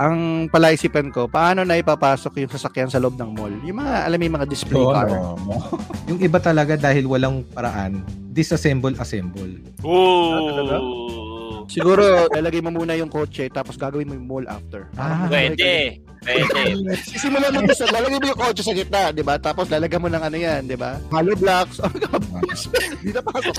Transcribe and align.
Ang 0.00 0.46
palaisipan 0.48 1.12
ko, 1.12 1.28
paano 1.28 1.60
na 1.66 1.76
ipapasok 1.76 2.40
yung 2.40 2.48
sasakyan 2.48 2.88
sa 2.88 2.96
loob 2.96 3.20
ng 3.20 3.36
mall? 3.36 3.52
Yung 3.66 3.82
mga, 3.82 4.08
alam 4.08 4.16
mo 4.16 4.24
yung 4.24 4.36
mga 4.40 4.48
display 4.48 4.80
Oo, 4.80 4.94
car. 4.94 5.10
no. 5.10 5.36
yung 6.08 6.20
iba 6.22 6.38
talaga 6.40 6.78
dahil 6.78 7.04
walang 7.04 7.44
paraan, 7.52 8.00
disassemble, 8.32 8.96
assemble. 8.96 9.60
Ooh. 9.84 11.66
Siguro, 11.68 12.30
lalagay 12.32 12.64
mo 12.64 12.72
muna 12.72 12.96
yung 12.96 13.12
kotse, 13.12 13.50
tapos 13.52 13.76
gagawin 13.76 14.08
mo 14.08 14.14
yung 14.16 14.28
mall 14.30 14.46
after. 14.48 14.88
Ah, 14.96 15.28
Pwede. 15.28 16.00
Pwede. 16.24 16.96
Sisimulan 17.12 17.52
mo 17.52 17.74
sa, 17.76 17.84
lalagay 17.92 18.16
mo 18.16 18.26
yung 18.30 18.40
kotse 18.40 18.62
sa 18.64 18.72
gitna, 18.72 19.12
di 19.12 19.20
ba? 19.26 19.36
Tapos 19.36 19.68
lalagyan 19.68 20.00
mo 20.00 20.08
ng 20.08 20.22
ano 20.22 20.36
yan, 20.38 20.64
di 20.64 20.80
ba? 20.80 20.96
Hollow 21.12 21.36
blocks. 21.36 21.76
Di 23.04 23.10
na 23.12 23.20
pasok. 23.20 23.54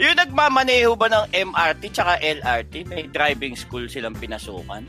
Yung 0.00 0.16
nagmamaneho 0.16 0.96
ba 0.96 1.06
ng 1.06 1.24
MRT 1.30 1.82
tsaka 1.92 2.16
LRT, 2.18 2.88
may 2.88 3.04
driving 3.06 3.54
school 3.54 3.84
silang 3.86 4.16
pinasukan. 4.16 4.82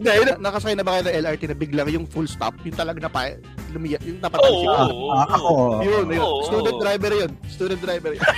Hindi, 0.00 0.10
yun, 0.16 0.40
nakasakay 0.40 0.74
na 0.74 0.84
ba 0.84 0.96
kayo 0.96 1.04
ng 1.06 1.16
LRT 1.24 1.42
na 1.52 1.56
biglang 1.56 1.88
yung 1.92 2.06
full 2.08 2.26
stop, 2.26 2.56
yung 2.64 2.74
talaga 2.74 2.98
na 3.04 3.12
pa, 3.12 3.36
lumiyat, 3.70 4.00
yung 4.02 4.18
napatan 4.18 4.48
Oo. 4.48 4.60
siya. 4.64 4.72
Ah, 5.12 5.28
ako, 5.36 5.50
Yun, 5.84 6.04
yun. 6.08 6.24
Oo. 6.24 6.40
Student 6.48 6.78
driver 6.80 7.12
yun. 7.12 7.30
Student 7.46 7.80
driver 7.84 8.10
yun. 8.16 8.24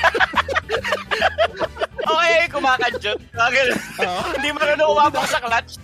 Okay, 2.02 2.44
kumakadyot. 2.50 3.18
Hindi 4.36 4.48
marunong 4.52 4.90
umabak 4.90 5.26
sa 5.30 5.38
clutch. 5.40 5.78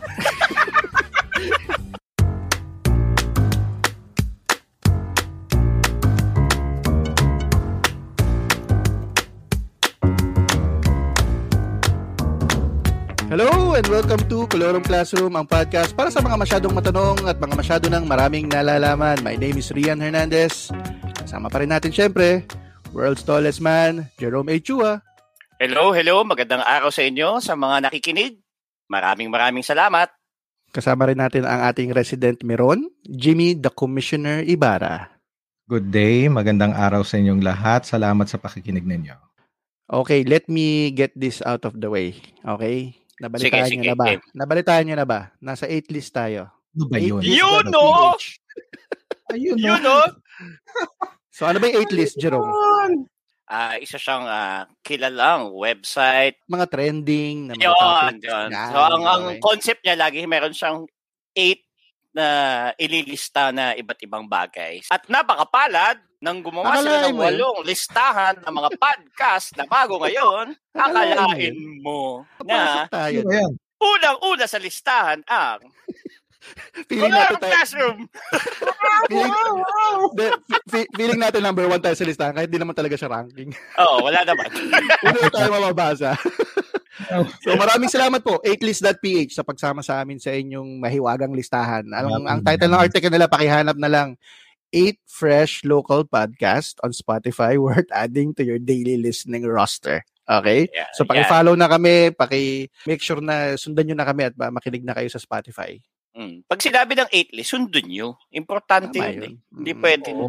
Hello 13.29 13.77
and 13.77 13.85
welcome 13.93 14.25
to 14.33 14.49
Colorong 14.49 14.81
Classroom, 14.81 15.37
ang 15.37 15.45
podcast 15.45 15.93
para 15.93 16.09
sa 16.09 16.25
mga 16.25 16.41
masyadong 16.41 16.73
matanong 16.73 17.29
at 17.29 17.37
mga 17.37 17.55
masyado 17.61 17.85
ng 17.93 18.09
maraming 18.09 18.49
nalalaman. 18.49 19.21
My 19.21 19.37
name 19.37 19.61
is 19.61 19.69
Rian 19.69 20.01
Hernandez. 20.01 20.73
Kasama 21.13 21.53
pa 21.53 21.61
rin 21.61 21.69
natin 21.69 21.93
syempre, 21.93 22.49
world's 22.89 23.21
tallest 23.21 23.61
man, 23.61 24.09
Jerome 24.17 24.49
A. 24.49 24.57
Chua. 24.57 25.05
Hello, 25.61 25.93
hello. 25.93 26.25
Magandang 26.25 26.65
araw 26.65 26.89
sa 26.89 27.05
inyo 27.05 27.37
sa 27.45 27.53
mga 27.53 27.93
nakikinig. 27.93 28.41
Maraming 28.89 29.29
maraming 29.29 29.61
salamat. 29.61 30.09
Kasama 30.73 31.13
rin 31.13 31.21
natin 31.21 31.45
ang 31.45 31.69
ating 31.69 31.93
resident 31.93 32.41
Meron, 32.41 32.89
Jimmy 33.05 33.53
the 33.53 33.69
Commissioner 33.69 34.41
Ibarra. 34.41 35.13
good 35.69 35.93
day, 35.93 36.33
magandang 36.33 36.73
araw 36.73 37.05
sa 37.05 37.21
inyong 37.21 37.45
lahat. 37.45 37.85
Salamat 37.85 38.25
sa 38.25 38.41
pakikinig 38.41 38.89
ninyo. 38.89 39.13
Okay, 39.89 40.25
let 40.25 40.49
me 40.49 40.89
get 40.97 41.13
this 41.13 41.45
out 41.45 41.69
of 41.69 41.77
the 41.77 41.93
way. 41.93 42.17
Okay? 42.41 42.98
Nabalitaan 43.19 43.67
Sige, 43.67 43.77
niyo 43.79 43.83
sige, 43.83 43.91
na 43.91 43.99
ba? 43.99 44.07
game. 44.07 44.23
Nabalitaan 44.35 44.83
niyo 44.87 44.97
na 44.97 45.07
ba? 45.07 45.21
Nasa 45.43 45.65
8 45.67 45.91
list 45.91 46.11
tayo. 46.15 46.51
Ano 46.75 46.85
ba 46.87 46.97
Eight 46.99 47.11
yun? 47.11 47.65
no? 47.75 48.15
PH? 48.15 48.25
Ayun? 49.35 49.57
Yun, 49.59 49.81
no? 49.83 49.99
So 51.35 51.47
ano 51.47 51.59
ba 51.59 51.67
yung 51.71 51.83
8 51.87 51.99
list, 51.99 52.15
Jerome? 52.19 52.47
Ah, 53.49 53.81
isa 53.81 53.97
siyang 53.97 54.29
ah, 54.29 54.69
kilalang 54.85 55.57
website. 55.57 56.37
Mga 56.47 56.67
trending 56.69 57.37
na 57.49 57.53
mga 57.57 57.65
Yun, 57.65 58.15
yun. 58.21 58.49
Yan, 58.53 58.71
So, 58.71 58.79
ang, 58.85 59.05
ang 59.09 59.23
okay. 59.33 59.41
concept 59.41 59.81
niya 59.83 59.97
lagi, 59.97 60.21
meron 60.29 60.53
siyang 60.53 60.85
eight 61.33 61.65
na 62.13 62.27
ililista 62.77 63.49
na 63.49 63.73
iba't 63.73 64.01
ibang 64.05 64.29
bagay. 64.29 64.85
At 64.93 65.09
napakapalad 65.09 65.97
nang 66.19 66.43
gumawa 66.43 66.75
sila 66.77 66.99
Akalain 66.99 67.05
ng 67.07 67.15
mo 67.15 67.23
eh. 67.23 67.27
walong 67.31 67.59
listahan 67.63 68.35
ng 68.43 68.55
mga 68.55 68.71
podcast 68.75 69.47
na 69.55 69.65
bago 69.65 70.03
ngayon, 70.03 70.47
Akalain 70.75 71.55
mo 71.79 72.27
na 72.43 72.91
tayo. 72.91 73.23
Unang-una 73.79 74.45
sa 74.45 74.59
listahan 74.59 75.23
ang 75.25 75.63
Feeling 76.89 77.13
natin 77.13 77.37
Color 77.37 77.39
tayo. 77.39 77.53
Classroom. 77.53 77.99
Feeling, 79.11 79.35
De, 80.17 80.27
fe- 80.67 80.91
feeling 80.97 81.21
natin 81.21 81.45
number 81.45 81.69
one 81.69 81.79
tayo 81.79 81.93
sa 81.93 82.09
listahan 82.09 82.33
kahit 82.33 82.49
di 82.49 82.57
naman 82.57 82.73
talaga 82.73 82.97
siya 82.97 83.13
ranking. 83.13 83.53
Oo, 83.85 84.01
wala 84.03 84.25
naman. 84.25 84.49
Una 85.05 85.19
na 85.19 85.31
tayo 85.31 85.49
mababasa. 85.53 86.17
so 87.45 87.55
maraming 87.55 87.93
salamat 87.93 88.25
po 88.25 88.41
8list.ph 88.43 89.31
sa 89.31 89.45
pagsama 89.45 89.85
sa 89.85 90.01
amin 90.01 90.19
sa 90.19 90.33
inyong 90.33 90.81
mahiwagang 90.81 91.37
listahan. 91.37 91.85
Ang, 91.93 92.27
ang 92.27 92.41
title 92.43 92.73
ng 92.73 92.83
article 92.83 93.13
nila 93.13 93.31
pakihanap 93.31 93.77
na 93.77 93.91
lang 93.93 94.09
8 94.71 94.99
fresh 95.05 95.65
local 95.65 96.05
podcast 96.05 96.77
on 96.83 96.91
Spotify 96.91 97.57
worth 97.63 97.89
adding 97.89 98.33
to 98.35 98.43
your 98.43 98.59
daily 98.59 98.97
listening 98.97 99.45
roster. 99.45 100.05
Okay? 100.29 100.69
Yeah, 100.69 100.93
So 100.93 101.03
yeah. 101.03 101.25
paki-follow 101.25 101.57
na 101.57 101.67
kami, 101.67 102.13
paki-make 102.13 103.01
sure 103.01 103.21
na 103.21 103.57
sundan 103.57 103.89
nyo 103.89 103.97
na 103.97 104.05
kami 104.05 104.29
at 104.29 104.37
ba- 104.37 104.53
makinig 104.53 104.85
na 104.85 104.93
kayo 104.93 105.09
sa 105.09 105.17
Spotify. 105.17 105.81
Mm. 106.13 106.45
Pag 106.45 106.61
sinabi 106.61 106.93
ng 106.95 107.09
eight 107.09 107.33
list, 107.33 107.55
sundin 107.55 107.89
nyo. 107.89 108.19
Importante 108.29 108.99
Tama 108.99 109.09
yun. 109.09 109.23
eh. 109.23 109.25
yun. 109.25 109.35
Hindi 109.55 109.73
Mm. 109.73 109.81
pwede 109.81 110.09
Oo. 110.13 110.29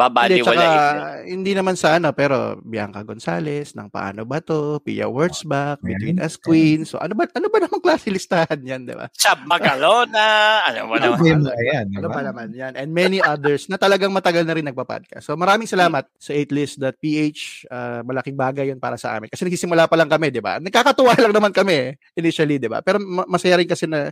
Hindi, 0.00 0.40
tsaka, 0.40 0.56
babaliwala. 0.56 1.28
hindi 1.28 1.52
naman 1.52 1.74
sa 1.76 2.00
ano, 2.00 2.08
pero 2.10 2.56
Bianca 2.64 3.04
Gonzalez, 3.04 3.76
ng 3.76 3.92
Paano 3.92 4.24
Ba 4.24 4.40
To, 4.40 4.80
Pia 4.80 5.04
Wurzbach, 5.04 5.84
Between 5.84 6.16
Ayan. 6.16 6.24
Us 6.24 6.40
Queen. 6.40 6.82
So 6.82 6.96
ano 6.96 7.12
ba 7.12 7.28
ano 7.28 7.46
ba 7.46 7.60
namang 7.60 7.84
klase 7.84 8.08
listahan 8.08 8.56
yan, 8.60 8.88
di 8.88 8.96
ba? 8.96 9.12
Sab 9.12 9.44
Magalona. 9.44 10.64
Ano 10.66 10.88
mo 10.88 10.94
Ano 10.96 11.14
naman. 11.14 11.20
ba 11.42 11.52
mga 11.52 11.62
yan? 11.68 11.86
Ano 11.92 12.08
ba 12.08 12.20
naman 12.22 12.48
yan? 12.50 12.72
And 12.74 12.88
many 12.90 13.20
others 13.20 13.68
na 13.68 13.76
talagang 13.76 14.08
matagal 14.10 14.42
na 14.42 14.56
rin 14.56 14.64
nagpa-podcast. 14.64 15.20
So 15.22 15.36
maraming 15.36 15.68
salamat 15.68 16.08
sa 16.16 16.32
8list.ph. 16.32 17.40
Uh, 17.66 18.00
malaking 18.02 18.34
bagay 18.34 18.70
yun 18.70 18.78
para 18.78 18.96
sa 18.96 19.14
amin. 19.14 19.28
Kasi 19.28 19.44
nagsisimula 19.44 19.84
pa 19.84 19.96
lang 19.96 20.08
kami, 20.08 20.30
di 20.30 20.40
ba? 20.40 20.56
Nagkakatuwa 20.56 21.12
lang 21.18 21.34
naman 21.34 21.52
kami 21.52 21.74
eh, 21.74 21.90
initially, 22.14 22.56
di 22.56 22.66
ba? 22.66 22.80
Pero 22.80 22.96
ma- 22.98 23.28
masaya 23.28 23.60
rin 23.60 23.68
kasi 23.68 23.84
na 23.84 24.08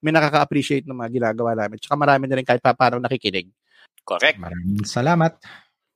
may 0.00 0.10
nakaka-appreciate 0.10 0.86
ng 0.86 0.96
mga 0.96 1.10
ginagawa 1.12 1.52
namin. 1.52 1.76
Tsaka 1.76 1.94
marami 1.94 2.24
na 2.24 2.36
rin 2.38 2.46
kahit 2.46 2.62
pa 2.62 2.72
paano 2.72 2.96
nakikinig. 2.96 3.48
Correct. 4.06 4.38
Maraming 4.38 4.86
salamat. 4.86 5.34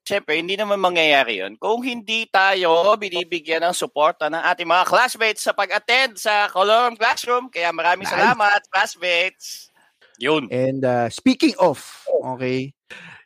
Siyempre, 0.02 0.42
hindi 0.42 0.58
naman 0.58 0.82
mangyayari 0.82 1.38
yun 1.38 1.54
kung 1.54 1.86
hindi 1.86 2.26
tayo 2.26 2.98
binibigyan 2.98 3.62
ng 3.70 3.76
suporta 3.76 4.26
ng 4.26 4.42
ating 4.42 4.66
mga 4.66 4.84
classmates 4.90 5.46
sa 5.46 5.54
pag-attend 5.54 6.18
sa 6.18 6.50
Colorum 6.50 6.98
Classroom. 6.98 7.46
Kaya 7.46 7.70
maraming 7.70 8.10
Nice. 8.10 8.18
salamat, 8.18 8.60
classmates. 8.66 9.70
Yun. 10.18 10.50
And 10.50 10.82
uh, 10.82 11.06
speaking 11.14 11.54
of, 11.62 11.78
okay, 12.10 12.74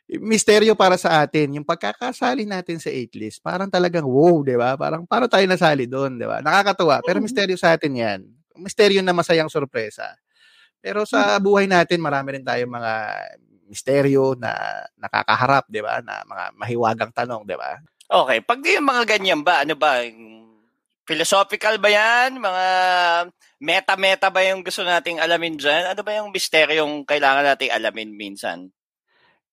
misteryo 0.05 0.77
para 0.77 0.95
sa 1.01 1.25
atin, 1.25 1.57
yung 1.57 1.65
pagkakasali 1.65 2.45
natin 2.45 2.77
sa 2.77 2.93
8 2.93 3.17
list, 3.17 3.41
parang 3.41 3.67
talagang 3.71 4.05
wow, 4.05 4.45
di 4.45 4.53
ba? 4.53 4.77
Parang 4.77 5.09
paano 5.09 5.25
tayo 5.25 5.43
nasali 5.49 5.89
doon, 5.89 6.21
di 6.21 6.27
ba? 6.29 6.45
Nakakatuwa. 6.45 7.01
Pero 7.01 7.17
misteryo 7.17 7.57
sa 7.57 7.73
atin 7.73 7.93
yan. 7.97 8.19
Misteryo 8.55 9.01
na 9.01 9.11
masayang 9.11 9.49
sorpresa. 9.49 10.13
Pero 10.85 11.01
sa 11.09 11.41
buhay 11.41 11.65
natin, 11.65 11.97
marami 11.97 12.37
rin 12.37 12.45
tayong 12.45 12.69
mga 12.69 12.93
misteryo 13.65 14.37
na 14.37 14.53
nakakaharap, 14.99 15.65
di 15.69 15.81
ba? 15.81 16.01
Na 16.01 16.21
mga 16.25 16.45
mahiwagang 16.57 17.13
tanong, 17.13 17.45
di 17.45 17.57
ba? 17.57 17.79
Okay, 18.05 18.39
pag 18.45 18.61
di 18.61 18.77
yung 18.77 18.85
mga 18.85 19.03
ganyan 19.17 19.41
ba, 19.41 19.65
ano 19.65 19.73
ba, 19.73 20.05
philosophical 21.05 21.81
ba 21.81 21.89
yan? 21.89 22.37
Mga 22.37 22.65
meta-meta 23.61 24.27
ba 24.29 24.41
yung 24.45 24.61
gusto 24.61 24.85
nating 24.85 25.21
alamin 25.21 25.57
dyan? 25.57 25.93
Ano 25.93 26.01
ba 26.05 26.11
yung 26.17 26.29
misteryong 26.29 27.05
kailangan 27.07 27.45
nating 27.45 27.73
alamin 27.73 28.11
minsan? 28.13 28.74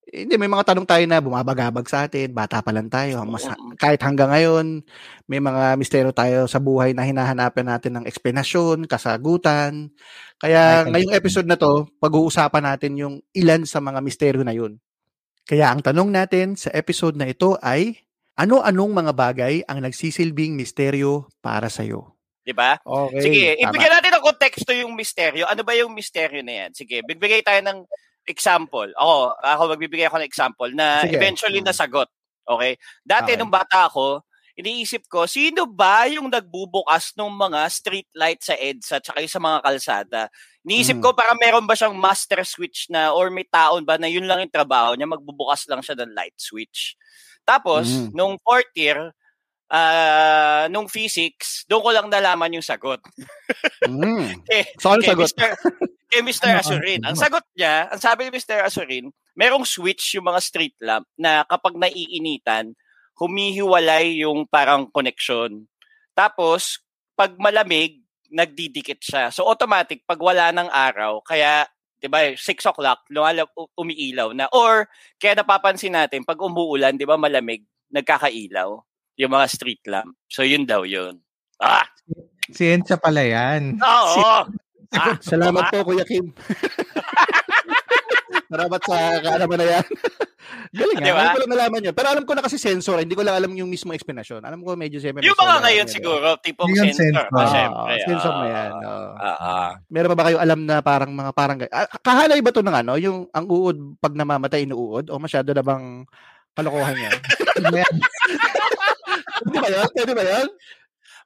Hindi, 0.03 0.35
may 0.35 0.51
mga 0.51 0.75
tanong 0.75 0.83
tayo 0.83 1.05
na 1.07 1.23
bumabagabag 1.23 1.87
sa 1.87 2.11
atin, 2.11 2.35
bata 2.35 2.59
pa 2.59 2.75
lang 2.75 2.91
tayo. 2.91 3.23
Mas, 3.23 3.47
kahit 3.79 4.03
hanggang 4.03 4.35
ngayon, 4.35 4.83
may 5.31 5.39
mga 5.39 5.79
misteryo 5.79 6.11
tayo 6.11 6.51
sa 6.51 6.59
buhay 6.59 6.91
na 6.91 7.07
hinahanapan 7.07 7.71
natin 7.71 7.93
ng 7.97 8.05
eksplanasyon, 8.11 8.91
kasagutan. 8.91 9.95
Kaya 10.43 10.83
Ay, 10.83 10.91
ngayong 10.91 11.15
episode 11.15 11.47
na 11.47 11.55
to, 11.55 11.87
pag-uusapan 12.03 12.67
natin 12.67 12.93
yung 12.99 13.15
ilan 13.31 13.63
sa 13.63 13.79
mga 13.79 14.03
misteryo 14.03 14.43
na 14.43 14.51
yun. 14.51 14.83
Kaya 15.47 15.71
ang 15.71 15.87
tanong 15.87 16.11
natin 16.11 16.59
sa 16.59 16.75
episode 16.75 17.15
na 17.15 17.31
ito 17.31 17.55
ay, 17.63 18.03
ano-anong 18.35 18.93
mga 19.07 19.13
bagay 19.15 19.55
ang 19.71 19.87
nagsisilbing 19.87 20.59
misteryo 20.59 21.31
para 21.39 21.71
sa'yo? 21.71 22.11
Di 22.43 22.51
ba? 22.51 22.75
Okay. 22.83 23.23
Sige, 23.23 23.45
tama. 23.55 23.71
ibigyan 23.71 23.93
natin 23.95 24.11
ng 24.19 24.25
konteksto 24.25 24.73
yung 24.75 24.93
misteryo. 24.99 25.47
Ano 25.47 25.63
ba 25.63 25.79
yung 25.79 25.95
misteryo 25.95 26.43
na 26.43 26.67
yan? 26.67 26.71
Sige, 26.75 27.07
bigbigay 27.07 27.47
tayo 27.47 27.63
ng 27.63 27.87
example. 28.27 28.89
Ako, 28.95 29.15
ako 29.39 29.63
magbibigay 29.77 30.07
ako 30.07 30.23
ng 30.23 30.29
example 30.29 30.71
na 30.73 31.03
Sige. 31.03 31.17
eventually 31.19 31.61
Mm. 31.61 31.69
nasagot. 31.69 32.09
Okay? 32.43 32.77
Dati 33.03 33.35
Okay. 33.35 33.39
nung 33.39 33.51
bata 33.51 33.87
ako, 33.87 34.23
iniisip 34.53 35.09
ko, 35.09 35.25
sino 35.25 35.65
ba 35.65 36.05
yung 36.07 36.29
nagbubukas 36.29 37.17
ng 37.17 37.31
mga 37.31 37.61
street 37.73 38.11
light 38.13 38.43
sa 38.45 38.53
EDSA 38.53 39.01
at 39.01 39.09
sa 39.25 39.41
mga 39.41 39.59
kalsada? 39.65 40.21
Iniisip 40.63 41.01
Mm. 41.01 41.03
ko 41.03 41.09
parang 41.17 41.39
meron 41.41 41.65
ba 41.67 41.75
siyang 41.75 41.97
master 41.97 42.45
switch 42.45 42.87
na 42.93 43.11
or 43.17 43.33
may 43.33 43.49
taon 43.49 43.83
ba 43.83 43.97
na 43.97 44.07
yun 44.07 44.29
lang 44.29 44.45
yung 44.45 44.53
trabaho 44.53 44.93
niya, 44.95 45.09
magbubukas 45.09 45.65
lang 45.67 45.81
siya 45.81 45.97
ng 45.99 46.13
light 46.15 46.37
switch. 46.37 46.95
Tapos, 47.43 47.89
Mm. 47.91 48.09
nung 48.15 48.35
fourth 48.45 48.71
year, 48.77 49.11
ah, 49.73 50.69
nung 50.69 50.87
physics, 50.87 51.65
doon 51.67 51.83
ko 51.83 51.91
lang 51.91 52.07
nalaman 52.13 52.53
yung 52.55 52.63
sagot. 52.63 53.01
Mm. 53.83 54.45
Eh, 54.53 54.69
So, 54.79 54.93
ano 54.93 55.01
kay 55.03 55.17
sagot? 55.17 55.33
Mr. 55.33 55.51
kay 56.13 56.21
Mr. 56.21 56.53
Ano, 56.53 56.61
Asurin. 56.61 57.01
ano? 57.01 57.17
Ang 57.17 57.19
sagot 57.19 57.45
niya, 57.57 57.89
ang 57.89 58.01
sabi 58.01 58.29
ni 58.29 58.31
Mr. 58.37 58.61
Asurin, 58.61 59.09
merong 59.33 59.65
switch 59.65 60.21
yung 60.21 60.29
mga 60.29 60.41
street 60.45 60.77
lamp 60.85 61.09
na 61.17 61.49
kapag 61.49 61.73
naiinitan, 61.73 62.77
humihiwalay 63.17 64.21
yung 64.21 64.45
parang 64.45 64.85
connection. 64.93 65.65
Tapos, 66.13 66.85
pag 67.17 67.33
malamig, 67.41 68.05
nagdidikit 68.33 69.01
siya. 69.01 69.33
So 69.33 69.49
automatic, 69.49 70.05
pag 70.09 70.21
wala 70.21 70.53
ng 70.53 70.69
araw, 70.69 71.21
kaya 71.25 71.69
'di 72.01 72.09
ba, 72.11 72.33
6 72.35 72.43
o'clock, 72.67 73.07
lumala, 73.13 73.47
umiilaw 73.79 74.35
na. 74.35 74.51
Or, 74.51 74.91
kaya 75.23 75.39
napapansin 75.39 75.95
natin, 75.95 76.27
pag 76.27 76.41
umuulan, 76.41 76.97
'di 76.97 77.07
ba, 77.07 77.21
malamig, 77.21 77.63
nagkakailaw 77.93 78.81
yung 79.21 79.33
mga 79.33 79.47
street 79.47 79.85
lamp. 79.87 80.17
So, 80.27 80.43
yun 80.43 80.65
daw 80.65 80.83
yun. 80.83 81.21
Ah! 81.61 81.87
Siyensya 82.51 82.99
pala 82.99 83.23
yan. 83.23 83.79
Oo! 83.79 84.49
Ah, 84.93 85.17
Salamat 85.25 85.69
po, 85.69 85.77
Kuya 85.85 86.05
Kim. 86.05 86.33
Salamat 88.53 88.81
sa 88.85 88.97
kaalaman 89.19 89.57
na 89.57 89.67
yan. 89.71 89.85
Galing 90.73 90.95
nga. 90.95 91.03
Diba? 91.03 91.17
Ngayon 91.17 91.33
ko 91.33 91.39
lang 91.41 91.51
nalaman 91.51 91.85
yun. 91.89 91.95
Pero 91.97 92.07
alam 92.09 92.25
ko 92.25 92.33
na 92.33 92.45
kasi 92.45 92.57
sensor. 92.57 93.01
Hindi 93.01 93.13
ko 93.13 93.25
lang 93.25 93.37
alam 93.41 93.51
yung 93.53 93.67
mismo 93.67 93.91
explanation. 93.91 94.39
Alam 94.41 94.61
ko 94.61 94.77
medyo 94.77 95.01
siyempre. 95.01 95.25
Yung 95.25 95.35
mga 95.35 95.57
ngayon 95.65 95.87
siguro, 95.89 96.37
tipong 96.37 96.69
Yung 96.69 96.93
sensor. 96.93 97.25
sensor. 97.25 97.27
Ah, 97.33 97.39
Ah, 97.39 97.49
syempre. 97.49 97.93
sensor 98.05 98.31
na 98.31 98.39
ah. 98.39 98.51
yan. 98.51 98.71
oo. 98.75 99.09
Ah, 99.17 99.37
ah. 99.41 99.69
Meron 99.89 100.11
pa 100.13 100.15
ba 100.15 100.25
kayo 100.29 100.37
alam 100.37 100.61
na 100.63 100.75
parang 100.81 101.11
mga 101.11 101.31
parang 101.33 101.57
ah, 101.67 101.89
kahalay 101.99 102.39
ba 102.41 102.51
to 102.53 102.61
ng 102.61 102.77
ano, 102.77 102.93
yung 103.01 103.25
ang 103.31 103.47
uod 103.49 103.77
pag 103.99 104.13
namamatay 104.13 104.65
inuud 104.65 105.09
o 105.09 105.17
masyado 105.17 105.49
na 105.49 105.65
bang 105.65 106.05
kalokohan 106.53 106.97
yan? 106.99 107.17
Pwede 107.49 107.69
ba 107.73 107.79
yan? 107.81 107.95
Pwede 109.91 110.13
ba 110.13 110.23
yan? 110.23 110.47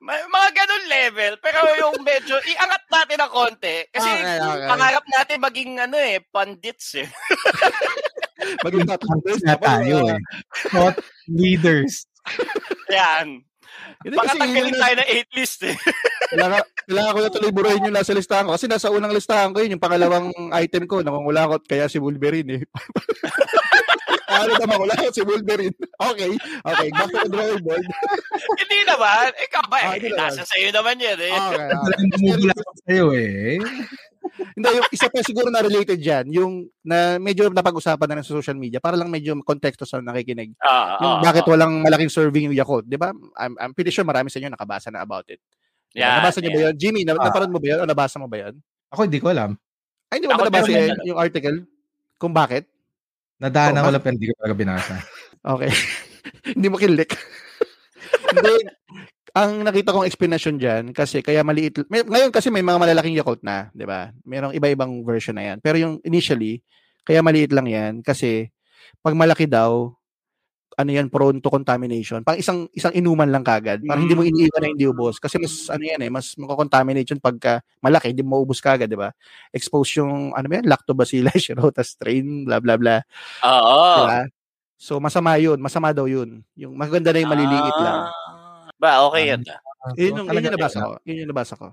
May, 0.06 0.22
mga 0.22 0.48
ganun 0.54 0.84
level. 0.86 1.32
Pero 1.42 1.58
yung 1.82 1.96
medyo, 2.06 2.38
iangat 2.54 2.82
natin 2.86 3.18
ng 3.18 3.32
konti. 3.34 3.76
Kasi 3.90 4.06
Okay, 4.06 4.38
okay. 4.38 4.68
pangarap 4.70 5.04
natin 5.10 5.36
maging 5.42 5.72
ano 5.82 5.96
eh, 5.98 6.22
pandits 6.22 7.02
eh. 7.02 7.08
Maging 8.62 8.86
Hunters 8.86 9.42
na 9.42 9.58
tayo 9.58 10.06
eh. 10.06 10.20
Thought 10.70 11.02
leaders. 11.26 12.06
Yan. 12.92 13.42
Hindi 14.04 14.14
Baka 14.14 14.28
kasi 14.28 14.38
tanggalin 14.38 14.70
yun 14.70 14.76
na- 14.76 14.82
tayo 14.86 14.94
ng 14.94 15.08
8 15.34 15.38
list 15.40 15.60
eh. 15.66 15.76
Kailangan, 16.30 16.62
kailangan 16.86 17.10
ko 17.10 17.18
na 17.18 17.30
tuloy 17.32 17.52
burahin 17.54 17.86
yung 17.88 17.96
nasa 17.96 18.12
listahan 18.14 18.46
ko. 18.46 18.54
Kasi 18.54 18.66
nasa 18.68 18.92
unang 18.92 19.10
listahan 19.10 19.50
ko 19.50 19.64
yun, 19.64 19.74
yung 19.74 19.82
pangalawang 19.82 20.30
item 20.52 20.84
ko, 20.86 21.00
nangungulangot 21.00 21.64
kaya 21.66 21.90
si 21.90 21.98
Wolverine 21.98 22.60
eh. 22.60 22.62
Ano 24.28 24.52
naman, 24.56 24.76
wala 24.80 24.94
si 25.14 25.22
Wolverine. 25.22 25.76
Okay, 25.96 26.30
okay, 26.62 26.88
back 26.90 27.08
to 27.08 27.18
the 27.20 27.30
drawing 27.30 27.62
board. 27.62 27.84
Hindi 28.60 28.78
naman. 28.84 29.28
Ikaw 29.32 29.62
ba 29.66 29.76
Ah, 29.76 29.86
eh? 29.88 29.98
hindi 29.98 30.10
naman. 30.10 30.30
Nasa 30.30 30.42
sa'yo 30.44 30.68
naman 30.70 30.96
yun 30.96 31.18
eh. 31.18 31.32
Okay, 31.32 31.66
okay. 31.68 32.04
Bumubula 32.12 32.52
ako 32.54 32.72
sa'yo 32.82 33.06
eh. 33.12 33.56
Hindi, 34.52 34.68
yung 34.74 34.88
isa 34.90 35.06
pa 35.06 35.20
siguro 35.22 35.48
na 35.48 35.62
related 35.62 35.96
dyan, 35.96 36.24
yung 36.28 36.52
na 36.82 37.16
medyo 37.16 37.46
napag-usapan 37.46 38.06
na 38.06 38.16
rin 38.16 38.26
sa 38.26 38.34
social 38.34 38.54
media, 38.54 38.78
para 38.78 38.94
lang 38.94 39.08
medyo 39.08 39.32
konteksto 39.40 39.84
sa 39.84 39.98
nakikinig. 39.98 40.52
Ah, 40.58 40.98
Yung 40.98 41.14
ah, 41.18 41.22
bakit 41.22 41.46
ah. 41.46 41.50
walang 41.52 41.80
malaking 41.80 42.10
serving 42.10 42.50
yung 42.50 42.56
Yakult, 42.56 42.84
di 42.84 42.98
ba? 42.98 43.14
I'm, 43.36 43.54
I'm 43.56 43.72
pretty 43.72 43.90
sure 43.90 44.02
marami 44.02 44.28
sa 44.28 44.38
inyo 44.38 44.50
nakabasa 44.50 44.90
na 44.90 45.00
about 45.00 45.24
it. 45.28 45.38
Diba? 45.88 46.04
Yan, 46.04 46.20
nabasa 46.20 46.38
niyo 46.42 46.50
ba 46.50 46.58
yan. 46.58 46.64
yun? 46.66 46.74
Jimmy, 46.76 47.00
na, 47.06 47.16
Ah. 47.16 47.30
napanood 47.30 47.52
mo 47.52 47.60
ba 47.62 47.68
yun? 47.68 47.78
O 47.80 47.88
nabasa 47.88 48.16
mo 48.18 48.26
ba 48.26 48.36
yun? 48.36 48.54
Ako 48.90 49.00
hindi 49.06 49.20
ko 49.22 49.28
alam. 49.30 49.56
Ay, 50.06 50.20
hindi 50.20 50.26
mo 50.28 50.36
ba 50.36 50.44
nabasa 50.44 50.68
yung, 50.68 50.98
yung 51.06 51.18
article? 51.18 51.56
Kung 52.16 52.32
bakit? 52.32 52.64
Nadaanan 53.40 53.84
Oh, 53.84 53.86
ko 53.88 53.92
lang 53.92 54.02
pero 54.02 54.14
hindi 54.16 54.28
ko 54.32 54.34
talaga 54.40 54.56
binasa. 54.56 54.94
Okay. 55.46 55.70
Hindi 56.58 56.66
mo 56.66 56.74
kilik. 56.74 57.06
Hindi. 58.34 58.66
Ang 59.30 59.62
nakita 59.62 59.94
kong 59.94 60.02
explanation 60.10 60.58
dyan, 60.58 60.90
kasi 60.90 61.22
kaya 61.22 61.46
maliit, 61.46 61.86
may, 61.86 62.02
ngayon 62.02 62.34
kasi 62.34 62.50
may 62.50 62.66
mga 62.66 62.82
malalaking 62.82 63.14
Yakult 63.14 63.46
na, 63.46 63.70
di 63.70 63.86
ba? 63.86 64.10
Merong 64.26 64.58
iba-ibang 64.58 65.06
version 65.06 65.38
na 65.38 65.54
yan. 65.54 65.62
Pero 65.62 65.78
yung 65.78 65.94
initially, 66.02 66.66
kaya 67.06 67.22
maliit 67.22 67.54
lang 67.54 67.70
yan, 67.70 67.92
kasi 68.02 68.50
pag 69.06 69.14
malaki 69.14 69.46
daw, 69.46 69.94
ano 70.76 70.90
yan, 70.92 71.08
prone 71.08 71.40
to 71.40 71.48
contamination. 71.48 72.20
Pang 72.20 72.36
isang 72.36 72.68
isang 72.76 72.92
inuman 72.92 73.32
lang 73.32 73.40
kagad. 73.40 73.80
Para 73.80 73.96
hindi 73.96 74.12
mo 74.12 74.20
iniiwan 74.20 74.60
na 74.60 74.68
hindi 74.68 74.84
ubos. 74.84 75.16
Kasi 75.16 75.40
mas, 75.40 75.72
ano 75.72 75.80
yan 75.80 76.04
eh, 76.04 76.10
mas 76.12 76.36
makakontaminate 76.36 77.16
yun 77.16 77.20
pagka 77.20 77.64
malaki, 77.80 78.12
hindi 78.12 78.20
mo 78.20 78.36
maubos 78.36 78.60
kagad, 78.60 78.92
di 78.92 78.98
ba? 79.00 79.08
Expose 79.56 80.04
yung, 80.04 80.36
ano 80.36 80.44
yan, 80.44 80.68
lactobacillus 80.68 81.40
shirota 81.48 81.80
strain, 81.80 82.44
bla 82.44 82.60
bla 82.60 82.76
bla. 82.76 83.00
Oo. 83.40 84.04
Diba? 84.04 84.20
So, 84.76 85.00
masama 85.00 85.40
yun. 85.40 85.56
Masama 85.56 85.96
daw 85.96 86.04
yun. 86.04 86.44
Yung 86.52 86.76
maganda 86.76 87.08
na 87.08 87.24
yung 87.24 87.32
maliliit 87.32 87.76
lang. 87.80 88.00
Ah. 88.12 88.68
Ba, 88.76 89.00
okay 89.08 89.32
yun. 89.32 89.40
ah. 89.48 89.60
Yun, 89.96 90.12
yung, 90.12 90.28
yun 90.28 90.44
yung 90.44 90.56
nabasa 90.60 90.76
yun, 90.76 90.84
ko. 90.84 90.92
Yun 91.08 91.16
yung 91.24 91.30
nabasa 91.32 91.54
ko. 91.56 91.66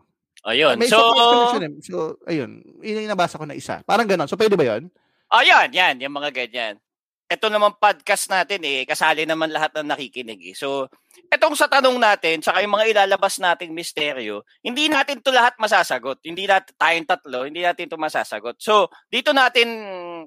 Ayun. 0.43 0.75
May 0.79 0.87
So, 0.87 0.99
eh. 1.59 1.71
So, 1.83 1.95
ayun. 2.23 2.63
Yun 2.79 3.03
yung 3.03 3.11
nabasa 3.11 3.35
ko 3.35 3.43
na 3.43 3.55
isa. 3.55 3.83
Parang 3.83 4.07
ganon. 4.07 4.31
So, 4.31 4.39
pwede 4.39 4.55
ba 4.55 4.63
yun? 4.63 4.87
ayan, 5.33 5.69
yan, 5.73 5.95
yung 5.97 6.13
mga 6.13 6.29
ganyan. 6.29 6.75
Ito 7.33 7.49
naman 7.49 7.73
podcast 7.81 8.29
natin 8.29 8.61
eh, 8.61 8.85
kasali 8.85 9.25
naman 9.25 9.49
lahat 9.49 9.73
ng 9.73 9.89
nakikinig 9.89 10.53
eh. 10.53 10.55
So, 10.55 10.85
etong 11.33 11.57
sa 11.57 11.65
tanong 11.65 11.97
natin, 11.97 12.45
saka 12.45 12.61
yung 12.61 12.77
mga 12.77 12.93
ilalabas 12.93 13.41
nating 13.41 13.73
misteryo, 13.73 14.45
hindi 14.61 14.85
natin 14.85 15.17
to 15.25 15.33
lahat 15.33 15.57
masasagot. 15.57 16.21
Hindi 16.21 16.45
natin, 16.45 16.77
tayong 16.77 17.09
tatlo, 17.09 17.49
hindi 17.49 17.65
natin 17.65 17.89
to 17.89 17.97
masasagot. 17.97 18.61
So, 18.61 18.93
dito 19.09 19.33
natin, 19.33 19.65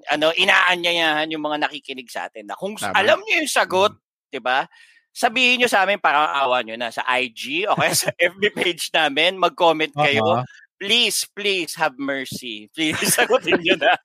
ano, 0.03 0.35
inaanyayahan 0.35 1.31
yung 1.31 1.47
mga 1.47 1.63
nakikinig 1.63 2.11
sa 2.11 2.27
atin 2.27 2.51
na 2.51 2.59
kung 2.59 2.75
Tama. 2.75 2.91
alam 2.91 3.23
nyo 3.23 3.35
yung 3.39 3.51
sagot, 3.51 3.95
di 4.27 4.43
ba? 4.43 4.67
Sabihin 5.15 5.63
nyo 5.63 5.69
sa 5.71 5.87
amin, 5.87 5.97
parang 5.97 6.27
awa 6.27 6.59
nyo 6.61 6.75
na 6.75 6.91
sa 6.91 7.07
IG 7.07 7.65
o 7.71 7.73
kaya 7.73 7.95
sa 7.95 8.11
FB 8.35 8.43
page 8.51 8.91
namin, 8.91 9.39
mag-comment 9.39 9.95
kayo. 9.95 10.43
Oo. 10.43 10.66
Please, 10.77 11.25
please 11.33 11.73
have 11.73 11.97
mercy. 11.97 12.69
Please, 12.77 13.01
sagutin 13.09 13.57
nyo 13.65 13.73
na. 13.81 13.97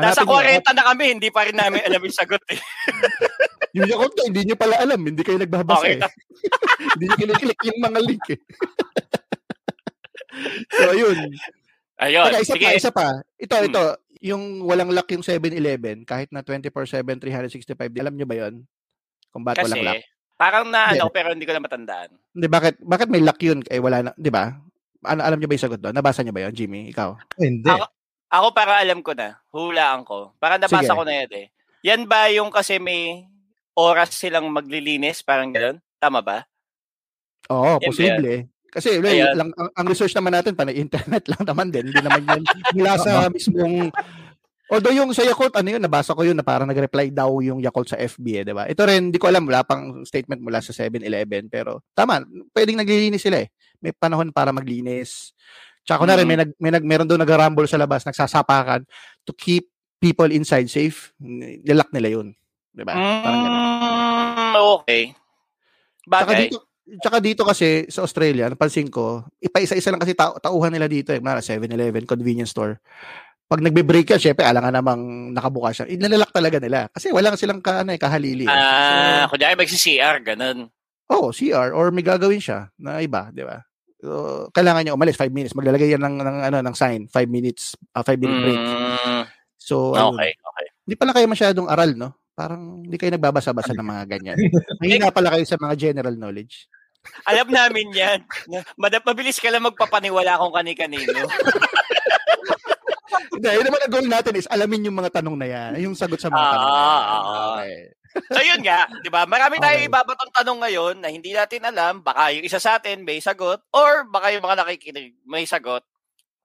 Nasa 0.00 0.24
Hanapin 0.24 0.64
nyo. 0.64 0.64
40 0.64 0.76
na 0.80 0.84
kami, 0.88 1.04
hindi 1.12 1.28
pa 1.28 1.44
rin 1.44 1.56
namin 1.56 1.84
alam 1.84 2.00
yung 2.00 2.16
sagot 2.16 2.40
eh. 2.48 2.60
Yung 3.76 3.92
Yakult 3.92 4.16
hindi 4.24 4.40
nyo 4.48 4.56
pala 4.56 4.80
alam. 4.80 5.04
Hindi 5.04 5.20
kayo 5.20 5.36
nagbabasa 5.36 5.84
Okay. 5.84 6.00
eh. 6.00 6.08
hindi 6.96 7.04
nyo 7.04 7.16
kiniklik 7.20 7.60
yung 7.68 7.80
mga 7.84 7.98
link 8.08 8.24
eh. 8.32 8.40
so, 10.72 10.96
ayun. 10.96 11.18
Ayun, 12.00 12.24
Teka, 12.28 12.40
isa 12.40 12.54
sige. 12.56 12.64
pa, 12.64 12.72
isa 12.72 12.90
pa. 12.92 13.06
Ito, 13.36 13.54
Hmm. 13.60 13.68
ito. 13.68 13.82
Yung 14.24 14.42
walang 14.64 14.96
lock 14.96 15.12
yung 15.12 15.20
7-Eleven, 15.20 16.08
kahit 16.08 16.32
na 16.32 16.40
24-7, 16.40 17.20
365, 17.20 17.92
alam 18.00 18.16
nyo 18.16 18.24
ba 18.24 18.48
yun? 18.48 18.64
Kung 19.28 19.44
ba't 19.44 19.60
walang 19.60 19.84
lock? 19.84 20.00
Kasi, 20.00 20.08
parang 20.40 20.64
na 20.72 20.96
ano, 20.96 21.12
pero 21.12 21.36
hindi 21.36 21.44
ko 21.44 21.52
na 21.52 21.60
matandaan. 21.60 22.10
Hindi, 22.32 22.46
bakit, 22.48 22.80
bakit 22.80 23.08
may 23.12 23.20
lock 23.20 23.40
yun? 23.44 23.60
Eh, 23.68 23.76
wala 23.76 24.08
na, 24.08 24.10
di 24.16 24.32
ba? 24.32 24.56
Ano, 25.04 25.20
alam 25.20 25.36
nyo 25.36 25.48
ba 25.48 25.54
yung 25.54 25.64
sagot 25.66 25.80
doon? 25.80 25.94
Nabasa 25.94 26.22
nyo 26.22 26.32
ba 26.32 26.44
yun, 26.48 26.54
Jimmy? 26.56 26.88
Ikaw? 26.94 27.08
Hindi. 27.36 27.68
Ako- 27.68 27.92
Ako 28.26 28.46
para 28.50 28.82
alam 28.82 29.06
ko 29.06 29.14
na, 29.14 29.38
hulaan 29.54 30.02
ko. 30.02 30.34
Para 30.42 30.58
nabasa 30.58 30.82
Sige. 30.82 30.98
ko 30.98 31.06
na 31.06 31.14
yan 31.22 31.30
eh. 31.30 31.46
Yan 31.86 32.02
ba 32.10 32.26
yung 32.26 32.50
kasi 32.50 32.82
may 32.82 33.22
oras 33.78 34.18
silang 34.18 34.50
maglilinis? 34.50 35.22
Parang 35.22 35.54
gano'n? 35.54 35.78
Tama 36.02 36.26
ba? 36.26 36.42
Oo, 37.46 37.78
Yan 37.78 37.80
ba 37.80 37.86
posible. 37.86 38.34
Kasi 38.66 38.98
well, 38.98 39.32
lang, 39.32 39.54
ang, 39.54 39.70
ang 39.72 39.86
research 39.86 40.12
naman 40.12 40.34
natin, 40.34 40.52
pa 40.52 40.66
internet 40.66 41.24
lang 41.32 41.42
naman 41.46 41.70
din. 41.70 41.86
Hindi 41.86 42.02
naman 42.02 42.22
yan 42.26 42.42
mula 42.74 42.92
sa 43.06 43.30
mismong... 43.30 43.94
Although 44.66 44.94
yung 44.94 45.14
sa 45.14 45.22
Yakult, 45.22 45.54
ano 45.54 45.78
yun, 45.78 45.78
nabasa 45.78 46.10
ko 46.10 46.26
yun 46.26 46.34
na 46.34 46.42
parang 46.42 46.66
nag-reply 46.66 47.14
daw 47.14 47.38
yung 47.38 47.62
Yakult 47.62 47.86
sa 47.86 47.98
FB, 48.02 48.42
eh, 48.42 48.44
di 48.46 48.50
ba? 48.50 48.66
Ito 48.66 48.82
rin, 48.82 49.14
hindi 49.14 49.18
ko 49.22 49.30
alam, 49.30 49.46
wala 49.46 49.62
pang 49.62 50.02
statement 50.02 50.42
mula 50.42 50.58
sa 50.58 50.74
7-Eleven, 50.74 51.46
pero 51.46 51.86
tama, 51.94 52.26
pwedeng 52.50 52.82
naglilinis 52.82 53.22
sila 53.22 53.46
eh. 53.46 53.48
May 53.78 53.94
panahon 53.94 54.34
para 54.34 54.50
maglinis. 54.50 55.30
Tsaka 55.86 56.02
na 56.02 56.18
rin, 56.18 56.26
may, 56.26 56.34
nag, 56.34 56.50
may 56.58 56.74
nag, 56.74 56.82
meron 56.82 57.06
daw 57.06 57.14
nag-rumble 57.14 57.70
sa 57.70 57.78
labas, 57.78 58.02
nagsasapakan 58.02 58.82
to 59.22 59.30
keep 59.30 59.70
people 60.02 60.26
inside 60.34 60.66
safe. 60.66 61.14
Nilak 61.22 61.94
nila 61.94 62.18
yun. 62.18 62.34
Di 62.74 62.82
ba? 62.82 62.98
Parang 62.98 63.40
ganun. 63.46 63.62
Mm, 63.62 64.54
okay. 64.82 65.02
Tsaka 66.02 66.26
Bagay. 66.26 66.38
dito, 66.42 66.58
tsaka 66.98 67.18
dito 67.22 67.42
kasi 67.46 67.68
sa 67.86 68.02
Australia, 68.02 68.50
napansin 68.50 68.90
ko, 68.90 69.22
ipa-isa-isa 69.38 69.94
lang 69.94 70.02
kasi 70.02 70.18
tau- 70.18 70.42
tauhan 70.42 70.74
nila 70.74 70.90
dito 70.90 71.14
eh. 71.14 71.22
Mara 71.22 71.38
7-Eleven, 71.38 72.02
convenience 72.02 72.50
store. 72.50 72.82
Pag 73.46 73.62
nagbe-break 73.62 74.10
yan, 74.10 74.18
syempre, 74.18 74.42
alangan 74.42 74.74
namang 74.74 75.30
nakabukas 75.30 75.78
siya. 75.78 75.86
Inalalak 75.86 76.34
talaga 76.34 76.58
nila. 76.58 76.90
Kasi 76.90 77.14
wala 77.14 77.30
silang 77.38 77.62
ka, 77.62 77.86
ano, 77.86 77.94
eh, 77.94 78.00
kahalili. 78.00 78.42
eh. 78.42 78.50
Ah, 78.50 79.30
kunyari 79.30 79.54
magsi-CR, 79.54 80.18
ganun. 80.26 80.66
So, 81.06 81.30
oh, 81.30 81.30
CR 81.30 81.70
or 81.70 81.94
may 81.94 82.02
gagawin 82.02 82.42
siya 82.42 82.66
na 82.74 82.98
iba, 82.98 83.30
di 83.30 83.46
ba? 83.46 83.62
So, 84.02 84.50
kailangan 84.50 84.82
niya 84.82 84.98
umalis 84.98 85.14
5 85.14 85.30
minutes. 85.30 85.54
Maglalagay 85.54 85.94
yan 85.94 86.02
ng, 86.02 86.16
ng, 86.18 86.38
ano, 86.50 86.58
ng 86.58 86.74
sign, 86.74 87.06
5 87.06 87.30
minutes, 87.30 87.78
5 87.94 88.18
minute 88.18 88.38
break. 88.42 88.58
Mm, 88.58 89.22
So, 89.56 89.94
ayun. 89.94 90.18
okay, 90.18 90.30
okay. 90.34 90.66
Hindi 90.82 90.94
pala 90.98 91.14
kayo 91.14 91.26
masyadong 91.26 91.70
aral, 91.70 91.90
no? 91.94 92.10
Parang 92.34 92.82
hindi 92.82 92.98
kayo 92.98 93.14
nagbabasa-basa 93.14 93.72
ng 93.72 93.86
mga 93.86 94.02
ganyan. 94.10 94.36
Mahina 94.82 95.14
pala 95.14 95.30
kayo 95.32 95.46
sa 95.46 95.54
mga 95.56 95.74
general 95.78 96.18
knowledge. 96.18 96.66
Alam 97.24 97.54
namin 97.54 97.86
yan. 97.94 98.18
Madap, 98.74 99.06
mabilis 99.06 99.38
ka 99.38 99.46
lang 99.50 99.62
magpapaniwala 99.62 100.38
kung 100.38 100.50
kani-kanino. 100.50 101.14
Hindi, 103.28 103.48
yun 103.50 103.64
naman 103.64 103.80
ang 103.80 103.92
goal 103.92 104.06
natin 104.06 104.34
is 104.34 104.48
alamin 104.48 104.86
yung 104.86 104.96
mga 104.96 105.10
tanong 105.14 105.36
na 105.36 105.46
yan. 105.46 105.70
Yung 105.80 105.94
sagot 105.94 106.16
sa 106.16 106.28
mga 106.28 106.38
Ah, 106.38 106.50
tanong 106.50 106.66
na 106.66 106.76
yan. 106.76 106.86
ah. 106.86 107.48
Okay. 107.52 107.76
So 108.16 108.40
yun 108.40 108.60
nga, 108.60 108.80
'di 108.96 109.10
ba? 109.12 109.22
Marami 109.24 109.60
tayong 109.60 109.82
Okay. 109.82 109.92
ibabatong 109.92 110.32
tanong 110.32 110.58
ngayon 110.58 110.94
na 110.98 111.08
hindi 111.08 111.30
natin 111.30 111.60
alam, 111.62 112.00
baka 112.00 112.32
yung 112.32 112.44
isa 112.44 112.56
sa 112.56 112.76
atin 112.76 113.04
may 113.04 113.20
sagot 113.20 113.60
or 113.70 114.08
baka 114.08 114.32
yung 114.32 114.40
mga 114.40 114.64
nakikinig 114.64 115.12
may 115.22 115.44
sagot. 115.44 115.84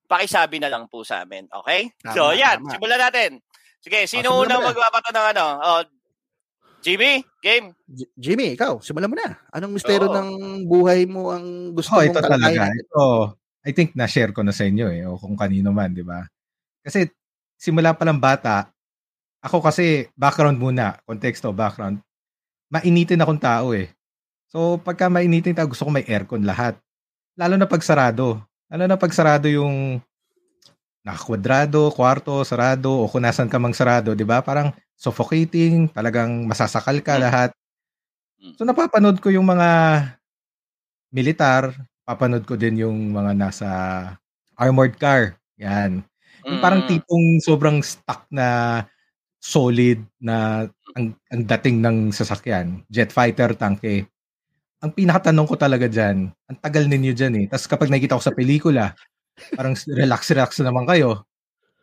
Pakisabi 0.04 0.60
na 0.60 0.68
lang 0.68 0.92
po 0.92 1.08
sa 1.08 1.24
amin, 1.24 1.48
okay? 1.50 1.88
Tama, 1.98 2.12
so 2.12 2.36
yan, 2.36 2.60
tama. 2.60 2.72
simulan 2.76 3.00
natin. 3.00 3.40
Sige, 3.80 4.04
sino 4.04 4.36
simulan 4.36 4.52
unang 4.52 4.68
magbabato 4.68 5.10
ng 5.10 5.26
ano? 5.32 5.46
Oh, 5.58 5.82
Jimmy, 6.82 7.24
game. 7.40 7.72
J- 7.88 8.12
Jimmy, 8.16 8.52
ikaw, 8.52 8.84
simulan 8.84 9.08
mo 9.08 9.16
na. 9.16 9.40
Anong 9.50 9.72
misteryo 9.72 10.10
Oo. 10.10 10.16
ng 10.18 10.30
buhay 10.66 11.06
mo 11.06 11.30
ang 11.30 11.72
gusto 11.72 11.94
Oh, 11.94 12.02
mong 12.02 12.10
ito 12.10 12.20
talaga. 12.20 12.68
Ito, 12.68 13.04
I 13.62 13.72
think 13.72 13.94
na-share 13.94 14.34
ko 14.34 14.42
na 14.42 14.52
sa 14.52 14.66
inyo 14.66 14.90
eh, 14.90 15.06
o 15.06 15.16
kung 15.16 15.38
kanino 15.38 15.72
man, 15.72 15.94
di 15.94 16.02
ba? 16.02 16.20
Kasi 16.86 17.10
simula 17.62 17.94
pa 17.94 18.04
lang 18.06 18.18
bata, 18.18 18.70
ako 19.44 19.62
kasi 19.66 20.10
background 20.18 20.58
muna, 20.62 20.98
konteksto, 21.06 21.54
background. 21.54 22.02
Mainitin 22.74 23.22
akong 23.22 23.42
tao 23.42 23.74
eh. 23.76 23.90
So, 24.52 24.78
pagka 24.82 25.10
mainitin 25.12 25.56
tao, 25.58 25.70
gusto 25.70 25.88
ko 25.88 25.92
may 25.94 26.06
aircon 26.08 26.44
lahat. 26.46 26.78
Lalo 27.40 27.56
na 27.58 27.68
pag 27.70 27.84
sarado. 27.86 28.42
Lalo 28.72 28.86
na 28.88 28.98
pag 29.00 29.14
sarado 29.16 29.48
yung 29.52 30.02
nakakwadrado, 31.06 31.90
kwarto, 31.96 32.46
sarado, 32.46 32.94
o 33.06 33.10
kung 33.10 33.26
nasan 33.26 33.50
ka 33.50 33.58
mang 33.58 33.74
sarado, 33.74 34.14
di 34.14 34.24
ba? 34.28 34.42
Parang 34.46 34.70
suffocating, 34.98 35.90
talagang 35.94 36.46
masasakal 36.46 37.00
ka 37.02 37.18
Mm. 37.18 37.24
lahat. 37.26 37.50
Mm. 38.42 38.54
So, 38.60 38.64
napapanood 38.68 39.18
ko 39.24 39.30
yung 39.34 39.48
mga 39.50 39.70
militar, 41.14 41.74
papanood 42.08 42.46
ko 42.48 42.56
din 42.60 42.82
yung 42.84 43.12
mga 43.16 43.32
nasa 43.38 43.70
armored 44.60 44.98
car. 45.00 45.36
Yan. 45.62 46.06
Yung 46.48 46.60
parang 46.62 46.86
Mm. 46.86 46.90
tipong 46.90 47.26
sobrang 47.42 47.78
stuck 47.86 48.26
na 48.34 48.48
solid 49.42 50.02
na 50.22 50.68
ang, 50.94 51.14
ang 51.34 51.42
dating 51.58 51.82
ng 51.82 51.98
sasakyan. 52.14 52.86
Jet 52.90 53.10
fighter, 53.10 53.54
tanke. 53.58 54.06
Ang 54.82 54.92
pinakatanong 54.98 55.46
ko 55.50 55.56
talaga 55.58 55.86
dyan, 55.86 56.30
ang 56.30 56.58
tagal 56.62 56.86
ninyo 56.90 57.14
dyan 57.14 57.34
eh. 57.38 57.46
Tapos 57.50 57.70
kapag 57.70 57.90
nakikita 57.90 58.18
ko 58.18 58.24
sa 58.26 58.34
pelikula, 58.34 58.94
parang 59.54 59.74
relax-relax 59.78 60.62
na 60.62 60.74
naman 60.74 60.86
kayo. 60.90 61.26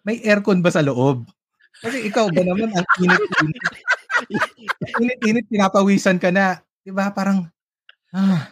May 0.02 0.22
aircon 0.22 0.62
ba 0.62 0.70
sa 0.70 0.82
loob? 0.82 1.26
Kasi 1.78 2.10
ikaw 2.10 2.26
ba 2.34 2.42
naman, 2.42 2.70
ang 2.74 2.86
init-init. 2.98 3.62
Init-init, 4.98 5.46
pinapawisan 5.46 6.18
ka 6.18 6.34
na. 6.34 6.58
Diba? 6.82 7.10
Parang, 7.14 7.46
ah, 8.10 8.50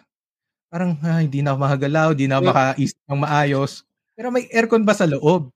parang 0.71 0.95
ah, 1.03 1.23
hindi 1.23 1.43
na 1.43 1.55
ako 1.55 1.59
makagalaw, 1.67 2.09
hindi 2.15 2.27
na 2.31 2.39
ako 2.39 2.45
makaisip 2.53 2.99
ng 3.09 3.21
maayos. 3.23 3.73
Pero 4.15 4.29
may 4.31 4.47
aircon 4.53 4.87
ba 4.87 4.95
sa 4.95 5.09
loob? 5.09 5.51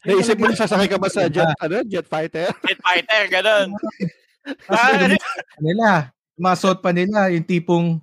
Naisip 0.00 0.36
mo 0.36 0.48
na 0.48 0.56
sasakay 0.56 0.88
ka 0.88 0.96
ba 0.96 1.08
sa 1.08 1.28
Diba? 1.28 1.44
jet, 1.44 1.50
ano, 1.60 1.76
jet 1.84 2.06
fighter? 2.06 2.48
Jet 2.66 2.80
fighter, 2.80 3.22
ganun. 3.28 3.68
Ah, 4.66 4.96
nila, 5.60 6.08
mga 6.34 6.56
suot 6.56 6.80
pa 6.80 6.96
nila, 6.96 7.28
yung 7.28 7.44
tipong 7.44 8.00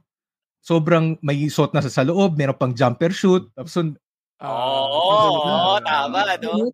sobrang 0.59 1.17
may 1.17 1.49
suot 1.49 1.73
na 1.73 1.81
sa, 1.81 1.89
sa 1.89 2.05
loob, 2.05 2.37
meron 2.37 2.53
pang 2.53 2.69
jumper 2.69 3.09
shoot, 3.09 3.49
tapos 3.57 3.73
un- 3.75 3.97
Oo, 4.37 5.01
oo, 5.73 5.81
tama, 5.81 6.37
no? 6.37 6.69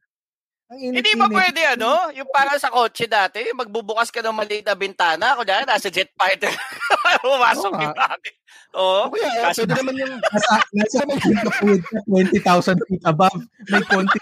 Hindi 0.67 1.15
ba 1.15 1.31
pwede 1.31 1.63
ano? 1.69 2.11
Yung 2.11 2.27
parang 2.27 2.59
sa 2.59 2.67
kotse 2.67 3.07
dati, 3.07 3.39
yung 3.39 3.63
magbubukas 3.63 4.11
ka 4.11 4.19
ng 4.19 4.35
maliit 4.35 4.67
na 4.67 4.75
bintana, 4.75 5.39
kunyari 5.39 5.63
nasa 5.63 5.87
jet 5.87 6.11
fighter. 6.11 6.51
Pumasok 7.23 7.71
nga. 7.71 7.83
yung 7.87 7.95
akin. 7.95 8.33
Oo. 8.75 8.99
O 9.05 9.11
kaya, 9.15 9.47
Kaso- 9.47 9.63
pwede 9.63 9.73
naman 9.79 9.95
yung, 9.95 10.13
Nasa, 10.19 10.53
nasa 10.75 10.99
ka, 11.07 12.75
20,000 12.75 12.83
feet 12.83 13.03
above, 13.05 13.39
may 13.69 13.83
konti. 13.87 14.19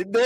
Hindi. 0.00 0.24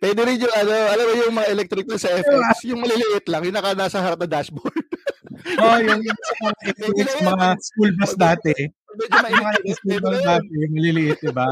Pwede 0.00 0.20
rin 0.24 0.42
yung, 0.42 0.54
ano, 0.54 0.72
alam 0.72 1.04
mo 1.04 1.12
yung 1.16 1.36
mga 1.36 1.50
electric 1.52 1.86
na 1.88 1.98
sa 2.00 2.10
FX, 2.16 2.68
yung 2.68 2.80
maliliit 2.80 3.26
lang, 3.28 3.42
yung 3.44 3.56
naka 3.56 3.72
nasa 3.76 3.98
harap 4.00 4.18
na 4.24 4.28
dashboard. 4.28 4.84
oh, 5.62 5.78
yung, 5.80 6.00
yung 6.02 6.18
sa 6.18 6.34
mga, 6.40 6.54
FX, 6.74 7.08
mga 7.22 7.48
school 7.60 7.90
bus 7.96 8.14
dati, 8.16 8.54
Medyo 8.98 9.04
yung 9.04 9.22
mga 9.22 9.42
mainit. 9.44 9.76
school 9.76 10.00
bus 10.00 10.20
dati, 10.24 10.52
maliliit, 10.72 11.18
diba? 11.22 11.48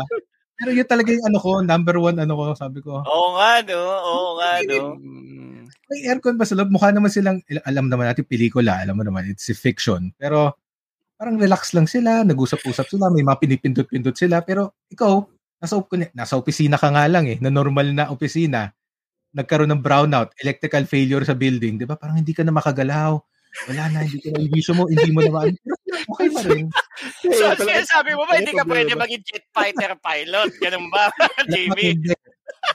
Pero 0.56 0.70
yun 0.72 0.88
talaga 0.88 1.10
yung 1.12 1.26
ano 1.28 1.38
ko, 1.38 1.50
number 1.60 1.96
one 2.00 2.16
ano 2.16 2.32
ko, 2.32 2.44
sabi 2.56 2.80
ko, 2.80 3.04
Oo 3.04 3.28
nga, 3.36 3.60
no? 3.68 3.80
Oo 3.84 4.28
nga, 4.40 4.50
no? 4.64 4.96
Mm, 4.96 5.68
may 5.92 6.00
aircon 6.08 6.40
ba 6.40 6.48
sa 6.48 6.56
loob? 6.56 6.72
Mukha 6.72 6.90
naman 6.90 7.12
silang, 7.12 7.44
alam 7.68 7.92
naman 7.92 8.08
natin 8.08 8.24
pelikula, 8.24 8.80
alam 8.80 8.96
mo 8.96 9.04
naman, 9.04 9.28
it's 9.28 9.52
a 9.52 9.54
fiction. 9.54 10.10
Pero 10.16 10.56
parang 11.16 11.36
relax 11.36 11.72
lang 11.76 11.84
sila, 11.88 12.24
nag-usap-usap 12.24 12.88
sila, 12.88 13.12
may 13.12 13.24
mga 13.24 13.40
pinipindot-pindot 13.40 14.16
sila. 14.16 14.40
Pero 14.44 14.76
ikaw, 14.88 15.24
nasa, 15.60 15.74
op- 15.78 16.12
nasa 16.12 16.34
opisina 16.36 16.76
ka 16.76 16.88
nga 16.92 17.04
lang 17.08 17.26
eh, 17.28 17.38
na 17.40 17.50
normal 17.52 17.92
na 17.92 18.08
opisina, 18.12 18.72
nagkaroon 19.36 19.68
ng 19.72 19.84
brownout, 19.84 20.32
electrical 20.40 20.88
failure 20.88 21.24
sa 21.24 21.36
building, 21.36 21.76
di 21.76 21.84
ba? 21.84 21.96
Parang 22.00 22.16
hindi 22.16 22.32
ka 22.32 22.40
na 22.44 22.54
makagalaw. 22.56 23.20
Wala 23.66 23.82
na, 23.88 23.98
hindi 24.04 24.18
ka 24.20 24.28
na 24.30 24.40
ibisyo 24.44 24.72
mo, 24.76 24.84
hindi 24.86 25.10
mo 25.10 25.20
naman. 25.24 25.56
Pero 25.56 25.76
okay 26.12 26.28
pa 26.28 26.40
rin. 26.44 26.66
So, 27.24 27.44
talaga- 27.56 27.82
sinasabi 27.82 28.10
mo 28.12 28.22
ba, 28.28 28.32
May 28.36 28.38
hindi 28.44 28.52
ka 28.52 28.64
pwede 28.68 28.92
maging 28.94 29.22
jet 29.24 29.44
fighter 29.50 29.92
pilot? 29.96 30.50
Ganun 30.60 30.86
ba, 30.92 31.08
hindi. 31.48 32.12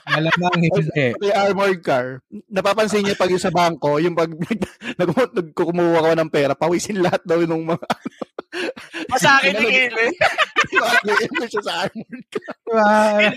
Malamang 0.08 0.58
hindi. 0.58 1.06
Pati 1.16 1.28
armored 1.30 1.80
car, 1.84 2.06
napapansin 2.48 3.04
niya 3.04 3.16
pag 3.16 3.30
yung 3.30 3.40
sa 3.42 3.52
bangko, 3.52 4.00
yung 4.02 4.16
pag 4.16 4.28
nag, 4.98 5.08
nagkukumuha 5.08 6.00
ka 6.02 6.18
ng 6.18 6.32
pera, 6.32 6.52
pawisin 6.58 7.00
lahat 7.00 7.22
daw 7.24 7.38
yung 7.40 7.62
mga 7.64 7.86
Masakit 9.08 9.56
ni 9.56 9.64
Kili. 9.64 10.06
ano 10.76 11.46
siya 11.48 11.62
sa 11.64 11.74
armored 11.88 12.26
car. 12.28 13.32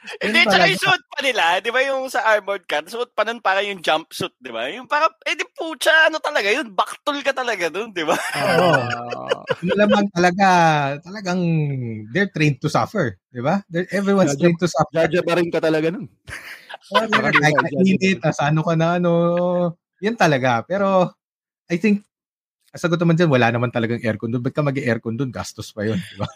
Hindi, 0.00 0.48
tsaka 0.48 0.64
yung 0.64 0.80
suit 0.80 1.02
pa 1.12 1.20
nila, 1.20 1.44
di 1.60 1.68
ba 1.68 1.80
yung 1.84 2.08
sa 2.08 2.24
armored 2.24 2.64
car, 2.64 2.80
suit 2.88 3.12
pa 3.12 3.20
nun 3.22 3.44
parang 3.44 3.68
yung 3.68 3.84
jumpsuit, 3.84 4.32
di 4.40 4.48
ba? 4.48 4.64
Yung 4.72 4.88
parang, 4.88 5.12
eh 5.28 5.36
di 5.36 5.44
pucha, 5.44 6.08
ano 6.08 6.16
talaga 6.16 6.48
yun, 6.48 6.72
baktol 6.72 7.20
ka 7.20 7.36
talaga 7.36 7.68
dun, 7.68 7.92
di 7.92 8.04
ba? 8.04 8.16
Oo. 8.16 8.72
Ah, 9.30 9.44
Malamang 9.62 10.08
talaga, 10.12 10.48
talagang 11.04 11.40
they're 12.12 12.32
trained 12.32 12.56
to 12.58 12.72
suffer, 12.72 13.16
di 13.28 13.44
ba? 13.44 13.60
They're- 13.68 13.88
Everyone's 13.92 14.32
Judge- 14.34 14.56
trained 14.56 14.60
to 14.60 14.68
suffer. 14.68 15.04
Jaja 15.04 15.20
pa 15.20 15.36
rin 15.36 15.52
ka 15.52 15.60
talaga 15.60 15.92
nun. 15.92 16.08
Oh, 16.90 17.04
kahit 17.04 17.10
di 17.12 17.20
ba, 17.20 17.60
kainit, 17.68 18.18
tas 18.24 18.40
ano 18.40 18.64
ka 18.64 18.74
na, 18.74 18.96
ano, 18.96 19.12
yan 20.00 20.16
talaga. 20.16 20.64
Pero, 20.64 21.12
I 21.68 21.76
think, 21.76 22.02
sagot 22.78 23.02
naman 23.02 23.18
dyan, 23.18 23.30
wala 23.30 23.50
naman 23.50 23.74
talagang 23.74 23.98
aircon 23.98 24.30
doon. 24.30 24.46
Ba't 24.46 24.54
ka 24.54 24.62
mag-aircon 24.62 25.18
doon? 25.18 25.34
Gastos 25.34 25.74
pa 25.74 25.82
yun, 25.82 25.98
di 25.98 26.16
ba? 26.20 26.28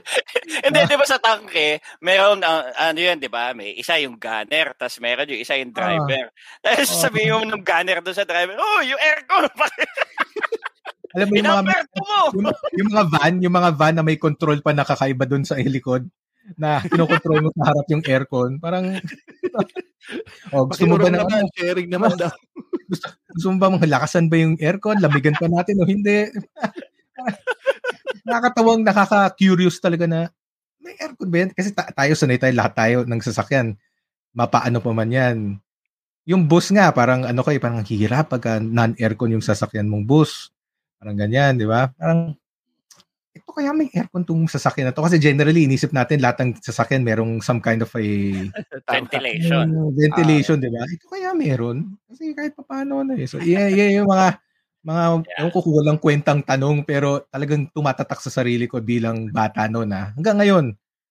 Hindi, 0.64 0.80
di 0.88 0.96
ba 0.96 1.04
sa 1.04 1.20
tangke, 1.20 1.82
meron, 2.00 2.40
ah, 2.40 2.64
ano 2.88 2.96
yun, 2.96 3.20
di 3.20 3.28
ba? 3.28 3.52
May 3.52 3.76
isa 3.76 4.00
yung 4.00 4.16
gunner, 4.16 4.72
tapos 4.80 4.96
meron 5.04 5.28
yung 5.28 5.42
isa 5.44 5.60
yung 5.60 5.76
driver. 5.76 6.32
Tapos 6.64 6.88
Ah. 6.88 7.00
sabihin 7.08 7.36
mo 7.36 7.44
ng 7.44 7.64
gunner 7.64 8.00
doon 8.00 8.16
sa 8.16 8.24
driver, 8.24 8.56
oh, 8.56 8.80
yung 8.80 9.00
aircon, 9.00 9.44
Alam 11.14 11.26
mo 11.30 11.34
yung 11.38 11.46
mga, 11.46 11.62
mo. 11.94 12.16
yung, 12.34 12.46
yung 12.74 12.88
mga 12.90 13.04
van, 13.06 13.34
yung 13.38 13.54
mga 13.54 13.70
van 13.78 13.94
na 13.94 14.02
may 14.02 14.18
control 14.18 14.58
pa 14.64 14.74
nakakaiba 14.74 15.24
doon 15.30 15.46
sa 15.46 15.54
likod 15.60 16.08
na 16.58 16.82
kinokontrol 16.84 17.40
mo 17.40 17.48
sa 17.54 17.72
harap 17.72 17.86
yung 17.88 18.04
aircon. 18.04 18.50
Parang, 18.60 18.98
oh, 20.52 20.64
gusto 20.68 20.84
mo 20.84 20.98
ba 20.98 21.06
Pakinurong 21.08 21.12
ng 21.12 21.20
ano? 21.22 21.28
naman, 21.28 21.44
sharing 21.56 21.88
naman 21.88 22.12
daw. 22.18 22.32
Gusto 22.88 23.46
mo 23.50 23.56
ba 23.58 23.72
mga 23.72 23.90
lakasan 23.90 24.28
ba 24.28 24.36
yung 24.38 24.54
aircon? 24.60 25.00
Lamigan 25.00 25.36
pa 25.36 25.48
natin 25.48 25.80
o 25.80 25.88
hindi? 25.88 26.30
Nakakatawang, 28.26 28.82
nakaka-curious 28.84 29.78
talaga 29.78 30.08
na 30.08 30.20
may 30.84 30.94
aircon 31.00 31.28
ba 31.32 31.36
yan? 31.44 31.50
Kasi 31.56 31.72
ta- 31.72 31.92
tayo, 31.92 32.12
sanay 32.12 32.36
tayo, 32.36 32.52
lahat 32.52 32.74
tayo 32.76 32.96
ng 33.08 33.20
sasakyan. 33.24 33.76
Mapaano 34.36 34.84
pa 34.84 34.92
man 34.92 35.08
yan. 35.08 35.36
Yung 36.28 36.44
bus 36.48 36.68
nga, 36.72 36.92
parang 36.92 37.24
ano 37.24 37.40
kayo, 37.40 37.56
parang 37.60 37.84
hirap 37.84 38.32
pagka 38.32 38.60
non-aircon 38.60 39.36
yung 39.36 39.44
sasakyan 39.44 39.88
mong 39.88 40.04
bus. 40.04 40.52
Parang 41.00 41.16
ganyan, 41.16 41.56
di 41.56 41.68
ba? 41.68 41.92
Parang, 41.96 42.36
ito 43.34 43.50
kaya 43.50 43.74
may 43.74 43.90
aircon 43.90 44.22
tong 44.22 44.46
sasakyan 44.46 44.88
na 44.88 44.94
to. 44.94 45.02
Kasi 45.02 45.18
generally, 45.18 45.66
inisip 45.66 45.90
natin 45.90 46.22
lahat 46.22 46.38
ng 46.46 46.50
sasakyan 46.62 47.02
merong 47.02 47.42
some 47.42 47.58
kind 47.58 47.82
of 47.82 47.90
a 47.98 48.06
Ventilation. 48.94 49.74
Mm, 49.74 49.90
ventilation, 49.98 50.56
di 50.62 50.70
ba? 50.70 50.86
Ito 50.86 51.06
kaya 51.10 51.34
meron. 51.34 51.98
Kasi 52.06 52.30
kahit 52.30 52.54
pa 52.54 52.62
paano 52.62 53.02
na 53.02 53.18
eh. 53.18 53.26
So, 53.26 53.42
yeah, 53.42 53.66
yeah, 53.66 53.90
yung 53.98 54.06
mga, 54.06 54.38
mga, 54.86 55.04
Yeah. 55.26 55.50
ko 55.50 55.58
walang 55.66 55.98
kwentang 55.98 56.46
tanong, 56.46 56.86
pero 56.86 57.26
talagang 57.26 57.66
tumatatak 57.74 58.22
sa 58.22 58.30
sarili 58.30 58.70
ko 58.70 58.78
bilang 58.78 59.34
bata 59.34 59.66
no 59.66 59.82
na. 59.82 60.14
Hanggang 60.14 60.38
ngayon. 60.38 60.66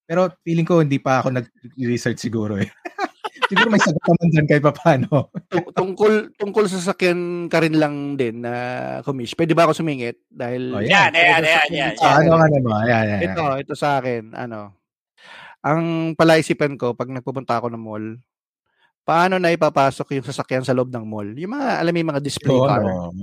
Pero 0.07 0.31
feeling 0.47 0.67
ko 0.67 0.79
hindi 0.79 1.03
pa 1.03 1.19
ako 1.19 1.35
nag-research 1.35 2.23
siguro 2.23 2.55
eh. 2.55 2.71
siguro 3.53 3.69
may 3.69 3.79
sagot 3.79 4.01
naman 4.01 4.27
dyan 4.27 4.45
kahit 4.45 4.63
pa 4.63 4.73
paano. 4.73 5.07
Tung- 5.53 5.71
tungkol 5.71 6.11
tungkol 6.33 6.65
sa 6.65 6.81
sakyan 6.81 7.19
ka 7.45 7.61
rin 7.61 7.77
lang 7.77 7.95
din 8.13 8.41
na 8.41 8.53
kumish. 8.99 9.33
Pwede 9.33 9.53
ba 9.53 9.63
ako 9.63 9.77
sumingit 9.77 10.17
dahil 10.25 10.73
Oh, 10.73 10.81
Yan, 10.81 11.13
yan, 11.13 11.39
yan, 11.39 11.67
yan. 11.69 11.93
Ah, 11.97 12.17
ano 12.17 12.35
nga 12.35 12.47
naman? 12.49 12.81
Ayan, 12.83 13.05
ayan, 13.07 13.21
Ito, 13.29 13.43
ito 13.61 13.73
sa 13.73 13.97
akin, 13.97 14.33
ano. 14.33 14.73
Ang 15.61 15.83
palaisipan 16.13 16.75
ko 16.75 16.91
pag 16.91 17.07
nagpupunta 17.07 17.55
ako 17.55 17.69
ng 17.69 17.79
mall, 17.79 18.05
paano 19.03 19.37
na 19.37 19.51
ipapasok 19.51 20.17
yung 20.17 20.25
sasakyan 20.25 20.63
sa 20.63 20.75
loob 20.75 20.89
ng 20.89 21.05
mall? 21.05 21.29
Yung 21.31 21.53
mga, 21.53 21.79
alam 21.79 21.91
mo 21.91 21.99
yung 21.99 22.11
mga 22.11 22.23
display 22.23 22.55
Oo, 22.55 22.67
car. 22.67 22.83
no. 22.83 23.13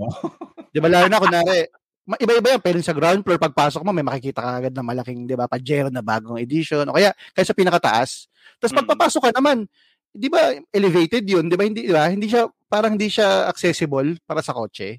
Di 0.69 0.79
ba, 0.79 0.89
lalo 0.89 1.09
na, 1.09 1.21
kunwari, 1.21 1.69
iba-iba 2.17 2.49
yan. 2.57 2.63
Pwede 2.63 2.81
sa 2.81 2.97
ground 2.97 3.21
floor, 3.23 3.37
pagpasok 3.37 3.85
mo, 3.85 3.93
may 3.93 4.05
makikita 4.05 4.41
ka 4.41 4.51
agad 4.57 4.73
na 4.73 4.81
malaking, 4.81 5.29
di 5.29 5.37
ba, 5.37 5.45
Pajero 5.45 5.93
na 5.93 6.01
bagong 6.01 6.41
edition. 6.41 6.89
O 6.89 6.97
kaya, 6.97 7.13
kaya 7.33 7.45
sa 7.45 7.53
pinakataas. 7.53 8.29
Tapos 8.57 8.73
Mm. 8.73 8.79
pagpapasok 8.85 9.21
ka 9.21 9.31
naman, 9.37 9.69
di 10.11 10.29
ba, 10.29 10.51
elevated 10.71 11.25
yun, 11.25 11.47
di 11.47 11.57
ba, 11.57 11.65
hindi, 11.65 11.87
di 11.87 11.95
ba, 11.95 12.11
hindi 12.11 12.27
siya, 12.27 12.47
parang 12.67 12.95
hindi 12.99 13.07
siya 13.07 13.47
accessible 13.47 14.19
para 14.23 14.43
sa 14.43 14.53
kotse. 14.53 14.99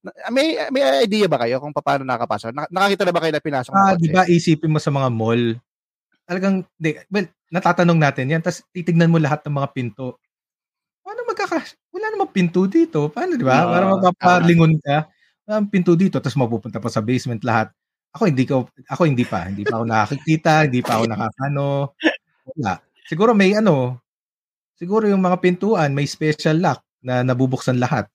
Na- 0.00 0.14
May, 0.28 0.56
may 0.70 1.04
idea 1.04 1.28
ba 1.28 1.40
kayo 1.40 1.60
kung 1.60 1.72
paano 1.72 2.04
nakapasok? 2.04 2.52
Na- 2.52 2.70
Nakakita 2.70 3.04
na 3.04 3.12
ba 3.12 3.20
kayo 3.20 3.32
na 3.32 3.44
pinasok 3.44 3.72
ng 3.72 3.78
Ah, 3.78 3.92
kotse? 3.92 4.02
di 4.02 4.08
ba 4.08 4.22
isipin 4.26 4.72
mo 4.72 4.80
sa 4.80 4.88
mga 4.88 5.08
mall, 5.08 5.56
talagang, 6.24 6.62
di, 6.76 6.96
well, 7.08 7.26
natatanong 7.50 7.98
natin 7.98 8.30
yan, 8.30 8.40
tapos 8.40 8.62
titignan 8.70 9.10
mo 9.10 9.18
lahat 9.18 9.42
ng 9.44 9.56
mga 9.56 9.68
pinto. 9.72 10.16
Paano 11.02 11.20
magkaka, 11.26 11.58
wala 11.90 12.06
namang 12.12 12.30
pinto 12.30 12.68
dito. 12.70 13.10
Paano, 13.10 13.34
di 13.34 13.42
ba? 13.42 13.64
Oo, 13.64 13.72
Para 13.72 13.84
mapapalingon 13.90 14.78
ka. 14.78 15.08
Ang 15.50 15.66
pinto 15.66 15.98
dito, 15.98 16.22
tapos 16.22 16.38
mapupunta 16.38 16.78
pa 16.78 16.86
sa 16.86 17.02
basement 17.02 17.42
lahat. 17.42 17.74
Ako 18.14 18.26
hindi 18.26 18.42
ko 18.46 18.66
ako 18.86 19.02
hindi 19.06 19.22
pa, 19.22 19.46
hindi 19.46 19.62
pa 19.62 19.78
ako 19.78 19.84
nakakita, 19.86 20.66
hindi 20.66 20.78
pa 20.82 20.98
ako 20.98 21.04
nakakano. 21.10 21.66
Wala. 22.54 22.72
Siguro 23.06 23.34
may 23.34 23.54
ano, 23.54 23.98
siguro 24.80 25.04
yung 25.04 25.20
mga 25.20 25.36
pintuan 25.44 25.92
may 25.92 26.08
special 26.08 26.56
lock 26.56 26.80
na 27.04 27.20
nabubuksan 27.20 27.76
lahat. 27.76 28.08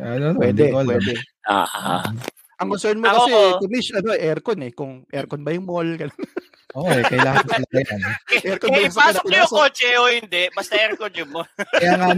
Ano, 0.00 0.36
Pwede, 0.36 0.72
pwede. 0.72 1.12
Ah, 1.48 2.04
Ang 2.58 2.74
concern 2.74 2.98
mo 2.98 3.06
Ako- 3.06 3.24
kasi, 3.24 3.36
Kumish, 3.62 3.90
ano, 3.94 4.10
aircon 4.12 4.60
eh. 4.66 4.72
Kung 4.74 5.06
aircon 5.08 5.46
ba 5.46 5.54
yung 5.54 5.68
mall. 5.68 5.94
Oo, 6.76 6.90
eh, 6.90 7.00
kailangan 7.06 7.46
talaga 7.46 7.76
yan. 7.86 8.00
aircon 8.50 8.68
ba 8.68 8.76
eh, 8.76 8.84
yung 8.84 8.92
sa 8.92 9.00
pasok 9.08 9.24
niyo 9.30 9.38
yung 9.40 9.54
kotse 9.54 9.88
o 9.94 10.04
hindi, 10.10 10.42
basta 10.52 10.74
aircon 10.76 11.14
yun 11.14 11.30
mo. 11.30 11.42
Kaya 11.80 11.94
nga, 11.96 12.08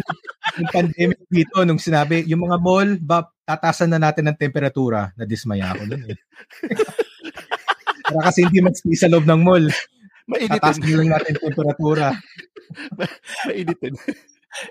yung 0.57 0.71
pandemic 0.73 1.21
dito, 1.29 1.57
nung 1.63 1.79
sinabi, 1.79 2.25
yung 2.25 2.43
mga 2.49 2.57
mall, 2.59 2.91
ba, 2.99 3.29
tatasan 3.45 3.93
na 3.93 4.01
natin 4.01 4.33
ng 4.33 4.39
temperatura, 4.41 5.13
na-dismaya 5.15 5.77
ako 5.77 5.83
nun 5.93 6.03
eh. 6.09 6.19
Para 8.11 8.33
kasi 8.33 8.43
hindi 8.43 8.59
mag-stay 8.65 8.97
sa 8.97 9.13
loob 9.13 9.29
ng 9.29 9.45
mall. 9.45 9.69
Mainitin. 10.31 10.75
na 10.81 10.97
lang 11.03 11.11
natin 11.19 11.31
yung 11.35 11.47
temperatura. 11.51 12.07
Mainitin. 13.51 13.95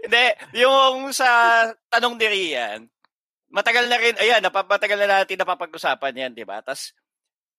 Hindi, 0.04 0.26
yung 0.60 1.12
sa 1.16 1.28
tanong 1.88 2.16
ni 2.20 2.28
Rian, 2.28 2.80
matagal 3.50 3.88
na 3.88 3.98
rin, 3.98 4.16
ayan, 4.20 4.44
napapatagal 4.44 4.98
na 5.00 5.24
natin 5.24 5.40
napapag-usapan 5.40 6.20
yan, 6.28 6.32
di 6.36 6.44
ba? 6.44 6.60
Tapos, 6.62 6.92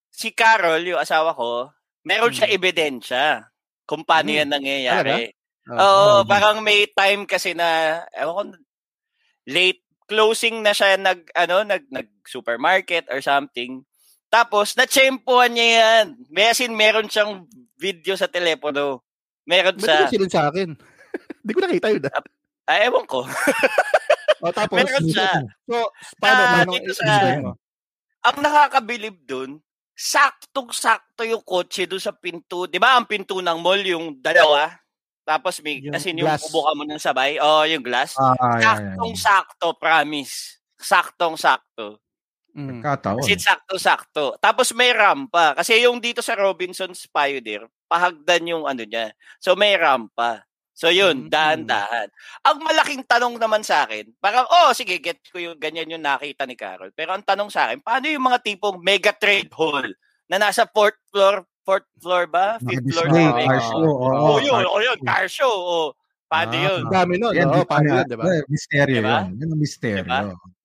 si 0.09 0.31
Carol, 0.31 0.85
yung 0.85 1.01
asawa 1.01 1.33
ko, 1.33 1.69
meron 2.05 2.33
siya 2.33 2.47
Hmm. 2.49 2.55
ebidensya 2.57 3.25
kung 3.85 4.05
paano 4.05 4.29
Hmm. 4.31 4.37
yan 4.43 4.49
nangyayari. 4.49 5.33
Oo, 5.69 5.77
oh, 5.77 6.19
parang 6.25 6.61
may 6.65 6.89
time 6.89 7.25
kasi 7.29 7.53
na, 7.53 8.01
ewan 8.17 8.53
ko, 8.53 8.57
late 9.49 9.81
closing 10.05 10.59
na 10.61 10.73
siya 10.75 10.97
nag, 10.99 11.25
ano, 11.33 11.63
nag, 11.63 11.87
nag 11.89 12.09
supermarket 12.27 13.07
or 13.09 13.21
something. 13.23 13.81
Tapos, 14.31 14.73
na-tsempohan 14.73 15.51
niya 15.51 15.67
yan. 15.75 16.05
May 16.31 16.47
as 16.47 16.57
in, 16.57 16.71
meron 16.71 17.05
siyang 17.05 17.43
video 17.75 18.15
sa 18.15 18.25
telepono. 18.25 19.03
Meron 19.43 19.75
Ba't 19.75 19.83
sa, 19.83 19.93
hindi 19.99 20.15
sinun 20.15 20.31
sa 20.31 20.47
akin? 20.47 20.69
Hindi 21.41 21.51
ko 21.51 21.59
nakita 21.59 21.87
yun. 21.89 22.03
ah. 22.07 22.23
ah, 22.65 22.79
ewan 22.81 23.03
ko. 23.03 23.27
O, 24.41 24.49
tapos, 24.49 24.73
Meron 24.73 25.05
siya. 25.05 25.37
so, 25.69 25.77
paano, 26.17 26.41
Ah, 26.41 26.49
paano, 26.57 26.71
dito 26.73 26.93
sa- 26.95 27.53
ang 28.23 28.37
nakakabilib 28.39 29.21
dun, 29.21 29.61
saktong-sakto 29.93 31.21
yung 31.21 31.45
kotse 31.45 31.85
doon 31.85 32.01
sa 32.01 32.09
pinto. 32.09 32.65
Di 32.65 32.81
ba 32.81 32.97
ang 32.97 33.05
pinto 33.05 33.37
ng 33.37 33.59
mall 33.61 33.85
yung 33.85 34.17
dalawa? 34.17 34.73
Tapos 35.21 35.61
may, 35.61 35.77
Yung 35.77 35.93
as 35.93 36.01
in 36.05 36.17
yung 36.17 36.25
glass. 36.25 36.49
bubuka 36.49 36.73
mo 36.73 36.81
ng 36.81 36.97
sabay. 36.97 37.37
Oh, 37.37 37.61
yung 37.63 37.85
glass. 37.85 38.17
Ah, 38.17 38.33
yeah, 38.33 38.33
yeah, 38.33 38.57
yeah. 38.57 38.65
Saktong-sakto, 38.97 39.77
promise. 39.77 40.57
Saktong-sakto. 40.75 42.00
Mm. 42.51 42.81
Kataon. 42.81 43.19
Kasi 43.19 43.39
sakto-sakto. 43.39 44.35
Tapos 44.37 44.71
may 44.71 44.91
rampa. 44.91 45.55
Kasi 45.55 45.79
yung 45.81 45.99
dito 45.99 46.19
sa 46.19 46.35
Robinson's 46.35 47.07
Pioneer, 47.07 47.63
pahagdan 47.87 48.43
yung 48.45 48.63
ano 48.65 48.83
niya. 48.83 49.11
So 49.39 49.55
may 49.55 49.75
rampa. 49.75 50.43
So 50.71 50.89
yun, 50.89 51.27
Mm. 51.27 51.29
dahan-dahan. 51.29 52.07
Ang 52.41 52.57
malaking 52.59 53.03
tanong 53.05 53.37
naman 53.37 53.61
sa 53.61 53.85
akin, 53.85 54.07
parang, 54.17 54.47
oh, 54.49 54.73
sige, 54.73 54.97
get 54.97 55.19
ko 55.29 55.37
yung 55.37 55.55
ganyan 55.55 55.87
yung 55.89 56.01
nakita 56.01 56.43
ni 56.43 56.55
Carol. 56.55 56.89
Pero 56.91 57.13
ang 57.13 57.21
tanong 57.21 57.47
sa 57.47 57.69
akin, 57.69 57.79
paano 57.79 58.07
yung 58.07 58.25
mga 58.25 58.39
tipong 58.41 58.81
mega 58.81 59.13
trade 59.13 59.51
hall 59.53 59.85
na 60.25 60.39
nasa 60.39 60.65
fourth 60.65 60.97
floor, 61.07 61.43
fourth 61.61 61.85
floor 62.01 62.25
ba? 62.25 62.57
Fifth 62.59 62.87
floor 62.87 63.07
mega 63.13 63.45
car 63.45 63.59
show. 63.61 63.77
Oo, 63.77 64.09
Oh, 64.09 64.39
yun, 64.41 64.63
oh, 64.65 64.81
yun, 64.81 64.97
car 65.05 65.27
show. 65.27 65.51
Oh. 65.51 65.87
Paano 66.25 66.55
Ah. 66.55 66.63
yun? 66.63 66.79
Ang 66.87 66.95
dami 66.95 67.13
nun. 67.19 67.33
Yan, 67.35 67.47
pa 67.51 67.67
paano 67.67 67.87
nga. 67.91 67.97
yun, 68.01 68.07
di 68.07 68.15
ba? 68.17 68.23
Eh, 68.25 68.41
Misteryo 68.47 68.97
Diba? 69.03 69.11
yun. 69.21 69.25
Yan 69.37 69.49
ang 69.51 69.61
misteryo. 69.61 70.01
Diba? 70.01 70.19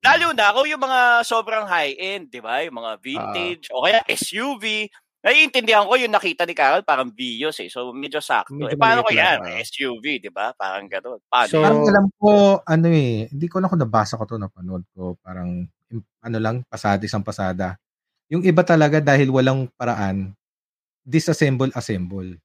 Lalo 0.06 0.26
na 0.30 0.54
kung 0.54 0.68
yung 0.70 0.82
mga 0.82 1.00
sobrang 1.26 1.66
high-end, 1.66 2.30
di 2.30 2.38
ba? 2.38 2.62
Yung 2.62 2.78
mga 2.78 2.92
vintage, 3.02 3.66
o 3.74 3.82
kaya 3.82 4.00
SUV. 4.06 4.86
Naiintindihan 5.26 5.82
ko 5.90 5.98
yung 5.98 6.14
nakita 6.14 6.46
ni 6.46 6.54
Carol, 6.54 6.86
parang 6.86 7.10
Vios 7.10 7.58
eh. 7.58 7.66
So, 7.66 7.90
medyo 7.90 8.22
sakto. 8.22 8.54
Medyo 8.54 8.78
eh, 8.78 8.80
paano 8.80 9.02
ko 9.02 9.10
yan? 9.10 9.42
lang, 9.42 9.58
ah. 9.58 9.58
SUV, 9.58 10.22
di 10.22 10.30
ba? 10.30 10.54
Parang 10.54 10.86
gano'n. 10.86 11.18
Paano? 11.26 11.50
So, 11.50 11.58
Parang 11.58 11.82
alam 11.82 12.06
ko, 12.14 12.62
ano 12.62 12.86
eh, 12.94 13.26
hindi 13.26 13.46
ko 13.50 13.58
na 13.58 13.66
kung 13.66 13.82
nabasa 13.82 14.14
ko 14.14 14.22
to 14.22 14.38
napanood 14.38 14.86
ko. 14.94 15.18
Parang, 15.18 15.66
ano 16.22 16.38
lang, 16.38 16.62
pasada 16.70 17.02
isang 17.02 17.26
pasada. 17.26 17.74
Yung 18.30 18.46
iba 18.46 18.62
talaga 18.62 19.02
dahil 19.02 19.34
walang 19.34 19.66
paraan, 19.74 20.30
disassemble, 21.02 21.74
assemble. 21.74 22.38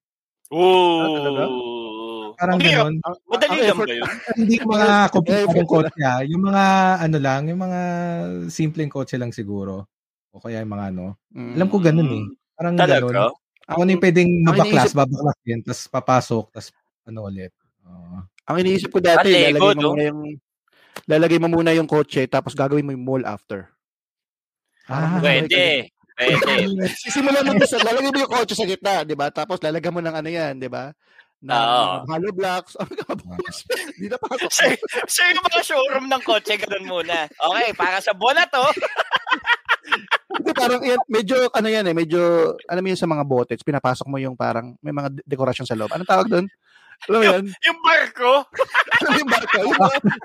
talaga? 1.21 1.45
Parang 2.41 2.57
Okay, 2.57 2.73
ganun. 2.73 2.95
ang, 3.05 3.15
Madali 3.29 3.51
ang 3.53 3.59
lang 3.61 3.69
effort, 3.69 3.85
ba 3.85 3.95
yun? 4.01 4.09
hindi 4.41 4.53
yung 4.57 4.71
mga 4.73 4.89
komplikadong 5.13 5.69
kotse 5.69 6.01
ah. 6.01 6.21
Yung 6.25 6.43
mga, 6.49 6.63
ano 7.05 7.17
lang, 7.21 7.41
yung 7.53 7.61
mga 7.61 7.81
simpleng 8.49 8.89
kotse 8.89 9.15
lang 9.21 9.29
siguro. 9.29 9.85
O 10.33 10.41
kaya 10.41 10.65
yung 10.65 10.73
mga 10.73 10.85
ano. 10.89 11.21
Mm. 11.29 11.53
Alam 11.53 11.67
ko 11.69 11.77
ganun 11.77 12.09
eh. 12.09 12.25
Parang 12.57 12.73
Talaga? 12.73 13.05
ganun. 13.05 13.37
Kung 13.71 13.81
ano 13.85 13.91
yung 13.93 14.03
pwedeng 14.03 14.29
mabaklas, 14.41 14.91
babaklas 14.97 15.37
din, 15.45 15.59
tapos 15.61 15.81
papasok, 15.85 16.45
tapos 16.49 16.67
ano 17.05 17.19
ulit. 17.29 17.53
Oo. 17.85 18.17
Ang 18.25 18.57
iniisip 18.65 18.89
ko 18.89 18.99
dati, 18.99 19.29
lalagay 19.37 19.61
mo 19.61 19.77
no? 19.77 19.89
muna 19.93 20.03
yung 20.09 20.21
lalagay 21.07 21.37
mo 21.37 21.47
muna 21.47 21.71
yung 21.77 21.87
kotse 21.87 22.25
tapos 22.25 22.57
gagawin 22.57 22.83
mo 22.83 22.91
yung 22.91 23.05
mall 23.05 23.23
after. 23.23 23.69
Ah, 24.89 25.21
Pwede. 25.21 25.87
Pwede. 26.17 26.53
Sisimulan 27.05 27.47
mo 27.47 27.63
sa 27.63 27.79
lalagay 27.79 28.09
mo 28.11 28.17
yung 28.27 28.33
kotse 28.33 28.57
sa 28.57 28.67
gitna, 28.67 29.05
'di 29.05 29.15
ba? 29.15 29.29
Tapos 29.29 29.61
lalagyan 29.61 29.93
mo 29.93 30.01
ng 30.03 30.15
ano 30.19 30.29
'yan, 30.29 30.53
'di 30.57 30.67
ba? 30.67 30.91
Ng 31.41 31.49
Oo. 31.49 32.05
hollow 32.05 32.33
blocks. 32.37 32.77
Ang 32.81 32.93
kapos. 32.93 33.65
Di 33.97 34.05
na 34.05 34.17
pasok. 34.21 34.51
so, 34.57 34.63
so, 35.09 35.21
yung 35.25 35.45
mga 35.49 35.61
showroom 35.65 36.05
ng 36.05 36.21
kotse, 36.21 36.53
ganun 36.61 36.85
muna. 36.85 37.25
Okay, 37.25 37.69
para 37.73 37.97
sa 37.97 38.13
buwan 38.13 38.37
na 38.37 38.45
to, 38.45 38.61
Hindi, 40.31 40.51
parang 40.55 40.81
yan, 40.81 41.01
medyo 41.11 41.51
ano 41.51 41.67
yan 41.67 41.85
eh, 41.91 41.95
medyo 41.95 42.53
alam 42.69 42.81
mo 42.81 42.87
yun 42.87 43.01
sa 43.01 43.09
mga 43.09 43.23
bottles, 43.27 43.65
pinapasok 43.65 44.07
mo 44.07 44.15
yung 44.15 44.37
parang 44.37 44.77
may 44.79 44.95
mga 44.95 45.09
de- 45.11 45.25
dekorasyon 45.27 45.67
sa 45.67 45.75
loob. 45.75 45.91
Anong 45.91 46.07
tawag 46.07 46.29
doon? 46.31 46.45
Alam 47.09 47.17
mo 47.17 47.25
yan? 47.25 47.43
yung 47.65 47.79
barko, 47.81 48.33
Alam 49.01 49.09
mo 49.09 49.17
yung 49.25 49.31
barko? 49.33 49.59
Yung, 49.59 49.75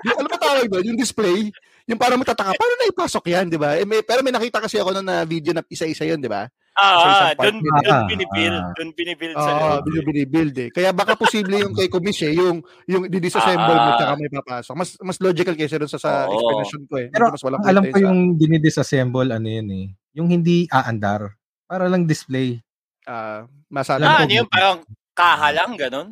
yung, 0.05 0.17
ano 0.21 0.27
ba 0.29 0.37
tawag 0.39 0.67
doon? 0.69 0.85
Yung 0.93 0.99
display? 0.99 1.49
Yung 1.89 1.99
parang 1.99 2.21
matataka, 2.21 2.53
paano 2.55 2.73
na 2.77 2.91
ipasok 2.91 3.25
yan, 3.33 3.45
di 3.49 3.59
ba? 3.59 3.75
Eh, 3.75 3.83
may, 3.83 4.05
pero 4.05 4.21
may 4.21 4.31
nakita 4.31 4.61
kasi 4.61 4.77
ako 4.77 4.95
noon 4.95 5.07
na 5.07 5.25
video 5.25 5.51
na 5.51 5.65
isa-isa 5.67 6.05
yun, 6.05 6.21
di 6.21 6.29
ba? 6.29 6.47
Ah, 6.77 7.33
dun 7.33 7.57
Ah, 7.83 8.05
binibuild, 8.05 8.53
ah. 8.55 8.71
dun 8.73 8.89
binibuild 8.93 9.33
sa 9.33 9.49
Oo, 9.49 9.67
oh, 9.75 9.77
binibuild 9.83 10.55
eh. 10.57 10.69
Kaya 10.69 10.93
baka 10.93 11.13
posible 11.13 11.57
yung 11.57 11.73
kay 11.73 11.89
Kumis 11.89 12.21
eh, 12.21 12.31
yung, 12.31 12.61
yung 12.85 13.09
didisassemble 13.09 13.73
mo 13.73 13.89
Ah. 13.89 13.97
tsaka 13.97 14.13
may 14.15 14.29
papasok. 14.29 14.73
Mas 14.77 14.89
mas 15.01 15.17
logical 15.17 15.57
kaysa 15.57 15.77
doon 15.77 15.89
sa, 15.89 15.97
sa 15.97 16.11
Oo. 16.25 16.37
explanation 16.37 16.81
ko 16.85 16.95
eh. 16.97 17.07
Pero 17.09 17.33
mas 17.33 17.41
walang 17.41 17.61
ang 17.61 17.69
alam 17.69 17.83
ko 17.89 17.97
yung 17.97 18.19
dinidisassemble, 18.37 19.29
ano 19.29 19.47
yun 19.47 19.69
eh. 19.73 19.85
Yung 20.13 20.29
hindi 20.29 20.69
aandar. 20.69 21.33
Para 21.65 21.89
lang 21.89 22.05
display. 22.05 22.61
ah, 23.03 23.43
masada. 23.67 24.05
Ah, 24.05 24.07
Alam 24.07 24.17
ko, 24.17 24.23
ano 24.23 24.33
yung 24.37 24.49
parang 24.49 24.77
kaha 25.11 25.47
lang, 25.51 25.71
ganun? 25.75 26.07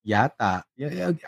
Yata. 0.00 0.64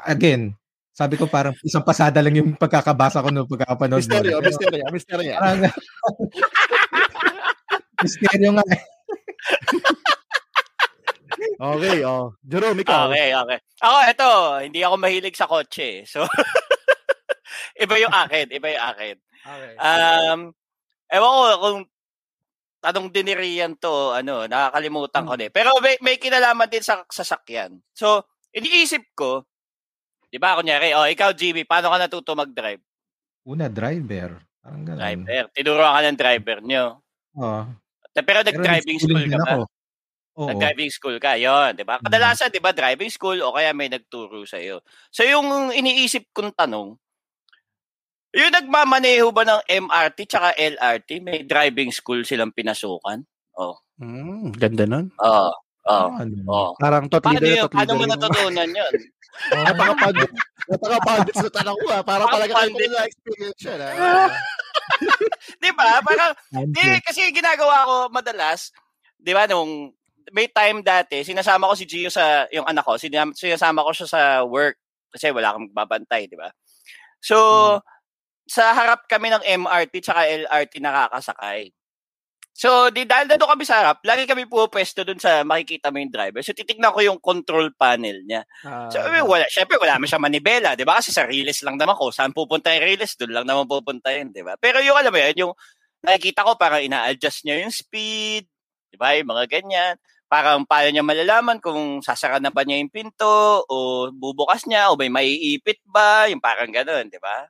Again, 0.04 0.52
sabi 0.92 1.16
ko 1.16 1.24
parang 1.24 1.56
isang 1.62 1.80
pasada 1.82 2.20
lang 2.20 2.36
yung 2.36 2.52
pagkakabasa 2.52 3.24
ko 3.24 3.32
nung 3.32 3.48
pagkakapanood. 3.48 4.04
Misteryo, 4.04 4.38
misteryo, 4.40 4.84
misteryo. 4.92 5.32
Parang, 5.40 5.60
misteryo 8.02 8.50
nga. 8.58 8.64
eh. 8.68 8.82
Okay, 11.58 12.02
oh. 12.06 12.34
Jerome, 12.42 12.82
ikaw. 12.82 13.10
Okay, 13.10 13.34
okay. 13.34 13.58
Ako, 13.82 13.96
ito, 14.06 14.30
hindi 14.66 14.80
ako 14.82 14.94
mahilig 14.98 15.34
sa 15.38 15.46
kotse. 15.50 16.02
eh. 16.02 16.06
So, 16.06 16.22
iba 17.82 17.94
yung 17.98 18.10
akin, 18.14 18.46
iba 18.50 18.66
yung 18.70 18.84
akin. 18.94 19.16
Okay. 19.42 19.74
Um, 19.78 20.40
ewan 21.10 21.30
ko 21.32 21.42
kung 21.58 21.78
tanong 22.82 23.06
din 23.14 23.26
ni 23.30 23.34
Rian 23.34 23.74
to, 23.78 24.14
ano, 24.14 24.46
nakakalimutan 24.46 25.26
ko 25.26 25.34
din. 25.38 25.50
Pero 25.54 25.70
may, 25.82 25.98
may 26.02 26.18
kinalaman 26.18 26.70
din 26.70 26.82
sa 26.82 27.02
sasakyan. 27.06 27.78
So, 27.94 28.26
iniisip 28.54 29.14
ko, 29.14 29.46
di 30.30 30.38
ba, 30.38 30.58
kunyari, 30.58 30.94
oh, 30.94 31.06
ikaw, 31.06 31.30
Jimmy, 31.34 31.62
paano 31.62 31.90
ka 31.90 31.98
natuto 31.98 32.34
mag-drive? 32.34 32.82
Una, 33.46 33.66
driver. 33.66 34.38
Parang 34.62 34.82
ganun. 34.86 34.98
Driver. 34.98 35.44
Tinuruan 35.54 35.94
ka 35.94 36.00
ng 36.06 36.18
driver 36.18 36.58
nyo. 36.62 36.84
Oo. 37.38 37.62
Pero 38.20 38.44
nag-driving 38.44 38.98
school 39.00 39.24
ka 39.32 39.38
ba? 39.40 39.54
Oo. 40.36 40.48
Nag-driving 40.48 40.92
school 40.92 41.16
ka, 41.20 41.36
yon, 41.36 41.76
di 41.76 41.84
ba? 41.84 42.00
Kadalasan, 42.00 42.52
di 42.52 42.60
ba, 42.60 42.72
driving 42.76 43.12
school 43.12 43.40
o 43.40 43.52
kaya 43.56 43.72
may 43.72 43.88
nagturo 43.88 44.44
sa 44.48 44.60
iyo. 44.60 44.84
So, 45.12 45.24
yung 45.24 45.72
iniisip 45.72 46.32
kong 46.36 46.52
tanong, 46.56 46.96
yung 48.32 48.52
nagmamaneho 48.52 49.28
ba 49.32 49.44
ng 49.44 49.60
MRT 49.68 50.18
tsaka 50.24 50.56
LRT, 50.56 51.20
may 51.20 51.44
driving 51.44 51.92
school 51.92 52.24
silang 52.24 52.52
pinasukan? 52.52 53.24
Mm, 54.00 54.56
ganda 54.56 54.84
nun. 54.88 55.12
Oo. 55.20 55.52
Oo. 55.82 56.08
Ah, 56.14 56.22
ano. 56.22 56.36
Oo. 56.48 56.72
Parang 56.80 57.04
tot 57.12 57.22
Paano 57.26 57.38
leader, 57.44 57.54
yun? 57.54 57.62
tot 57.68 57.72
Paano 57.74 57.92
mo 57.98 58.04
natutunan 58.08 58.70
yun? 58.70 58.92
Napaka-pandit. 59.52 60.30
Napaka-pandit 60.68 61.34
sa 61.36 61.50
tanong 61.50 61.76
ko 61.80 61.86
ah. 61.90 62.02
Parang 62.04 62.28
talaga 62.28 62.52
kayo 62.62 62.70
ko 62.70 62.78
na 62.86 63.08
experience 63.08 63.60
yan 63.64 63.80
ah. 63.80 64.30
di 65.62 65.70
ba? 65.74 65.98
Parang, 66.04 66.30
di, 66.70 66.84
kasi 67.02 67.32
ginagawa 67.34 67.88
ko 67.88 67.94
madalas, 68.12 68.70
di 69.18 69.32
ba, 69.34 69.48
nung 69.48 69.90
may 70.30 70.46
time 70.48 70.80
dati, 70.80 71.26
sinasama 71.26 71.66
ko 71.66 71.74
si 71.74 71.84
Gio 71.84 72.08
sa, 72.08 72.46
yung 72.54 72.64
anak 72.68 72.86
ko, 72.86 72.94
sinam- 72.94 73.34
sinasama 73.34 73.82
ko 73.82 73.90
siya 73.90 74.08
sa 74.08 74.22
work 74.46 74.78
kasi 75.12 75.28
wala 75.28 75.52
akong 75.52 75.68
magbabantay, 75.68 76.30
di 76.30 76.38
ba? 76.38 76.48
So, 77.20 77.78
sa 78.48 78.74
harap 78.74 79.06
kami 79.06 79.30
ng 79.30 79.44
MRT 79.44 80.02
tsaka 80.02 80.26
LRT 80.26 80.82
nakakasakay. 80.82 81.70
So, 82.52 82.92
di 82.92 83.08
dahil 83.08 83.32
na 83.32 83.40
doon 83.40 83.56
kami 83.56 83.64
sa 83.64 83.80
harap, 83.80 84.04
lagi 84.04 84.28
kami 84.28 84.44
pupwesto 84.44 85.08
doon 85.08 85.16
sa 85.16 85.40
makikita 85.40 85.88
mo 85.88 85.96
yung 86.04 86.12
driver. 86.12 86.44
So, 86.44 86.52
titignan 86.52 86.92
ko 86.92 87.00
yung 87.00 87.16
control 87.16 87.72
panel 87.72 88.20
niya. 88.28 88.44
Ah, 88.60 88.92
So, 88.92 89.00
eh, 89.00 89.24
wala, 89.24 89.48
syempre, 89.48 89.80
wala 89.80 89.96
naman 89.96 90.04
siya 90.04 90.20
manibela, 90.20 90.76
di 90.76 90.84
ba? 90.84 91.00
Kasi 91.00 91.16
sa 91.16 91.24
release 91.24 91.64
lang 91.64 91.80
naman 91.80 91.96
ko, 91.96 92.12
saan 92.12 92.36
pupunta 92.36 92.68
yung 92.76 92.84
release, 92.84 93.16
doon 93.16 93.32
lang 93.40 93.46
naman 93.48 93.64
pupunta 93.64 94.12
yun, 94.12 94.28
di 94.36 94.44
ba? 94.44 94.60
Pero 94.60 94.84
yung, 94.84 95.00
alam 95.00 95.08
mo 95.08 95.16
yun, 95.16 95.36
yung 95.48 95.52
nakikita 96.04 96.44
ko, 96.44 96.60
parang 96.60 96.84
ina-adjust 96.84 97.48
niya 97.48 97.64
yung 97.64 97.72
speed, 97.72 98.44
di 98.92 98.96
ba? 99.00 99.16
Yung 99.16 99.32
mga 99.32 99.44
ganyan. 99.48 99.94
Parang 100.28 100.68
paano 100.68 100.88
niya 100.92 101.04
malalaman 101.04 101.56
kung 101.56 102.04
sasara 102.04 102.36
na 102.36 102.52
ba 102.52 102.68
niya 102.68 102.84
yung 102.84 102.92
pinto, 102.92 103.64
o 103.64 104.08
bubukas 104.12 104.68
niya, 104.68 104.92
o 104.92 104.96
may 105.00 105.08
maiipit 105.08 105.80
ba, 105.88 106.28
yung 106.28 106.40
parang 106.44 106.68
gano'n, 106.68 107.08
di 107.08 107.16
ba? 107.16 107.48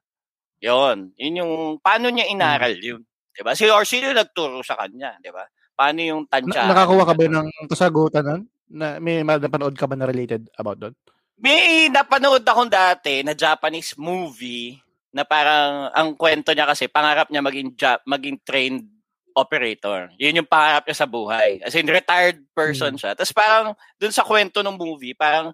Yun. 0.63 1.11
Yun 1.19 1.39
yung, 1.43 1.53
paano 1.83 2.07
niya 2.07 2.31
inaral 2.31 2.79
yun? 2.79 3.03
Di 3.33 3.41
ba? 3.41 3.53
Si 3.53 3.65
or 3.67 3.83
sino 3.83 4.09
yung 4.09 4.21
nagturo 4.21 4.61
sa 4.61 4.77
kanya, 4.77 5.17
di 5.19 5.29
ba? 5.29 5.45
Paano 5.73 5.99
yung 5.99 6.23
Na- 6.25 6.31
tansya? 6.39 6.69
nakakuha 6.69 7.05
ka 7.05 7.15
ba 7.15 7.25
ng 7.27 7.49
kasagutan 7.67 8.25
nun? 8.25 8.43
Na, 8.69 8.97
may 8.99 9.21
ma- 9.21 9.37
napanood 9.37 9.75
ka 9.75 9.85
ba 9.85 9.97
na 9.97 10.05
related 10.05 10.49
about 10.55 10.79
doon? 10.79 10.95
May 11.37 11.89
napanood 11.89 12.41
akong 12.41 12.69
dati 12.69 13.21
na 13.21 13.33
Japanese 13.33 13.97
movie 13.97 14.79
na 15.11 15.25
parang 15.25 15.91
ang 15.91 16.15
kwento 16.15 16.53
niya 16.53 16.65
kasi 16.65 16.87
pangarap 16.87 17.29
niya 17.29 17.41
maging 17.41 17.73
ja- 17.75 18.01
maging 18.07 18.41
trained 18.43 18.85
operator. 19.33 20.13
Yun 20.17 20.39
yung 20.39 20.49
pangarap 20.49 20.85
niya 20.85 20.99
sa 20.99 21.09
buhay. 21.09 21.61
As 21.61 21.73
in 21.73 21.89
retired 21.89 22.45
person 22.53 22.95
siya. 22.95 23.13
Tapos 23.13 23.33
parang 23.33 23.67
dun 23.97 24.13
sa 24.13 24.23
kwento 24.23 24.61
ng 24.61 24.77
movie, 24.77 25.13
parang 25.13 25.53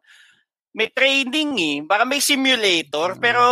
may 0.73 0.91
training 0.91 1.51
eh. 1.57 1.77
Parang 1.83 2.07
may 2.07 2.19
simulator 2.19 3.15
Mm. 3.15 3.21
pero 3.21 3.43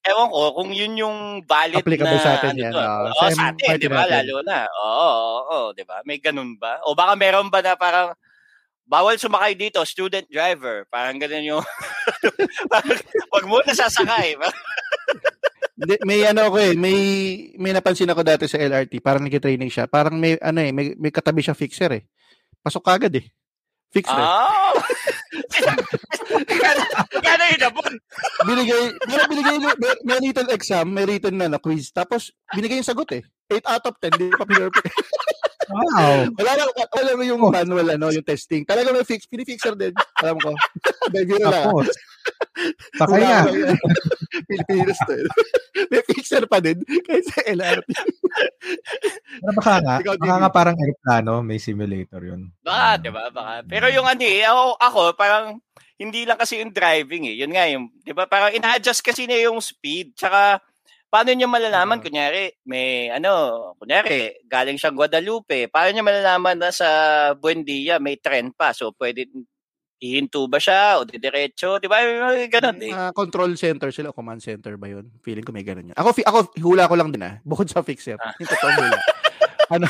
ewan 0.00 0.28
ko 0.32 0.40
kung 0.56 0.70
yun 0.72 0.94
yung 0.96 1.18
valid 1.44 1.80
Applicable 1.82 2.16
na 2.16 2.24
sa 2.24 2.32
atin 2.40 2.56
ano 2.56 2.60
yan, 2.60 2.72
doon. 2.72 2.84
oo. 2.86 3.04
Oo, 3.12 3.28
Sa 3.32 3.44
atin, 3.52 3.68
di 3.76 3.88
ba? 3.88 4.02
Lalo 4.08 4.36
na. 4.42 4.58
Oo, 4.68 4.88
oo, 4.88 5.38
oo, 5.52 5.68
di 5.76 5.84
ba? 5.84 5.96
May 6.08 6.18
ganun 6.18 6.56
ba? 6.56 6.80
O 6.88 6.96
baka 6.96 7.12
meron 7.14 7.48
ba 7.52 7.60
na 7.60 7.76
parang 7.76 8.16
bawal 8.82 9.16
sumakay 9.16 9.56
dito, 9.56 9.80
student 9.88 10.26
driver. 10.28 10.84
Parang 10.90 11.16
ganun 11.16 11.56
yung 11.56 11.64
parang, 12.72 12.98
wag 13.32 13.44
mo 13.46 13.60
na 13.62 13.72
sasakay. 13.72 14.36
May 16.06 16.22
ano 16.22 16.46
ako 16.46 16.56
eh, 16.62 16.72
may 16.78 16.98
may 17.58 17.74
napansin 17.74 18.06
ako 18.06 18.22
dati 18.22 18.46
sa 18.46 18.60
LRT, 18.60 19.02
parang 19.02 19.26
nagki-training 19.26 19.66
siya. 19.66 19.90
Parang 19.90 20.14
may 20.14 20.38
ano 20.38 20.62
eh, 20.62 20.70
may, 20.70 20.94
may 20.94 21.10
katabi 21.10 21.42
siya 21.42 21.58
fixer 21.58 21.90
eh. 21.90 22.02
Pasok 22.62 22.86
kagad 22.86 23.10
eh. 23.18 23.26
Fixer. 23.92 24.16
Ah! 24.16 24.72
Kano 27.12 27.44
yun 27.44 27.60
abon? 27.60 27.94
Binigay, 28.48 28.84
pero 29.04 29.22
binigay 29.28 29.56
may, 29.60 29.94
may 30.00 30.18
written 30.24 30.48
exam, 30.48 30.88
may 30.88 31.04
written 31.04 31.36
na 31.36 31.52
na 31.52 31.60
quiz. 31.60 31.92
Tapos 31.92 32.32
binigay 32.56 32.80
yung 32.80 32.88
sagot 32.88 33.12
eh. 33.12 33.22
8 33.52 33.68
out 33.68 33.84
of 33.92 33.96
10, 34.00 34.16
di 34.16 34.32
pa 34.32 34.48
perfect. 34.48 34.96
Wow. 35.68 36.24
Wala 36.40 36.52
lang, 36.56 36.68
wala 36.72 37.10
mo 37.14 37.22
yung 37.22 37.40
manual 37.52 37.88
ano, 37.94 38.08
yung 38.08 38.24
testing. 38.24 38.64
Talaga 38.64 38.96
may 38.96 39.04
fix, 39.04 39.28
pinifixer 39.28 39.76
din. 39.76 39.92
Alam 40.24 40.40
ko. 40.40 40.50
Lang. 41.12 41.28
ah. 41.44 41.52
Tapos, 41.52 41.86
sakay 42.96 43.20
na. 43.20 43.44
Pilipinas 44.48 44.98
to 45.04 45.12
eh. 45.12 45.26
May 45.92 46.02
fixer 46.08 46.44
pa 46.48 46.58
din. 46.58 46.80
Kahit 47.04 47.24
sa 47.28 47.40
LRT. 47.44 47.90
Pero 49.40 49.52
baka 49.56 49.74
nga, 49.84 49.96
Ikaw, 50.00 50.14
baka 50.16 50.36
nga 50.40 50.50
parang 50.52 50.76
aeroplano, 50.78 51.32
may 51.44 51.60
simulator 51.60 52.22
yun. 52.24 52.48
Baka, 52.64 52.88
di 53.00 53.10
ba? 53.12 53.28
Baka. 53.28 53.52
Pero 53.68 53.86
yung 53.92 54.08
ano 54.08 54.24
eh, 54.24 54.44
ako, 54.44 54.64
ako 54.80 55.00
parang 55.16 55.60
hindi 56.00 56.24
lang 56.24 56.40
kasi 56.40 56.58
yung 56.64 56.72
driving 56.72 57.30
eh. 57.30 57.36
Yun 57.38 57.52
nga 57.52 57.64
yung, 57.68 57.84
di 58.00 58.12
ba? 58.16 58.24
Parang 58.26 58.50
ina-adjust 58.50 59.04
kasi 59.04 59.28
niya 59.28 59.52
yung 59.52 59.60
speed. 59.62 60.16
Tsaka, 60.16 60.58
paano 61.12 61.30
niya 61.30 61.46
malalaman, 61.46 62.00
Oo. 62.00 62.04
kunyari, 62.08 62.56
may 62.64 63.12
ano, 63.12 63.30
kunyari, 63.76 64.32
galing 64.48 64.80
siyang 64.80 64.96
Guadalupe. 64.96 65.68
Paano 65.68 65.92
niya 65.92 66.04
malalaman 66.08 66.56
na 66.56 66.72
sa 66.72 66.88
Buendia 67.36 68.00
may 68.00 68.16
trend 68.16 68.56
pa? 68.56 68.72
So, 68.72 68.96
pwede 68.96 69.28
hihinto 70.02 70.50
ba 70.50 70.58
siya 70.58 70.98
o 70.98 71.06
didiretso? 71.06 71.78
Di 71.78 71.86
ba? 71.86 72.02
Ganun 72.50 72.78
eh. 72.82 72.90
Ah, 72.90 73.14
control 73.14 73.54
center 73.54 73.94
sila, 73.94 74.10
command 74.10 74.42
center 74.42 74.74
ba 74.74 74.90
yun? 74.90 75.06
Feeling 75.22 75.46
ko 75.46 75.54
may 75.54 75.62
ganun 75.62 75.94
yun. 75.94 75.96
Ako, 75.96 76.10
fi- 76.10 76.26
ako 76.26 76.50
hula 76.58 76.90
ko 76.90 76.98
lang 76.98 77.14
din 77.14 77.22
ah. 77.22 77.38
Bukod 77.46 77.70
sa 77.70 77.86
fixer. 77.86 78.18
Ah. 78.18 78.34
Yung 78.42 78.50
totoong 78.50 78.76
hula. 78.82 78.98
ano, 79.78 79.86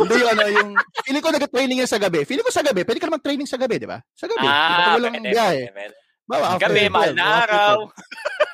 hindi 0.00 0.14
yung 0.16 0.30
ano, 0.32 0.42
yung, 0.48 0.70
feeling 1.04 1.20
ko 1.20 1.28
nag-training 1.28 1.78
yan 1.84 1.90
sa 1.92 2.00
gabi. 2.00 2.24
Feeling 2.24 2.42
ko 2.42 2.50
sa 2.50 2.64
gabi, 2.64 2.88
pwede 2.88 2.98
ka 2.98 3.06
naman 3.12 3.20
training 3.20 3.44
sa 3.46 3.60
gabi, 3.60 3.76
di 3.76 3.84
ba? 3.84 4.00
Sa 4.16 4.24
gabi. 4.24 4.48
Ah, 4.48 4.96
walang 4.96 5.12
pwede, 5.12 5.28
biyahe. 5.28 5.60
pwede, 5.68 5.76
pwede. 5.76 5.94
Bawa, 6.22 6.44
after 6.54 6.70
Gabi, 6.70 6.82
12, 6.86 6.94
mahal 6.94 7.12
na 7.12 7.24
araw. 7.44 7.76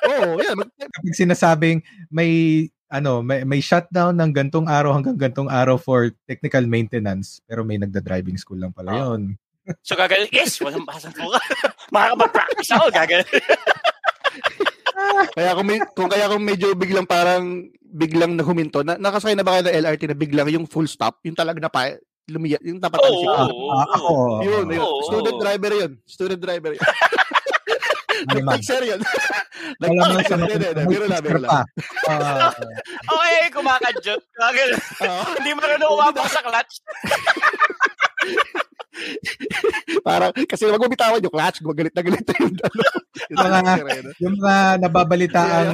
12. 0.03 0.09
Oo, 0.11 0.29
yan. 0.43 0.55
Mag- 0.59 0.73
Kapag 0.99 1.15
sinasabing 1.15 1.77
may 2.11 2.31
ano, 2.89 3.21
may, 3.21 3.45
may 3.45 3.61
shutdown 3.61 4.17
ng 4.17 4.33
gantong 4.33 4.65
araw 4.65 4.97
hanggang 4.97 5.13
gantong 5.15 5.45
araw 5.45 5.77
for 5.77 6.09
technical 6.25 6.65
maintenance, 6.65 7.37
pero 7.45 7.61
may 7.61 7.77
nagda-driving 7.77 8.35
school 8.35 8.57
lang 8.57 8.73
pala 8.73 8.89
Ah. 8.91 8.99
yun. 9.13 9.37
So, 9.85 9.95
gagaling, 9.95 10.31
yes, 10.33 10.57
walang 10.61 10.85
pasang 10.85 11.13
po 11.13 11.29
ka. 11.29 11.39
Makakapag-practice 11.93 12.71
ako, 12.73 12.85
gagaling. 12.89 13.29
kaya 15.37 15.51
kung, 15.55 15.67
may, 15.67 15.79
kung 15.95 16.09
kaya 16.09 16.29
kung 16.29 16.43
medyo 16.43 16.73
biglang 16.75 17.07
parang 17.07 17.69
biglang 17.81 18.37
naghuminto, 18.37 18.85
na, 18.85 18.97
nakasakay 18.97 19.35
na 19.37 19.45
ba 19.45 19.57
kayo 19.57 19.63
ng 19.69 19.77
LRT 19.85 20.01
na 20.09 20.17
biglang 20.17 20.49
yung 20.53 20.65
full 20.69 20.85
stop, 20.85 21.21
yung 21.25 21.37
talaga 21.37 21.59
na 21.61 21.71
pa, 21.71 21.97
lumiya, 22.29 22.61
yung 22.61 22.77
tapatan 22.77 23.09
Oo, 23.09 23.21
siya. 23.21 23.31
Ah, 23.33 23.47
oo, 23.49 23.69
ah, 23.73 23.87
ako, 23.97 24.11
Yun, 24.45 24.65
yun. 24.69 24.85
Oo. 24.85 25.01
Student 25.09 25.37
driver 25.41 25.71
yun. 25.73 25.91
Student 26.05 26.41
driver 26.41 26.71
yun. 26.77 26.85
Malimang. 28.29 28.59
Fixer 28.59 28.83
yun. 28.83 28.99
Mo. 29.79 29.95
Biro 30.91 31.05
lang, 31.07 31.23
biro 31.23 31.39
lang. 31.39 31.49
pa. 31.49 31.63
Ah, 32.11 32.51
Okay, 33.09 33.47
kumakadyot. 33.49 34.21
Gagaling. 34.35 34.81
Oo. 35.07 35.23
Hindi 35.39 35.51
marunong 35.55 35.91
umabak 35.95 36.27
sa 36.27 36.43
clutch. 36.43 36.83
Parang, 40.07 40.31
kasi 40.33 40.65
wag 40.65 40.81
mo 40.81 40.89
bitawan 40.89 41.21
yung 41.21 41.33
clutch, 41.33 41.61
galit 41.77 41.93
na 41.93 42.03
galit 42.03 42.25
na 42.25 42.33
yung 42.41 42.55
ano. 42.57 42.83
Yung 43.29 43.39
Mga- 43.39 43.75
yung 44.19 44.35
mga 44.41 44.55
nababalitaang 44.81 45.73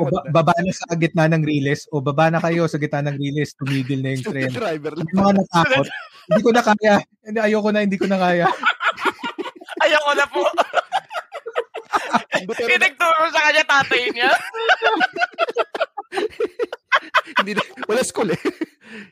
o 0.00 0.04
ba- 0.10 0.26
baba 0.30 0.54
na 0.60 0.72
sa 0.74 0.94
gitna 0.96 1.24
ng 1.30 1.42
riles 1.44 1.88
o 1.90 2.04
baba 2.04 2.28
na 2.28 2.40
kayo 2.42 2.68
sa 2.68 2.76
gitna 2.76 3.04
ng 3.08 3.16
riles, 3.16 3.56
tumigil 3.56 4.00
na 4.04 4.12
yung 4.14 4.24
lang. 4.92 5.04
Yung 5.12 5.20
mga 5.24 5.32
natakot, 5.40 5.86
hindi 6.28 6.40
ko 6.42 6.50
na 6.52 6.62
kaya. 6.62 6.94
Hindi, 7.24 7.38
ayoko 7.40 7.68
na, 7.72 7.80
hindi 7.84 7.98
ko 8.00 8.06
na 8.08 8.18
kaya. 8.20 8.46
Ayaw 9.84 10.00
ko 10.00 10.12
na 10.16 10.26
po. 10.28 10.42
Pinagturo 12.44 13.24
sa 13.32 13.40
kanya 13.48 13.64
tatay 13.64 14.02
niya. 14.12 14.30
Hindi 17.40 17.52
na, 17.56 17.62
wala 17.86 18.02
school 18.04 18.30
eh. 18.30 18.40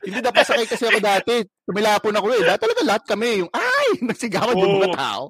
hindi 0.05 0.19
napasakay 0.19 0.65
kasi 0.67 0.85
ako 0.87 0.99
dati. 1.03 1.43
Tumilapon 1.63 2.15
ako 2.15 2.27
eh. 2.33 2.41
Dati 2.43 2.61
talaga 2.63 2.81
lahat 2.83 3.03
kami. 3.07 3.29
Yung, 3.43 3.51
ay! 3.51 3.87
Nagsigawan 4.03 4.55
yung 4.55 4.79
mga 4.79 4.89
Oo. 4.91 4.97
tao. 4.97 5.21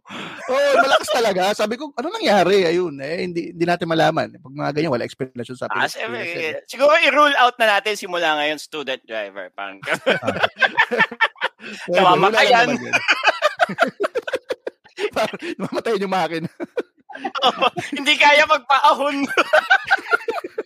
Oo, 0.49 0.69
malakas 0.81 1.09
talaga. 1.13 1.43
Sabi 1.53 1.77
ko, 1.77 1.93
ano 1.93 2.09
nangyari? 2.09 2.65
Ayun, 2.67 2.97
eh, 3.01 3.25
hindi, 3.25 3.53
hindi 3.53 3.65
natin 3.65 3.87
malaman. 3.89 4.33
Pag 4.37 4.53
mga 4.53 4.71
ganyan, 4.73 4.91
wala 4.93 5.05
explanation 5.05 5.55
sa 5.57 5.65
Ah, 5.69 5.85
Pilipinas. 5.85 5.93
siyempre, 5.93 6.21
eh, 6.25 6.61
siguro 6.69 6.93
i-rule 7.01 7.35
out 7.37 7.55
na 7.57 7.77
natin 7.77 7.95
simula 7.97 8.35
ngayon 8.41 8.59
student 8.61 9.01
driver. 9.05 9.49
Yun. 11.87 11.93
Parang 15.15 15.39
namamatayan 15.57 16.03
yung 16.03 16.13
makina. 16.13 16.49
hindi 17.93 18.13
kaya 18.17 18.43
magpaahon. 18.49 19.25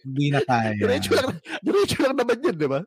Hindi 0.03 0.25
na 0.29 0.39
kaya. 0.41 0.71
Diretso 0.75 1.11
lang, 1.13 1.29
diretso 1.59 1.97
lang 2.01 2.15
naman 2.15 2.37
yun, 2.39 2.55
di 2.55 2.67
ba? 2.67 2.79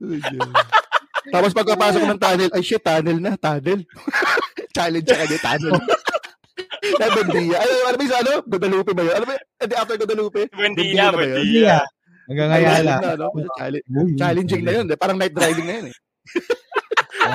Tapos 1.34 1.52
pagkapasok 1.52 2.02
ng 2.06 2.18
tunnel, 2.18 2.50
ay 2.50 2.62
shit, 2.62 2.80
tunnel 2.80 3.18
na, 3.18 3.36
tunnel. 3.36 3.80
Challenge 4.76 5.04
sa 5.04 5.16
kanya, 5.20 5.38
tunnel. 5.38 5.72
Nabundiya. 7.00 7.56
Ay, 7.60 7.70
ano 7.84 7.96
ba 7.96 8.02
yung 8.02 8.18
ano? 8.18 8.32
Guadalupe 8.42 8.92
ba 8.92 9.02
yun? 9.04 9.14
Ano 9.14 9.24
ba 9.28 9.32
yun? 9.36 9.44
Hindi, 9.60 9.74
after 9.76 9.96
Guadalupe. 9.96 10.40
Buendia, 10.48 10.96
na 10.96 11.12
ba 11.12 11.22
yun? 11.22 11.38
Hindi 11.44 11.60
ah. 11.68 11.84
Hanggang 12.24 12.48
Ay, 12.48 12.62
ngayala. 12.62 12.94
na, 12.96 13.10
no? 13.18 13.28
Challenge- 13.58 13.86
Uy, 13.90 14.10
Challenging 14.16 14.62
na 14.64 14.72
yun. 14.72 14.86
eh. 14.88 14.96
Parang 14.96 15.16
night 15.20 15.34
driving 15.34 15.66
na 15.66 15.74
yun 15.76 15.86
eh. 15.92 15.96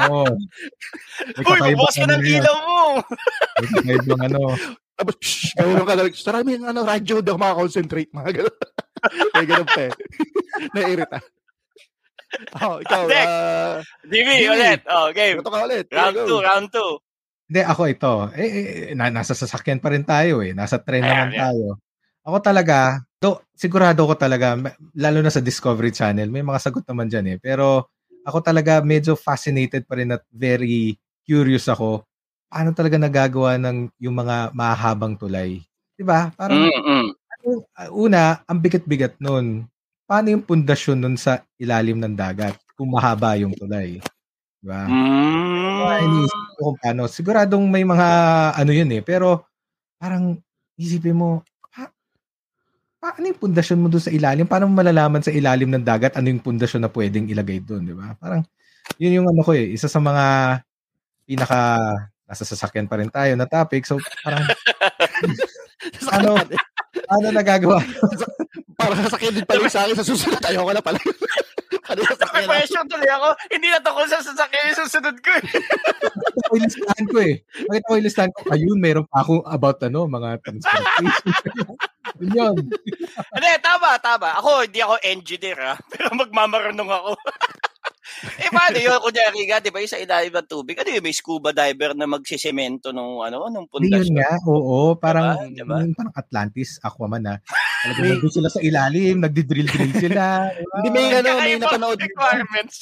Oo. 0.10 0.24
May 1.36 1.46
Uy, 1.46 1.60
bubukas 1.72 1.94
ka 1.94 2.04
ano 2.04 2.14
ng 2.16 2.24
ilaw 2.26 2.56
mo. 2.58 2.80
May 3.62 3.68
kakaibang 3.70 4.22
ano. 4.24 4.40
Tapos, 4.96 5.16
shh, 5.20 5.52
gano'n 5.54 5.84
ka 5.84 5.94
lang. 5.94 6.08
Sarami 6.16 6.50
yung 6.56 6.66
ano, 6.66 6.80
radyo, 6.82 7.20
daw 7.20 7.36
makakonsentrate. 7.36 8.12
Mga 8.16 8.32
gano'n. 8.42 8.58
May 9.36 9.46
gano'n 9.46 9.70
pa 9.70 9.82
eh. 9.90 9.94
Nairita. 10.76 11.18
Oh, 12.60 12.84
ikaw, 12.84 13.08
ah, 13.08 13.80
Jimmy, 14.04 14.44
Jimmy. 14.44 14.52
ulit. 14.52 14.82
Oh, 14.92 15.08
game. 15.16 15.40
ito 15.40 15.52
ka 15.52 15.60
ulit. 15.64 15.86
Round 15.88 16.16
Go. 16.16 16.42
2, 16.42 16.48
round 16.48 16.68
2. 16.72 17.00
Hindi, 17.48 17.62
ako 17.62 17.82
ito. 17.86 18.14
Eh, 18.34 18.50
eh, 18.50 18.94
na, 18.98 19.08
nasa 19.14 19.38
sasakyan 19.38 19.80
pa 19.80 19.94
rin 19.94 20.04
tayo 20.04 20.42
eh. 20.42 20.52
Nasa 20.52 20.82
train 20.82 21.06
Ayan, 21.06 21.14
naman 21.14 21.30
ayan. 21.32 21.42
tayo. 21.46 21.68
Ako 22.26 22.38
talaga, 22.42 23.06
do, 23.22 23.38
sigurado 23.54 24.02
ko 24.10 24.18
talaga, 24.18 24.58
lalo 24.98 25.20
na 25.22 25.30
sa 25.30 25.40
Discovery 25.46 25.94
Channel, 25.94 26.28
may 26.34 26.42
mga 26.42 26.58
sagot 26.60 26.84
naman 26.90 27.06
dyan 27.08 27.38
eh. 27.38 27.38
Pero 27.38 27.94
ako 28.26 28.42
talaga 28.42 28.82
medyo 28.82 29.14
fascinated 29.14 29.86
pa 29.86 30.02
rin 30.02 30.10
at 30.10 30.26
very 30.34 30.98
curious 31.22 31.70
ako. 31.70 32.02
Paano 32.50 32.74
talaga 32.74 32.98
nagagawa 32.98 33.62
ng 33.62 33.94
yung 34.02 34.18
mga 34.18 34.50
mahabang 34.58 35.14
tulay? 35.14 35.62
'Di 35.94 36.02
ba? 36.02 36.34
Parang 36.34 36.66
Mm-mm. 36.66 37.14
Una, 37.94 38.42
ang 38.46 38.60
bigat-bigat 38.60 39.22
nun. 39.22 39.70
Paano 40.06 40.28
yung 40.30 40.46
pundasyon 40.46 40.98
nun 41.02 41.18
sa 41.18 41.42
ilalim 41.58 41.98
ng 41.98 42.14
dagat 42.14 42.58
kung 42.78 42.94
mahaba 42.94 43.38
yung 43.38 43.54
tulay? 43.54 44.02
Diba? 44.62 44.82
Mm. 44.90 45.82
Kaya 45.86 45.98
iniisip 46.02 46.42
ko 46.42 46.50
kung 46.58 46.78
paano. 46.82 47.02
Siguradong 47.06 47.66
may 47.70 47.86
mga 47.86 48.08
ano 48.58 48.72
yun 48.74 48.90
eh. 48.94 49.02
Pero 49.06 49.46
parang 50.02 50.38
isipin 50.78 51.18
mo, 51.18 51.46
pa, 51.70 51.90
paano 52.98 53.30
yung 53.30 53.42
pundasyon 53.42 53.80
mo 53.82 53.88
doon 53.90 54.02
sa 54.02 54.14
ilalim? 54.14 54.50
Paano 54.50 54.66
mo 54.66 54.82
malalaman 54.82 55.22
sa 55.22 55.34
ilalim 55.34 55.70
ng 55.70 55.86
dagat 55.86 56.18
ano 56.18 56.34
yung 56.34 56.42
pundasyon 56.42 56.86
na 56.86 56.92
pwedeng 56.94 57.30
ilagay 57.30 57.62
doon, 57.62 57.86
di 57.86 57.94
ba? 57.94 58.18
Parang 58.18 58.42
yun 58.98 59.22
yung 59.22 59.28
ano 59.30 59.42
ko 59.46 59.54
eh. 59.54 59.70
Isa 59.74 59.86
sa 59.86 60.02
mga 60.02 60.26
pinaka 61.26 61.62
nasa 62.26 62.42
sasakyan 62.42 62.90
pa 62.90 62.98
rin 62.98 63.10
tayo 63.14 63.38
na 63.38 63.46
topic. 63.46 63.86
So 63.86 64.02
parang 64.26 64.46
ano, 66.18 66.42
ano 67.10 67.28
nagagawa? 67.32 67.78
Parang 68.76 69.00
sasakyan 69.08 69.34
din 69.40 69.48
pala 69.48 69.70
sa 69.72 69.88
akin 69.88 69.96
sa 69.98 70.06
susunod. 70.06 70.42
Ayoko 70.44 70.72
na 70.74 70.84
pala. 70.84 71.00
May 72.36 72.46
question 72.50 72.86
tuloy 72.90 73.08
ako. 73.08 73.30
Hindi 73.54 73.68
na 73.70 73.80
tungkol 73.80 74.06
sa 74.10 74.20
sasakyan 74.20 74.74
yung 74.74 74.80
susunod 74.86 75.16
ko. 75.22 75.30
eh. 75.38 75.44
Nakita 75.46 76.48
ko 76.50 76.54
yung 76.56 76.66
listahan 76.66 77.06
ko 77.06 77.18
eh. 77.22 77.34
Nakita 77.70 77.86
ko 77.86 77.94
yung 77.94 78.08
listahan 78.10 78.32
ko. 78.34 78.40
Ayun, 78.52 78.78
meron 78.82 79.06
pa 79.08 79.22
ako 79.22 79.34
about 79.46 79.78
ano, 79.86 80.00
mga 80.10 80.30
transportation. 80.42 81.06
Yun 82.22 82.32
yun. 82.32 82.56
Hindi, 83.34 83.50
tama, 83.60 84.00
tama. 84.00 84.40
Ako, 84.40 84.64
hindi 84.64 84.80
ako 84.80 84.96
engineer 85.04 85.58
ha. 85.60 85.74
Pero 85.92 86.16
magmamarunong 86.16 86.90
ako. 86.90 87.12
eh, 88.38 88.50
paano 88.50 88.78
yun? 88.78 88.98
Kunyari 88.98 89.42
nga, 89.46 89.58
di 89.60 89.70
ba, 89.70 89.80
yung 89.80 89.90
sa 89.90 90.00
ilalim 90.00 90.32
ng 90.32 90.48
tubig, 90.48 90.78
ano 90.78 90.90
yun, 90.90 91.04
may 91.04 91.12
scuba 91.12 91.50
diver 91.50 91.92
na 91.94 92.06
magsisemento 92.06 92.90
nung, 92.90 93.22
ano, 93.22 93.50
nung 93.50 93.66
Hindi 93.72 93.90
yun 93.90 94.10
pundasyon. 94.10 94.16
nga, 94.16 94.32
oo. 94.46 94.78
Parang, 94.96 95.26
Diba? 95.50 95.58
Diba? 95.58 95.78
yung 95.84 95.98
parang 95.98 96.16
Atlantis, 96.16 96.78
Aquaman 96.80 97.22
na. 97.22 97.36
Talagang 97.84 98.18
nandun 98.18 98.34
sila 98.34 98.50
sa 98.50 98.62
ilalim, 98.62 99.16
nagdi-drill-drill 99.20 99.94
sila. 99.98 100.24
diba? 100.50 100.76
Hindi, 100.78 100.90
may 100.90 101.06
ano, 101.14 101.30
may 101.38 101.56
napanood. 101.58 102.00
requirements. 102.00 102.78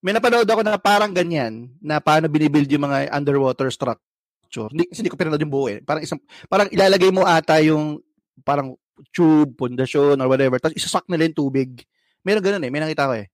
May 0.00 0.12
napanood 0.16 0.48
ako 0.48 0.60
na 0.64 0.80
parang 0.80 1.12
ganyan, 1.12 1.68
na 1.80 2.00
paano 2.00 2.24
binibuild 2.24 2.68
yung 2.68 2.88
mga 2.88 3.12
underwater 3.12 3.68
structure. 3.68 4.68
Hindi, 4.72 4.88
kasi 4.88 5.04
hindi 5.04 5.12
ko 5.12 5.20
pinanood 5.20 5.40
yung 5.40 5.52
buo 5.52 5.68
eh. 5.68 5.84
Parang 5.84 6.00
isang, 6.00 6.20
parang 6.48 6.68
ilalagay 6.68 7.12
mo 7.12 7.24
ata 7.24 7.60
yung 7.60 8.00
parang 8.40 8.72
tube, 9.12 9.56
pundasyon, 9.56 10.16
or 10.16 10.28
whatever. 10.28 10.56
Tapos 10.56 10.76
isasak 10.76 11.04
nila 11.08 11.28
yung 11.28 11.36
tubig. 11.36 11.84
Meron 12.20 12.44
ganun 12.44 12.64
eh. 12.64 12.70
May 12.72 12.80
nakita 12.80 13.08
ko 13.08 13.16
eh. 13.16 13.28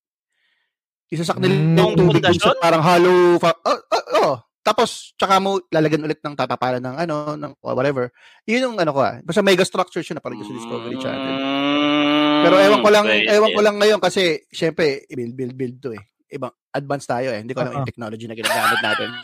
Isasak 1.06 1.38
nila 1.38 1.54
Mm. 1.54 1.76
yung 1.78 1.94
tubig 1.94 2.22
sa 2.36 2.50
parang 2.58 2.82
hollow. 2.82 3.38
Fa- 3.38 3.60
oh, 3.62 3.80
oh, 3.94 4.06
oh. 4.20 4.34
Tapos, 4.60 5.14
tsaka 5.14 5.38
mo 5.38 5.62
lalagyan 5.70 6.02
ulit 6.02 6.18
ng 6.18 6.34
tatapalan 6.34 6.82
ng 6.82 6.96
ano, 6.98 7.38
ng 7.38 7.52
whatever. 7.62 8.10
Yun 8.42 8.66
yung 8.66 8.76
ano 8.76 8.90
ko 8.90 8.98
ah. 8.98 9.22
Basta 9.22 9.38
mega 9.38 9.62
structure 9.62 10.02
siya 10.02 10.18
na 10.18 10.22
parang 10.22 10.42
sa 10.42 10.50
Discovery 10.50 10.98
Channel. 10.98 11.34
Mm, 11.38 12.40
Pero 12.42 12.54
ewan 12.58 12.80
ko 12.82 12.90
lang, 12.90 13.06
pwede. 13.06 13.30
ewan 13.30 13.50
ko 13.54 13.60
lang 13.62 13.76
ngayon 13.78 14.00
kasi 14.02 14.42
syempre 14.50 15.06
build 15.06 15.38
build 15.38 15.54
build 15.54 15.76
to 15.78 15.94
eh. 15.94 16.02
Ibang 16.26 16.50
advanced 16.74 17.06
tayo 17.06 17.30
eh. 17.30 17.38
Hindi 17.38 17.54
ko 17.54 17.62
alam 17.62 17.70
Oo. 17.70 17.78
yung 17.78 17.88
technology 17.88 18.26
na 18.26 18.34
ginagamit 18.34 18.80
natin. 18.82 19.08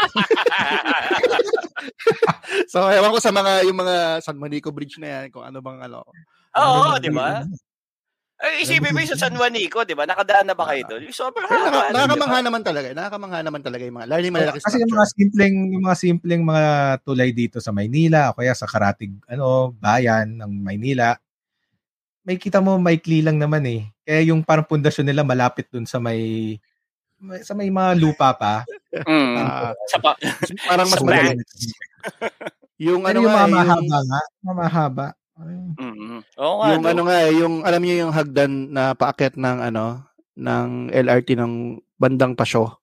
so 2.72 2.86
ewan 2.86 3.10
ko 3.10 3.18
sa 3.18 3.34
mga 3.34 3.66
yung 3.66 3.78
mga 3.78 3.94
San 4.22 4.38
Monico 4.38 4.70
Bridge 4.70 5.02
na 5.02 5.26
yan 5.26 5.34
kung 5.34 5.42
ano 5.42 5.58
bang 5.58 5.82
ano. 5.82 6.06
Oo, 6.54 6.94
di 7.02 7.10
ba? 7.10 7.42
Ay, 8.42 8.66
isipin 8.66 8.90
mo 8.90 8.98
yung 8.98 9.06
sa 9.08 9.22
San 9.22 9.32
Juanico, 9.32 9.86
di 9.86 9.94
ba? 9.94 10.02
Nakadaan 10.02 10.50
na 10.50 10.58
ba 10.58 10.66
kayo 10.66 10.82
doon? 10.84 11.06
Sobrang 11.08 11.46
Pero 11.46 11.62
naka, 11.62 11.78
haba. 11.78 11.86
ba? 11.86 11.94
nakakamangha 11.94 12.40
naman 12.42 12.62
talaga. 12.62 12.86
eh. 12.90 12.94
Nakakamangha 12.94 13.40
naman 13.40 13.62
talaga 13.62 13.82
yung 13.86 13.96
mga 13.96 14.08
lalo 14.10 14.22
yung 14.22 14.34
malalaki 14.34 14.58
Kasi 14.58 14.76
yung 14.76 14.92
mga 14.92 15.06
simpleng 15.08 15.54
yung 15.70 15.84
mga 15.84 15.96
simpleng 15.96 16.42
mga 16.42 16.64
tulay 17.00 17.30
dito 17.30 17.56
sa 17.58 17.70
Maynila 17.70 18.28
o 18.28 18.36
kaya 18.36 18.50
sa 18.52 18.66
Karatig 18.66 19.14
ano 19.26 19.70
bayan 19.72 20.34
ng 20.36 20.52
Maynila 20.58 21.14
may 22.22 22.34
kita 22.34 22.58
mo 22.58 22.78
maikli 22.78 23.18
lang 23.18 23.34
naman 23.34 23.62
eh. 23.62 23.82
Kaya 24.02 24.30
yung 24.30 24.42
parang 24.42 24.62
pundasyon 24.62 25.06
nila 25.06 25.22
malapit 25.22 25.66
dun 25.66 25.82
sa 25.82 25.98
may, 25.98 26.54
may- 27.18 27.42
sa 27.42 27.50
may 27.50 27.66
mga 27.66 27.98
lupa 27.98 28.30
pa. 28.32 28.62
Mm. 28.92 29.34
Ah, 29.38 29.74
Sa 29.86 29.98
pa- 29.98 30.18
parang 30.62 30.86
mas 30.86 30.98
Sa 30.98 31.02
madali. 31.02 31.34
back. 31.34 31.46
Yung 32.78 33.02
Ano 33.02 33.10
ano 33.10 33.18
yung 33.22 33.30
mga 33.32 33.42
eh, 33.42 33.52
mahaba 33.52 33.98
nga, 34.02 34.20
mga 34.38 34.54
mahaba. 34.56 35.06
Ay, 35.40 35.56
Mm. 35.80 36.20
Oo 36.38 36.54
nga, 36.60 36.66
yung 36.76 36.84
no? 36.84 36.90
ano 36.92 37.02
nga 37.08 37.16
eh, 37.24 37.32
yung 37.40 37.54
alam 37.64 37.80
niyo 37.80 37.94
yung 38.06 38.12
hagdan 38.12 38.52
na 38.68 38.92
paakyat 38.92 39.40
ng 39.40 39.58
ano 39.72 40.04
ng 40.36 40.92
LRT 40.92 41.36
ng 41.40 41.80
bandang 41.96 42.36
Pasyo. 42.36 42.82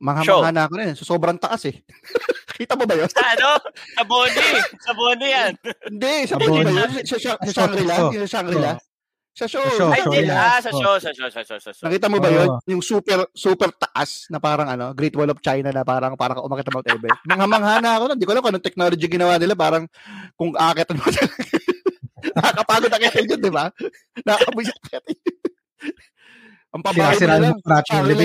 Mga 0.00 0.52
na 0.56 0.64
ako 0.64 0.74
rin. 0.80 0.92
So, 0.96 1.04
sobrang 1.04 1.36
taas 1.36 1.68
eh. 1.68 1.76
Kita 2.56 2.72
mo 2.72 2.88
ba 2.88 2.96
yun? 2.96 3.08
Sa 3.12 3.20
ano? 3.20 3.60
Sa 3.96 4.02
Boni. 4.08 4.48
Sa 4.80 4.92
Boni 4.96 5.26
yan. 5.28 5.52
Hindi, 5.92 6.14
sa 6.24 6.36
Boni 6.40 6.64
ba 6.64 6.72
yun? 6.72 6.90
Sa, 7.04 7.16
sa, 7.20 7.36
sa 7.36 7.44
Sa 7.44 7.52
Shangri-La? 7.68 7.96
Yung 8.08 8.24
sa 8.24 8.32
Shangri-La? 8.40 8.72
Sa 9.30 9.46
show. 9.46 9.62
Sa 9.62 9.72
show, 9.72 9.90
Ay, 9.90 10.02
show 10.02 10.12
yan. 10.12 10.30
Ah, 10.30 10.58
sa 10.58 10.70
Oh. 10.70 10.80
show, 10.82 10.94
sa 10.98 11.10
show, 11.14 11.28
sa 11.30 11.40
show, 11.46 11.58
sa 11.58 11.70
show. 11.70 11.84
Nakita 11.86 12.10
mo 12.10 12.18
ba 12.18 12.28
yun? 12.28 12.48
Yung 12.66 12.82
super 12.82 13.30
super 13.32 13.70
taas 13.72 14.26
na 14.26 14.36
parang 14.36 14.66
ano, 14.66 14.90
Great 14.92 15.14
Wall 15.14 15.30
of 15.30 15.38
China 15.38 15.70
na 15.70 15.86
parang 15.86 16.18
parang 16.18 16.42
umakit 16.42 16.66
ng 16.66 16.74
Mount 16.74 16.88
Everest. 16.90 17.20
Mangha-mangha 17.30 17.78
na 17.78 17.90
ako. 17.96 18.04
Hindi 18.12 18.26
ko 18.26 18.32
alam 18.34 18.42
kung 18.42 18.52
anong 18.52 18.66
technology 18.66 19.06
ginawa 19.06 19.38
nila. 19.38 19.54
Parang 19.54 19.84
kung 20.34 20.50
aakyat 20.52 20.90
mo 20.92 21.02
Nakakapagod 22.36 22.92
ang 22.92 23.02
yun, 23.06 23.40
di 23.40 23.52
ba? 23.54 23.64
Nakakabuisit 24.28 24.76
akyatin. 24.84 25.16
Ang 26.70 26.82
pabahay 26.84 27.16
mo 27.16 27.18
Sinasira 27.18 27.34
na 27.34 27.40
lang. 27.40 27.56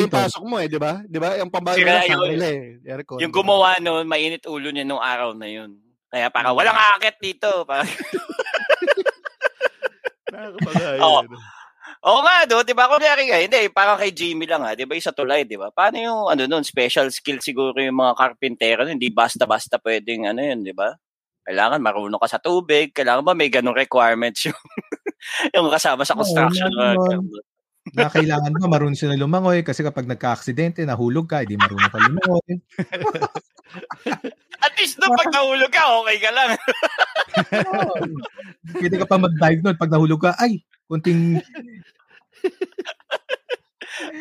yung 0.04 0.12
pasok 0.14 0.44
mo 0.46 0.56
eh, 0.62 0.68
di 0.68 0.78
ba? 0.78 0.92
Di 1.02 1.18
ba? 1.18 1.30
Ang 1.40 1.50
Sira 1.50 1.56
na 1.56 1.66
lang, 1.66 1.96
yung- 1.96 2.10
Shangri-La 2.12 2.50
eh. 2.52 2.92
Aircon. 2.92 3.18
Yung 3.24 3.34
gumawa 3.34 3.80
noon, 3.80 4.06
mainit 4.06 4.44
ulo 4.46 4.68
niya 4.70 4.84
nung 4.86 5.02
araw 5.02 5.32
na 5.32 5.48
yun. 5.48 5.80
Kaya 6.12 6.28
parang 6.30 6.54
Mm. 6.54 6.60
walang 6.60 6.78
aakit 6.78 7.16
dito. 7.18 7.50
Parang, 7.64 7.88
Nakakapagod. 10.36 11.00
Oo. 11.00 11.22
Oo 12.06 12.20
nga, 12.26 12.46
do, 12.50 12.62
'di 12.66 12.74
ba? 12.74 12.90
Kunyari 12.90 13.30
nga, 13.30 13.38
hindi, 13.42 13.70
parang 13.70 13.98
kay 14.02 14.10
Jimmy 14.14 14.46
lang 14.50 14.62
ha, 14.66 14.74
'di 14.74 14.86
ba? 14.90 14.98
Isa 14.98 15.14
tulay, 15.14 15.46
'di 15.46 15.58
ba? 15.58 15.70
Paano 15.74 15.98
yung 16.02 16.22
ano 16.30 16.44
noon, 16.50 16.66
special 16.66 17.10
skill 17.14 17.40
siguro 17.42 17.78
yung 17.78 17.98
mga 17.98 18.14
karpintero, 18.18 18.86
hindi 18.86 19.10
basta-basta 19.14 19.78
pwedeng 19.82 20.26
ano 20.30 20.42
'yun, 20.42 20.66
'di 20.66 20.74
ba? 20.74 20.94
Kailangan 21.46 21.78
marunong 21.82 22.22
ka 22.22 22.30
sa 22.30 22.42
tubig, 22.42 22.90
kailangan 22.94 23.22
ba 23.22 23.38
may 23.38 23.54
ganung 23.54 23.78
requirements 23.78 24.50
yung 24.50 24.58
yung 25.56 25.70
kasama 25.70 26.02
sa 26.06 26.18
Oo, 26.18 26.22
construction. 26.26 26.70
meron. 26.74 26.98
worker. 26.98 27.44
na 27.94 28.10
kailangan 28.10 28.50
ba 28.58 28.66
marunong 28.66 28.98
sila 28.98 29.14
lumangoy 29.14 29.62
kasi 29.62 29.86
kapag 29.86 30.10
nagka-aksidente, 30.10 30.82
nahulog 30.90 31.30
ka, 31.30 31.46
hindi 31.46 31.54
marunong 31.54 31.92
ka 31.94 32.02
lumangoy. 32.02 32.54
At 34.66 34.74
least 34.82 34.98
doon 34.98 35.14
pag 35.14 35.30
nahulog 35.30 35.70
ka, 35.70 35.84
okay 36.02 36.18
ka 36.18 36.32
lang. 36.34 36.50
Pwede 38.82 38.96
ka 38.98 39.06
pa 39.06 39.22
mag-dive 39.22 39.62
nun. 39.62 39.78
Pag 39.78 39.94
nahulog 39.94 40.22
ka, 40.26 40.32
ay, 40.42 40.66
kunting 40.90 41.38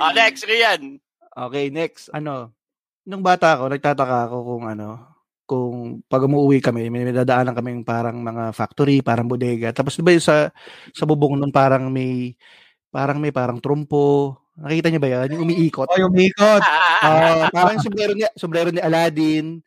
ah, 0.00 0.12
next, 0.12 0.44
Rian. 0.44 1.00
Okay, 1.34 1.72
next. 1.72 2.12
Ano, 2.12 2.52
nung 3.08 3.24
bata 3.24 3.56
ako, 3.58 3.72
nagtataka 3.72 4.18
ako 4.30 4.36
kung 4.44 4.64
ano, 4.68 4.88
kung 5.44 6.00
pag 6.08 6.24
umuwi 6.24 6.60
kami, 6.64 6.88
may 6.88 7.04
may 7.04 7.16
dadaanan 7.16 7.52
kaming 7.52 7.84
parang 7.84 8.20
mga 8.20 8.52
factory, 8.56 9.04
parang 9.04 9.28
bodega. 9.28 9.72
Tapos 9.72 9.96
di 9.96 10.02
ba 10.04 10.14
yung 10.14 10.24
sa, 10.24 10.48
sa 10.92 11.04
bubong 11.04 11.36
nun 11.36 11.52
parang 11.52 11.88
may, 11.92 12.32
parang 12.88 13.20
may 13.20 13.32
parang 13.32 13.60
trumpo. 13.60 14.36
Nakita 14.54 14.86
niyo 14.88 15.00
ba 15.02 15.10
yan? 15.10 15.34
Yung 15.34 15.44
umiikot. 15.50 15.90
oh, 15.90 15.98
yung 15.98 16.14
mikot. 16.14 16.62
Ah, 16.62 17.50
parang 17.50 17.82
sombrero 17.82 18.14
ni, 18.14 18.22
sombrero 18.38 18.70
ni 18.70 18.78
Aladdin. 18.78 19.58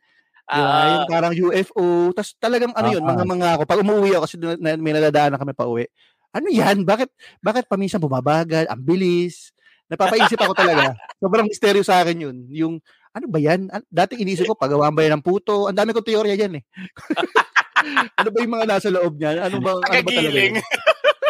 Di 0.48 0.60
ba? 0.64 0.72
Ah, 0.72 0.88
yung 0.88 1.04
parang 1.12 1.32
UFO. 1.36 2.08
Tapos 2.16 2.32
talagang 2.40 2.72
ano 2.72 2.88
yun, 2.88 3.04
Ah, 3.04 3.10
mga 3.12 3.24
mga 3.28 3.48
ako. 3.58 3.62
Pag 3.68 3.82
umuwi 3.84 4.10
ako, 4.16 4.22
kasi 4.24 4.36
na, 4.40 4.56
na- 4.56 4.80
may 4.80 4.96
nadadaanan 4.96 5.36
kami 5.36 5.52
pa 5.52 5.68
uwi. 5.68 5.84
Ano 6.32 6.48
yan? 6.48 6.88
Bakit, 6.88 7.08
bakit 7.44 7.64
paminsan 7.68 8.00
bumabagal? 8.00 8.64
Ang 8.68 8.80
bilis. 8.80 9.52
Napapaisip 9.88 10.40
ako 10.40 10.52
talaga. 10.56 10.96
Sobrang 11.22 11.48
misteryo 11.48 11.84
sa 11.84 12.00
akin 12.00 12.16
yun. 12.16 12.36
Yung, 12.48 12.74
ano 13.12 13.26
ba 13.28 13.38
yan? 13.40 13.68
An- 13.68 13.88
Dati 13.88 14.16
inisip 14.16 14.48
ko, 14.48 14.56
pagawaan 14.56 14.92
ba 14.96 15.04
yan 15.04 15.20
ng 15.20 15.24
puto? 15.24 15.68
Ang 15.68 15.76
dami 15.76 15.92
kong 15.92 16.08
teorya 16.08 16.36
yan 16.36 16.60
eh. 16.60 16.64
ano 18.20 18.28
ba 18.32 18.38
yung 18.40 18.54
mga 18.56 18.66
nasa 18.68 18.88
loob 18.92 19.16
niyan? 19.16 19.36
Ano 19.48 19.56
ba, 19.60 19.80
ano 19.80 20.00
ba 20.04 20.10
talaga? 20.12 20.60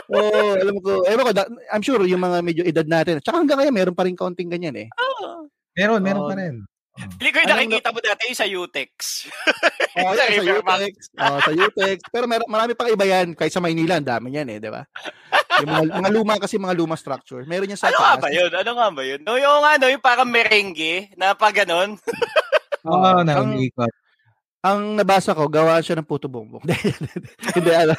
Oo, 0.08 0.24
oh, 0.24 0.52
alam 0.56 0.76
ko. 0.80 1.04
Ewan 1.04 1.24
ko, 1.28 1.32
I'm 1.68 1.84
sure 1.84 2.00
yung 2.08 2.24
mga 2.24 2.38
medyo 2.40 2.62
edad 2.64 2.88
natin. 2.88 3.20
Tsaka 3.20 3.44
hanggang 3.44 3.60
ngayon, 3.60 3.74
meron 3.76 3.96
pa 3.98 4.08
rin 4.08 4.16
kaunting 4.16 4.48
ganyan 4.48 4.72
eh. 4.72 4.88
Meron, 5.76 6.00
meron 6.00 6.24
Oo. 6.24 6.30
pa 6.32 6.36
rin. 6.40 6.64
Hindi 6.98 7.28
ko 7.30 7.36
yung 7.38 7.50
nakikita 7.50 7.88
mo 7.90 7.98
dati 8.02 8.22
yung 8.26 8.38
sa 8.38 8.48
Utex. 8.48 8.92
Oh, 9.98 10.14
Sa 10.14 10.30
sa. 10.30 10.54
Utex. 10.78 10.94
Oh, 11.18 11.38
sa 11.42 11.50
Utex. 11.50 11.98
Pero 12.14 12.30
mer- 12.30 12.46
marami 12.46 12.78
pang 12.78 12.86
iba 12.86 13.02
yan. 13.02 13.34
Kahit 13.34 13.50
sa 13.50 13.58
Maynila, 13.58 13.98
ang 13.98 14.06
dami 14.06 14.30
yan 14.30 14.46
eh, 14.46 14.62
di 14.62 14.70
ba? 14.70 14.86
Yung 15.58 15.70
mga, 15.74 15.82
mga 15.90 16.10
luma 16.14 16.34
kasi, 16.38 16.54
mga 16.54 16.78
luma 16.78 16.94
structure. 16.94 17.42
Meron 17.42 17.66
yan 17.66 17.80
sa 17.80 17.90
Ano 17.90 17.98
nga 17.98 18.14
taas. 18.14 18.22
ba 18.22 18.30
yun? 18.30 18.50
Ano 18.54 18.70
nga 18.78 18.88
ba 18.94 19.02
yun? 19.02 19.20
No, 19.26 19.34
yung 19.34 19.58
ano, 19.58 19.90
yung 19.90 19.98
parang 19.98 20.30
merengue 20.30 21.10
na 21.18 21.34
pag 21.34 21.50
ganon. 21.50 21.98
Oo, 22.86 22.94
Oo, 22.94 23.26
na 23.26 23.42
ang, 23.42 23.58
ang 24.62 24.80
nabasa 24.94 25.34
ko, 25.34 25.50
gawa 25.50 25.82
siya 25.82 25.98
ng 25.98 26.06
puto 26.06 26.30
bongbong. 26.30 26.62
hindi, 27.58 27.70
ano, 27.74 27.98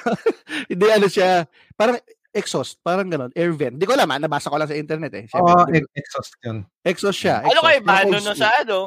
hindi 0.72 0.86
ano 0.88 1.08
siya, 1.12 1.44
parang 1.76 2.00
exhaust, 2.34 2.78
parang 2.86 3.10
ganon, 3.10 3.34
air 3.34 3.52
vent. 3.54 3.78
Hindi 3.78 3.88
ko 3.90 3.94
alam, 3.98 4.10
ah, 4.10 4.20
nabasa 4.22 4.50
ko 4.50 4.58
lang 4.58 4.70
sa 4.70 4.78
internet 4.78 5.14
eh. 5.18 5.26
Oo, 5.34 5.66
Siyempre, 5.66 5.82
ex- 5.82 5.94
exhaust 5.98 6.34
yun. 6.46 6.58
exhaust 6.86 7.20
siya. 7.20 7.36
Ano 7.42 7.50
exhaust. 7.50 7.66
kayo 7.66 7.80
ba? 7.82 7.94
Ano 8.06 8.18
no 8.22 8.34
sa 8.38 8.50
ano? 8.62 8.80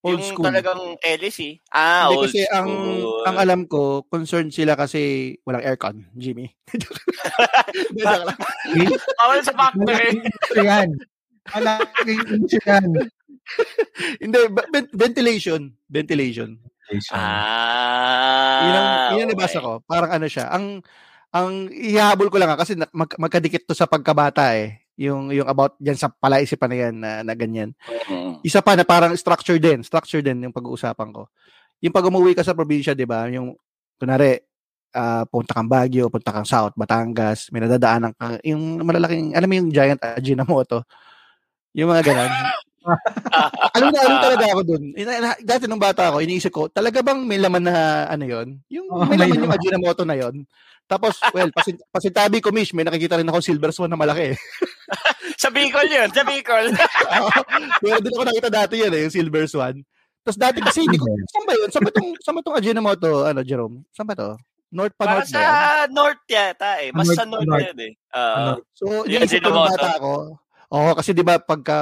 Old 0.00 0.16
yung 0.16 0.32
school. 0.32 0.46
talagang 0.48 0.80
LSE. 1.04 1.60
Ah, 1.76 2.08
Hindi 2.08 2.16
old 2.16 2.24
kasi 2.32 2.40
ang 2.48 2.68
school. 2.72 3.24
ang 3.28 3.36
alam 3.36 3.60
ko, 3.68 3.80
concerned 4.08 4.48
sila 4.48 4.72
kasi 4.72 5.32
walang 5.44 5.60
aircon, 5.60 6.08
Jimmy. 6.16 6.48
Bawal 9.20 9.40
sa 9.44 9.52
factory. 9.52 10.24
Yan. 10.56 10.88
Malaking 11.52 12.20
issue 12.48 12.64
yan. 12.64 12.88
Hindi, 14.24 14.38
ventilation. 14.96 15.68
Ventilation. 15.90 16.56
Ah. 17.12 18.64
Yun 18.64 18.74
ang, 18.74 18.88
yun 18.88 19.20
ang 19.28 19.30
okay. 19.30 19.36
nabasa 19.36 19.58
ko. 19.62 19.72
Parang 19.84 20.10
ano 20.10 20.26
siya. 20.26 20.48
Ang 20.50 20.80
ang 21.30 21.70
ihahabol 21.70 22.26
ko 22.26 22.36
lang 22.42 22.50
nga 22.54 22.60
kasi 22.62 22.74
na- 22.74 22.90
mag, 22.90 23.10
magkadikit 23.14 23.66
to 23.66 23.74
sa 23.74 23.86
pagkabata 23.86 24.54
eh. 24.58 24.82
Yung 25.00 25.32
yung 25.32 25.48
about 25.48 25.78
diyan 25.80 25.96
sa 25.96 26.12
palaisipan 26.12 26.68
na 26.68 26.76
yan 26.76 26.94
na, 27.00 27.10
na 27.24 27.32
ganyan. 27.32 27.72
Mm. 28.10 28.44
Isa 28.44 28.60
pa 28.60 28.76
na 28.76 28.84
parang 28.84 29.16
structure 29.16 29.56
din, 29.56 29.80
structure 29.80 30.20
din 30.20 30.44
yung 30.44 30.52
pag-uusapan 30.52 31.08
ko. 31.14 31.30
Yung 31.80 31.94
pag 31.94 32.04
umuwi 32.04 32.36
ka 32.36 32.44
sa 32.44 32.52
probinsya, 32.52 32.92
'di 32.92 33.08
ba? 33.08 33.24
Yung 33.32 33.56
kunari 33.96 34.36
ah 34.90 35.22
punta 35.24 35.54
kang 35.54 35.70
Baguio, 35.70 36.10
punta 36.10 36.34
kang 36.34 36.44
South, 36.44 36.74
Batangas, 36.74 37.48
may 37.54 37.62
nadadaanan 37.62 38.12
ka, 38.18 38.42
yung 38.42 38.82
malalaking, 38.82 39.38
alam 39.38 39.46
mo 39.46 39.54
yung 39.54 39.70
giant 39.70 40.02
Ajinomoto, 40.02 40.82
yung 41.78 41.94
mga 41.94 42.10
ganun. 42.10 42.32
alam 43.76 43.88
na, 43.92 43.98
alam 44.02 44.18
talaga 44.24 44.44
ako 44.50 44.60
dun. 44.66 44.84
Dati 45.44 45.64
nung 45.68 45.78
bata 45.78 46.10
ako, 46.10 46.24
iniisip 46.24 46.50
ko, 46.50 46.66
talaga 46.72 47.04
bang 47.04 47.22
may 47.22 47.38
laman 47.38 47.70
na 47.70 48.08
ano 48.08 48.24
yon 48.24 48.48
Yung 48.72 48.88
Oh, 48.90 49.04
may 49.06 49.20
may 49.20 49.30
laman 49.30 49.46
yung. 49.46 49.54
Ajinomoto 49.54 50.02
na 50.02 50.16
yon 50.18 50.42
Tapos, 50.90 51.14
well, 51.30 51.46
pasin, 51.56 51.78
pasintabi 51.86 52.42
ko, 52.42 52.50
Mish, 52.50 52.74
may 52.74 52.82
nakikita 52.82 53.14
rin 53.14 53.30
ako 53.30 53.38
silver 53.38 53.70
swan 53.70 53.86
na 53.86 53.94
malaki. 53.94 54.34
Sa 55.38 55.48
Bicol 55.48 55.86
yun, 55.86 56.10
sa 56.10 56.26
Bicol. 56.26 56.74
Pero 57.82 57.96
doon 58.02 58.12
ako 58.12 58.24
nakita 58.26 58.50
dati 58.50 58.82
yan 58.82 58.90
eh, 58.90 59.06
yung 59.06 59.14
silver 59.14 59.46
swan. 59.46 59.78
Tapos 60.20 60.36
dati 60.36 60.58
kasi, 60.60 60.82
hindi 60.82 60.98
ko, 60.98 61.06
saan 61.30 61.46
ba 61.46 61.54
yun? 61.54 61.70
Saan 61.70 61.82
ba 61.82 61.90
itong, 61.94 62.10
saan 62.20 62.34
ba 62.34 62.42
itong 62.42 62.58
Ajinomoto, 62.58 63.10
ano, 63.22 63.40
Jerome? 63.40 63.86
Saan 63.94 64.04
ba 64.04 64.18
to? 64.18 64.34
North 64.70 64.94
pa 64.94 65.02
Para 65.02 65.22
North 65.22 65.30
ba 65.30 65.38
yan? 65.38 65.46
sa 65.46 65.54
North 65.88 66.22
yata 66.26 66.70
eh. 66.78 66.90
Mas 66.90 67.06
North, 67.06 67.16
sa 67.16 67.24
North 67.24 67.48
North. 67.48 67.64
yan 67.64 67.78
eh. 67.80 67.92
Ah, 68.10 68.34
Ano? 68.34 68.52
So, 68.74 68.84
Yung 69.06 69.22
nung 69.22 69.24
Ajinomoto. 69.24 69.70
bata 69.70 69.88
ako, 69.96 70.12
oo, 70.70 70.90
kasi 70.98 71.10
di 71.10 71.22
ba 71.22 71.38
pagka 71.38 71.78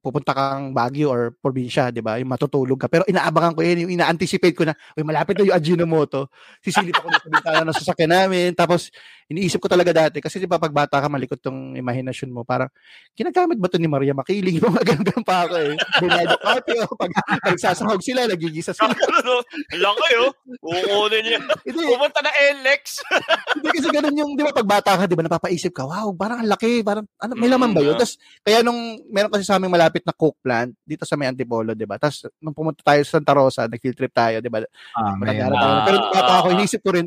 pupunta 0.00 0.32
kang 0.32 0.72
Baguio 0.72 1.12
or 1.12 1.36
probinsya, 1.36 1.92
di 1.92 2.00
ba? 2.00 2.16
Yung 2.16 2.32
matutulog 2.32 2.80
ka. 2.80 2.88
Pero 2.88 3.04
inaabangan 3.04 3.52
ko 3.52 3.60
yun, 3.60 3.84
yung 3.86 3.92
ina-anticipate 4.00 4.56
ko 4.56 4.64
na, 4.64 4.72
uy, 4.96 5.04
malapit 5.04 5.36
na 5.36 5.44
yung 5.44 5.56
Ajinomoto. 5.56 6.32
Sisilip 6.64 6.96
ako 6.96 7.08
sa 7.12 7.28
bintana 7.28 7.62
ng 7.68 7.76
sasakyan 7.76 8.10
namin. 8.10 8.48
Tapos, 8.56 8.88
iniisip 9.30 9.60
ko 9.60 9.68
talaga 9.68 9.92
dati, 9.92 10.18
kasi 10.18 10.40
di 10.40 10.48
ba 10.48 10.56
pag 10.56 10.72
bata 10.72 10.98
ka, 10.98 11.06
malikot 11.06 11.38
tong 11.38 11.76
imahinasyon 11.76 12.32
mo. 12.32 12.42
Parang, 12.42 12.72
ginagamit 13.12 13.60
ba 13.60 13.68
to 13.68 13.76
ni 13.76 13.86
Maria 13.86 14.16
Makiling? 14.16 14.56
Yung 14.64 14.72
magandang 14.72 15.22
pa 15.22 15.44
ako 15.46 15.54
eh. 15.60 15.74
Bernardo 16.00 16.36
Carpio, 16.40 16.82
pag 16.96 17.10
nagsasahog 17.44 18.00
sila, 18.00 18.24
nagigisa 18.24 18.72
sila. 18.72 18.90
Ano, 18.90 19.44
Laki 19.76 20.12
oh. 20.16 20.32
Kukunin 20.62 21.22
niya. 21.26 21.40
Pumunta 21.66 22.24
na 22.24 22.32
LX. 22.32 23.04
Hindi 23.60 23.68
kasi 23.74 23.88
ganun 23.90 24.14
yung, 24.14 24.30
di 24.38 24.42
ba, 24.46 24.54
pag 24.54 24.66
bata 24.66 24.90
ka, 24.96 25.04
di 25.04 25.18
ba, 25.18 25.26
napapaisip 25.26 25.74
ka, 25.74 25.84
wow, 25.84 26.08
parang 26.14 26.46
ang 26.46 26.50
laki, 26.50 26.80
parang, 26.86 27.04
ano, 27.18 27.32
may 27.34 27.50
laman 27.50 27.74
ba 27.74 27.82
yun? 27.82 27.98
Mm, 27.98 28.00
Tapos, 28.00 28.14
kaya 28.46 28.62
nung, 28.62 29.02
meron 29.10 29.30
kasi 29.34 29.42
sa 29.42 29.58
aming 29.58 29.74
malapit 29.74 29.89
na 29.98 30.14
coke 30.14 30.38
plant, 30.38 30.70
dito 30.80 31.02
sa 31.02 31.14
may 31.14 31.26
Antipolo, 31.26 31.74
di 31.74 31.84
ba? 31.84 31.98
Tapos, 31.98 32.30
nung 32.38 32.54
pumunta 32.54 32.80
tayo 32.80 33.02
sa 33.02 33.18
Santa 33.18 33.34
Rosa, 33.34 33.66
nag-field 33.66 33.94
trip 33.94 34.14
tayo, 34.14 34.38
di 34.38 34.46
ba? 34.46 34.62
Ah, 34.94 35.12
Ah. 35.12 35.18
tayo. 35.18 35.50
Pero 35.84 35.96
bata 36.08 36.32
ako, 36.38 36.46
inisip 36.54 36.80
ko 36.80 36.94
rin, 36.94 37.06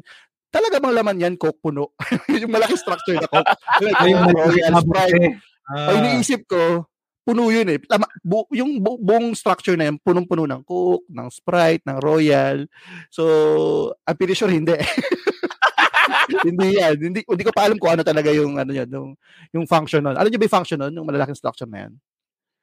talaga 0.49 0.77
bang 0.77 0.93
laman 0.93 1.17
yan, 1.17 1.33
coke 1.33 1.57
puno? 1.57 1.95
yung 2.43 2.51
malaki 2.51 2.75
structure 2.75 3.15
na 3.15 3.25
coke. 3.25 3.47
Coke, 3.79 3.95
Royal 4.35 4.73
Sprite. 4.77 5.39
Ah, 5.65 5.95
iniisip 5.95 6.43
ko, 6.43 6.83
puno 7.23 7.47
yun 7.47 7.71
eh. 7.71 7.79
Tama, 7.79 8.03
bu- 8.19 8.51
yung 8.51 8.83
bu- 8.83 8.99
buong 8.99 9.31
structure 9.31 9.79
na 9.79 9.87
yun, 9.87 9.95
punong-puno 9.97 10.43
ng 10.43 10.61
Coke, 10.61 11.07
ng 11.07 11.27
Sprite, 11.31 11.81
ng 11.87 11.97
Royal. 11.97 12.67
So, 13.09 13.23
I'm 14.03 14.19
pretty 14.19 14.35
sure 14.35 14.51
hindi. 14.51 14.75
hindi 16.45 16.79
yan. 16.79 16.95
Hindi, 16.99 17.19
hindi 17.23 17.43
ko 17.43 17.51
pa 17.51 17.67
alam 17.67 17.79
kung 17.79 17.95
ano 17.95 18.03
talaga 18.03 18.29
yung, 18.31 18.59
ano 18.59 18.71
yun, 18.71 18.87
yung, 18.87 19.09
yung 19.51 19.65
function 19.65 20.03
nun. 20.03 20.15
Alam 20.15 20.29
niyo 20.29 20.39
ba 20.39 20.45
yung 20.47 20.57
function 20.59 20.79
nun? 20.79 20.93
Yung 20.93 21.07
malalaking 21.07 21.37
structure 21.37 21.67
na 21.67 21.87
yan? 21.87 21.93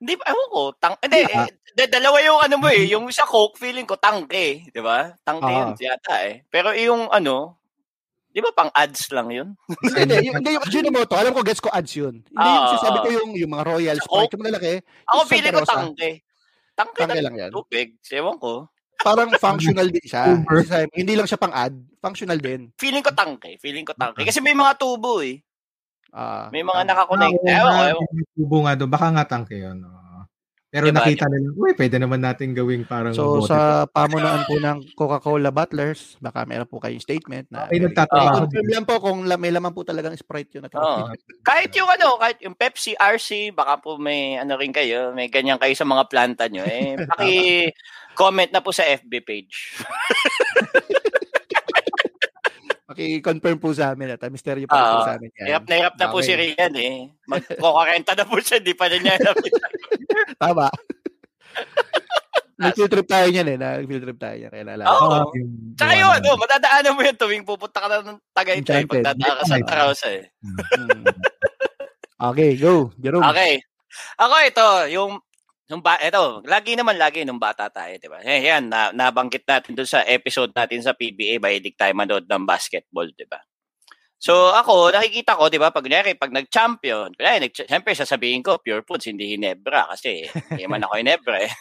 Hindi, 0.00 0.16
ewan 0.16 0.48
ko. 0.48 0.62
Tang, 0.80 0.96
hindi, 0.98 1.20
Ah. 1.28 1.44
eh, 1.44 1.86
dalawa 1.86 2.16
yung 2.24 2.40
ano 2.40 2.54
mo 2.56 2.68
eh. 2.72 2.88
Yung 2.88 3.04
sa 3.12 3.28
Coke, 3.28 3.60
feeling 3.60 3.84
ko 3.84 4.00
tangke. 4.00 4.64
Di 4.66 4.80
ba? 4.80 5.12
Tangke 5.20 5.44
Ah. 5.46 5.68
yun 5.68 5.76
yata 5.76 6.14
eh. 6.24 6.40
Pero 6.48 6.72
yung 6.72 7.12
ano, 7.12 7.60
di 8.32 8.40
ba 8.40 8.48
pang 8.50 8.72
ads 8.72 9.12
lang 9.12 9.28
yun? 9.28 9.48
Hindi. 9.92 10.16
Yung, 10.32 10.40
hindi, 10.40 10.56
yung 10.56 10.64
Ajinomoto, 10.64 11.14
alam 11.14 11.36
ko, 11.36 11.44
gets 11.44 11.60
ko 11.60 11.68
ads 11.68 11.92
yun. 11.92 12.24
Hindi 12.24 12.48
yung 12.48 12.64
Ah, 12.64 12.70
sinasabi 12.72 12.96
ah. 12.96 13.02
ko 13.02 13.08
yung, 13.12 13.30
yung 13.36 13.50
mga 13.52 13.64
Royal 13.66 13.98
Sprite, 14.00 14.32
yung 14.32 14.42
malalaki. 14.42 14.72
Ako 15.04 15.18
Yung 15.20 15.28
feeling 15.28 15.52
ko 15.52 15.62
tangke. 15.66 16.10
Tangke, 16.72 17.00
Tangke 17.04 17.20
lang 17.20 17.36
yan. 17.36 17.50
tubig. 17.52 17.88
Ewan 18.08 18.38
ko. 18.40 18.52
Parang 18.96 19.28
functional 19.44 19.88
din 19.92 20.06
siya. 20.06 20.32
Kasi 20.40 20.88
Hindi 20.96 21.12
lang 21.12 21.28
siya 21.28 21.36
pang 21.36 21.52
ad, 21.52 21.72
functional 22.00 22.40
din. 22.40 22.72
Feeling 22.80 23.04
ko 23.04 23.12
tangke. 23.12 23.60
Feeling 23.60 23.84
ko 23.84 23.92
tangke. 23.92 24.24
Kasi 24.24 24.40
may 24.40 24.56
mga 24.56 24.80
tubo 24.80 25.20
eh. 25.20 25.44
Ah, 26.10 26.50
May 26.50 26.66
mga 26.66 26.82
ah. 26.82 26.88
nakakonect. 26.88 27.38
oo 27.38 27.46
Ewan 27.46 27.62
ko, 27.64 27.70
nga, 27.70 27.86
ewan 28.36 28.62
nga 28.66 28.74
doon. 28.76 28.90
Baka 28.90 29.06
nga 29.14 29.24
tangke 29.26 29.56
yun. 29.58 29.78
Pero 30.70 30.86
Diba? 30.86 31.02
nakita 31.02 31.26
nila, 31.26 31.50
uy, 31.58 31.74
pwede 31.74 31.98
naman 31.98 32.22
natin 32.22 32.54
gawing 32.54 32.86
parang 32.86 33.10
So 33.10 33.42
bote. 33.42 33.50
sa 33.50 33.90
pamunuan 33.90 34.46
po 34.46 34.54
ng 34.54 34.94
Coca-Cola 34.94 35.50
bottlers, 35.50 36.14
baka 36.22 36.46
meron 36.46 36.70
po 36.70 36.78
kayong 36.78 37.02
statement 37.02 37.50
na 37.50 37.66
Ay, 37.66 37.82
nagtatrabaho 37.82 38.46
confirm 38.46 38.66
lang 38.70 38.86
po 38.86 39.02
kung 39.02 39.26
la- 39.26 39.34
may 39.34 39.50
laman 39.50 39.74
po 39.74 39.82
talagang 39.82 40.14
Sprite 40.14 40.62
yun. 40.62 40.70
At 40.70 40.74
Oo. 40.78 41.10
Kahit 41.42 41.74
yung 41.74 41.90
ano, 41.90 42.14
kahit 42.22 42.38
yung 42.46 42.54
Pepsi, 42.54 42.94
RC, 42.94 43.50
baka 43.50 43.82
po 43.82 43.98
may 43.98 44.38
ano 44.38 44.54
rin 44.54 44.70
kayo, 44.70 45.10
may 45.10 45.26
ganyan 45.26 45.58
kayo 45.58 45.74
sa 45.74 45.82
mga 45.82 46.06
planta 46.06 46.46
nyo. 46.46 46.62
Eh, 46.62 46.94
paki-comment 47.10 48.54
na 48.54 48.62
po 48.62 48.70
sa 48.70 48.86
FB 48.86 49.26
page. 49.26 49.74
Maki-confirm 52.90 53.56
po 53.56 53.70
sa 53.70 53.94
amin 53.94 54.10
at 54.10 54.22
misteryo 54.26 54.66
pa 54.66 54.74
rin 54.74 54.90
po 54.90 55.00
sa 55.00 55.14
amin 55.14 55.30
yan. 55.32 55.46
Hirap 55.46 55.64
na 55.64 55.74
hirap 55.78 55.94
na 55.94 56.06
po 56.10 56.18
Okay. 56.18 56.26
si 56.26 56.32
Rian 56.34 56.74
eh. 56.74 56.94
Magkokarenta 57.24 58.12
na 58.12 58.26
po 58.26 58.36
siya, 58.36 58.58
di 58.58 58.74
pa 58.74 58.90
rin 58.90 58.98
niya 58.98 59.14
alam. 59.14 59.36
Tama. 60.42 60.66
Nag-field 62.60 62.90
trip 62.90 63.06
tayo 63.06 63.26
niyan 63.30 63.46
eh. 63.46 63.56
Nag-field 63.56 64.02
trip 64.04 64.18
tayo 64.18 64.36
niyan. 64.36 64.50
Kaya 64.50 64.64
naalala. 64.66 64.90
Oo. 64.90 65.32
yung 65.32 65.78
Tsaka 65.78 65.92
na- 65.94 66.18
ano, 66.18 66.30
madadaanan 66.34 66.92
mo 66.92 67.00
yun 67.00 67.16
tuwing 67.16 67.44
pupunta 67.46 67.78
ka 67.78 67.86
na 67.88 67.96
ng 68.02 68.18
Tagaytay, 68.34 68.82
pagdadaan 68.84 69.34
ka 69.38 69.44
sa 69.46 69.56
Enchanted. 69.56 69.78
Rosa 69.80 70.08
eh. 70.10 70.24
Hmm. 70.74 71.04
Okay, 72.34 72.50
go. 72.58 72.90
Jerome. 72.98 73.22
Okay. 73.24 73.62
Ako 74.18 74.34
ito, 74.44 74.68
yung 74.92 75.12
yung 75.70 75.80
ba 75.80 75.96
ito, 76.02 76.42
lagi 76.50 76.74
naman 76.74 76.98
lagi 76.98 77.22
nung 77.22 77.38
bata 77.38 77.70
tayo, 77.70 77.94
'di 77.96 78.08
ba? 78.10 78.18
Eh, 78.26 78.42
yan, 78.42 78.66
na, 78.68 78.90
nabanggit 78.90 79.46
natin 79.46 79.72
doon 79.78 79.86
sa 79.88 80.02
episode 80.04 80.50
natin 80.52 80.82
sa 80.82 80.92
PBA, 80.98 81.38
mahilig 81.38 81.78
tayo 81.78 81.94
manood 81.94 82.26
ng 82.26 82.42
basketball, 82.44 83.06
'di 83.06 83.26
ba? 83.30 83.38
So 84.20 84.52
ako, 84.52 84.92
nakikita 84.92 85.38
ko, 85.38 85.48
'di 85.48 85.56
ba, 85.62 85.72
pag 85.72 85.84
kunyari, 85.86 86.12
pag 86.18 86.28
nag-champion, 86.34 87.14
kunyari, 87.16 87.48
nag 87.48 87.54
siyempre 87.56 87.96
sasabihin 87.96 88.44
ko, 88.44 88.58
Pure 88.60 88.84
Foods, 88.84 89.08
hindi 89.08 89.30
Hinebra 89.32 89.88
kasi 89.94 90.26
hindi 90.52 90.64
man 90.68 90.84
ako 90.84 90.94
Hinebra 91.00 91.36
eh. 91.40 91.52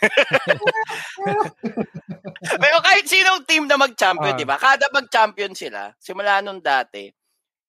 Pero 2.63 2.77
kahit 2.83 3.05
sinong 3.07 3.43
team 3.47 3.65
na 3.67 3.79
mag-champion, 3.79 4.35
Ah. 4.35 4.37
'di 4.37 4.47
ba? 4.47 4.57
Kada 4.59 4.87
mag-champion 4.91 5.53
sila, 5.55 5.93
simula 6.01 6.41
nung 6.43 6.59
dati, 6.63 7.07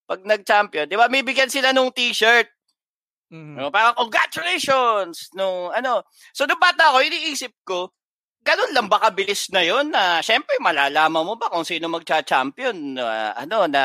pag 0.08 0.22
nag-champion, 0.26 0.86
'di 0.90 0.98
ba, 0.98 1.08
may 1.10 1.22
bigyan 1.26 1.50
sila 1.52 1.72
nung 1.74 1.90
t-shirt. 1.94 2.48
Mhm. 3.30 3.54
No, 3.56 3.70
parang 3.70 3.94
congratulations 3.94 5.30
nung 5.32 5.70
ano. 5.70 6.02
So 6.34 6.44
nung 6.44 6.58
bata 6.58 6.90
ako, 6.90 6.98
iniisip 7.00 7.54
ko, 7.62 7.94
ganun 8.42 8.74
lang 8.74 8.90
ba 8.90 8.98
kabilis 9.00 9.54
na 9.54 9.62
'yon 9.62 9.88
na 9.88 10.18
syempre 10.18 10.58
malalaman 10.58 11.22
mo 11.22 11.38
ba 11.38 11.46
kung 11.46 11.62
sino 11.62 11.86
magcha-champion 11.86 12.98
na 12.98 13.30
ano 13.32 13.70
na 13.70 13.84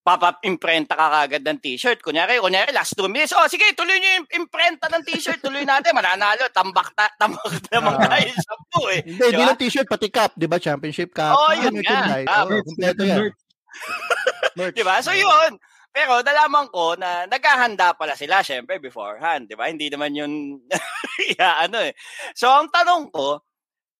papa-imprenta 0.00 0.96
ka 0.96 1.06
kagad 1.12 1.44
ng 1.44 1.60
t-shirt. 1.60 2.00
Kunyari, 2.00 2.40
kunyari, 2.40 2.72
last 2.72 2.96
two 2.96 3.04
minutes. 3.12 3.36
Oh, 3.36 3.44
sige, 3.44 3.76
tuloy 3.76 4.00
niyo 4.00 4.24
yung 4.24 4.28
imprenta 4.40 4.88
ng 4.88 5.04
t-shirt. 5.04 5.36
Tuloy 5.38 5.68
natin. 5.68 5.92
Mananalo. 5.92 6.48
Tambak, 6.48 6.96
ta, 6.96 7.12
tambak 7.20 7.44
naman 7.68 7.92
Ah. 8.00 8.16
tayo 8.16 8.32
sa 8.32 8.54
po 8.72 8.88
eh. 8.88 9.04
Hindi, 9.04 9.20
hindi 9.20 9.36
Diba? 9.36 9.44
lang 9.44 9.60
t-shirt, 9.60 9.84
pati 9.84 10.08
cup, 10.08 10.32
di 10.32 10.48
ba? 10.48 10.56
Championship 10.56 11.12
cup. 11.12 11.36
Oo, 11.36 11.52
Ah, 11.52 11.60
yun 11.60 11.76
nga. 11.76 11.92
merchandise. 12.08 12.28
Ah, 12.32 12.40
Oo, 12.42 12.56
kompleto 12.64 13.02
yan. 13.04 13.20
Merch. 14.56 14.74
Di 14.74 14.82
ba? 14.82 14.96
So 15.04 15.12
yun. 15.12 15.60
Pero 15.98 16.22
nalaman 16.22 16.70
ko 16.70 16.94
na 16.94 17.26
naghahanda 17.26 17.90
pala 17.98 18.14
sila 18.14 18.38
syempre 18.46 18.78
beforehand, 18.78 19.50
'di 19.50 19.58
ba? 19.58 19.66
Hindi 19.66 19.90
naman 19.90 20.14
yun 20.14 20.32
ya 21.42 21.66
ano 21.66 21.82
eh. 21.82 21.90
So 22.38 22.46
ang 22.46 22.70
tanong 22.70 23.10
ko, 23.10 23.42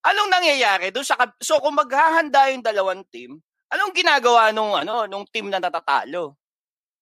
anong 0.06 0.30
nangyayari 0.30 0.94
doon 0.94 1.02
sa 1.02 1.18
So 1.42 1.58
kung 1.58 1.74
maghahanda 1.74 2.54
yung 2.54 2.62
dalawang 2.62 3.02
team, 3.10 3.42
anong 3.74 3.90
ginagawa 3.98 4.54
nung 4.54 4.78
ano 4.78 5.10
nung 5.10 5.26
team 5.26 5.50
na 5.50 5.58
natatalo? 5.58 6.38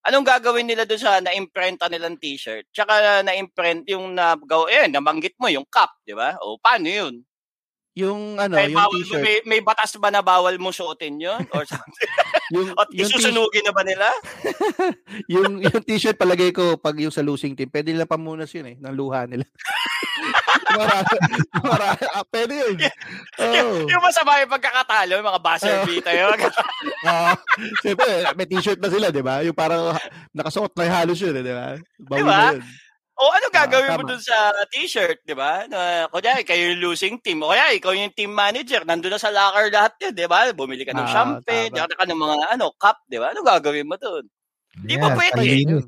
Anong 0.08 0.24
gagawin 0.24 0.64
nila 0.64 0.88
doon 0.88 1.02
sa 1.02 1.20
na-imprenta 1.20 1.92
nilang 1.92 2.16
t-shirt? 2.16 2.64
Tsaka 2.72 3.20
na-imprint 3.26 3.84
yung 3.92 4.16
nagaw 4.16 4.70
eh 4.72 4.88
nabanggit 4.88 5.36
mo 5.36 5.52
yung 5.52 5.68
cup, 5.68 5.92
'di 6.08 6.16
ba? 6.16 6.40
O 6.40 6.56
paano 6.56 6.88
yun? 6.88 7.20
Yung 7.96 8.36
ano, 8.36 8.60
May, 8.60 8.68
yung 8.68 8.76
bawal, 8.76 9.00
t-shirt. 9.00 9.24
may, 9.24 9.36
may 9.48 9.60
batas 9.64 9.96
ba 9.96 10.12
na 10.12 10.20
bawal 10.20 10.60
mo 10.60 10.68
suotin 10.68 11.16
yun? 11.16 11.40
Or 11.48 11.64
something? 11.72 12.12
Yung, 12.52 12.76
At 12.76 12.92
yung, 12.92 13.08
t- 13.08 13.64
na 13.64 13.72
ba 13.72 13.82
nila? 13.82 14.12
yung, 15.32 15.64
yung 15.64 15.80
t-shirt 15.80 16.20
palagay 16.20 16.52
ko 16.52 16.76
pag 16.76 16.92
yung 17.00 17.08
sa 17.10 17.24
losing 17.24 17.56
team, 17.56 17.72
pwede 17.72 17.96
nila 17.96 18.04
pamunas 18.04 18.52
yun 18.52 18.68
eh, 18.68 18.76
ng 18.76 18.92
luha 18.92 19.24
nila. 19.24 19.48
Marami, 20.76 21.16
marami, 21.56 22.04
ah, 22.12 22.26
pwede 22.28 22.52
yun. 22.52 22.76
Yung, 23.38 23.70
Oh. 23.80 23.88
yung 23.88 24.02
masama 24.02 24.44
yung 24.44 24.52
pagkakatalo, 24.52 25.12
yung 25.16 25.24
mga 25.24 25.40
buzzer 25.40 25.72
Oo. 25.72 25.86
beater 25.88 26.12
yun. 26.12 26.36
Ah, 27.00 27.32
Siyempre, 27.80 28.10
may 28.36 28.44
t-shirt 28.44 28.76
na 28.76 28.92
sila, 28.92 29.08
di 29.08 29.24
ba? 29.24 29.40
Yung 29.40 29.56
parang 29.56 29.96
nakasuot 30.36 30.76
na 30.76 30.84
yung 30.84 30.96
halos 31.00 31.16
yun, 31.16 31.32
eh, 31.32 31.44
di 31.44 31.54
ba? 31.54 31.66
Bawi 31.96 32.18
Di 32.18 32.22
ba? 32.22 32.36
na 32.36 32.52
yun. 32.52 32.64
O 33.16 33.32
ano 33.32 33.46
gagawin 33.48 33.92
Ah, 33.92 33.98
mo 33.98 34.04
dun 34.04 34.20
sa 34.20 34.52
t-shirt, 34.68 35.24
di 35.24 35.32
ba? 35.32 35.64
Na, 35.66 36.04
kunyari, 36.08 36.44
kayo 36.44 36.72
yung 36.72 36.84
losing 36.84 37.16
team. 37.20 37.40
O 37.40 37.50
kaya, 37.50 37.72
ikaw 37.72 37.92
yung 37.92 38.12
team 38.12 38.30
manager. 38.30 38.84
Nandun 38.84 39.12
na 39.12 39.20
sa 39.20 39.32
locker 39.32 39.72
lahat 39.72 39.96
yun, 40.00 40.12
di 40.12 40.26
ba? 40.28 40.52
Bumili 40.52 40.84
ka 40.84 40.92
ng 40.92 41.02
Ah, 41.02 41.12
champagne, 41.12 41.72
tama. 41.72 41.88
di 41.88 41.96
ka 41.96 42.04
ng 42.04 42.20
mga 42.20 42.36
ano, 42.52 42.66
cup, 42.76 43.00
di 43.04 43.16
ba? 43.16 43.32
Ano 43.32 43.40
gagawin 43.40 43.88
mo 43.88 43.96
dun? 43.96 44.24
Di 44.76 44.96
ba 44.96 45.08
Yes, 45.10 45.16
pwede? 45.16 45.40
Panlinis, 45.40 45.84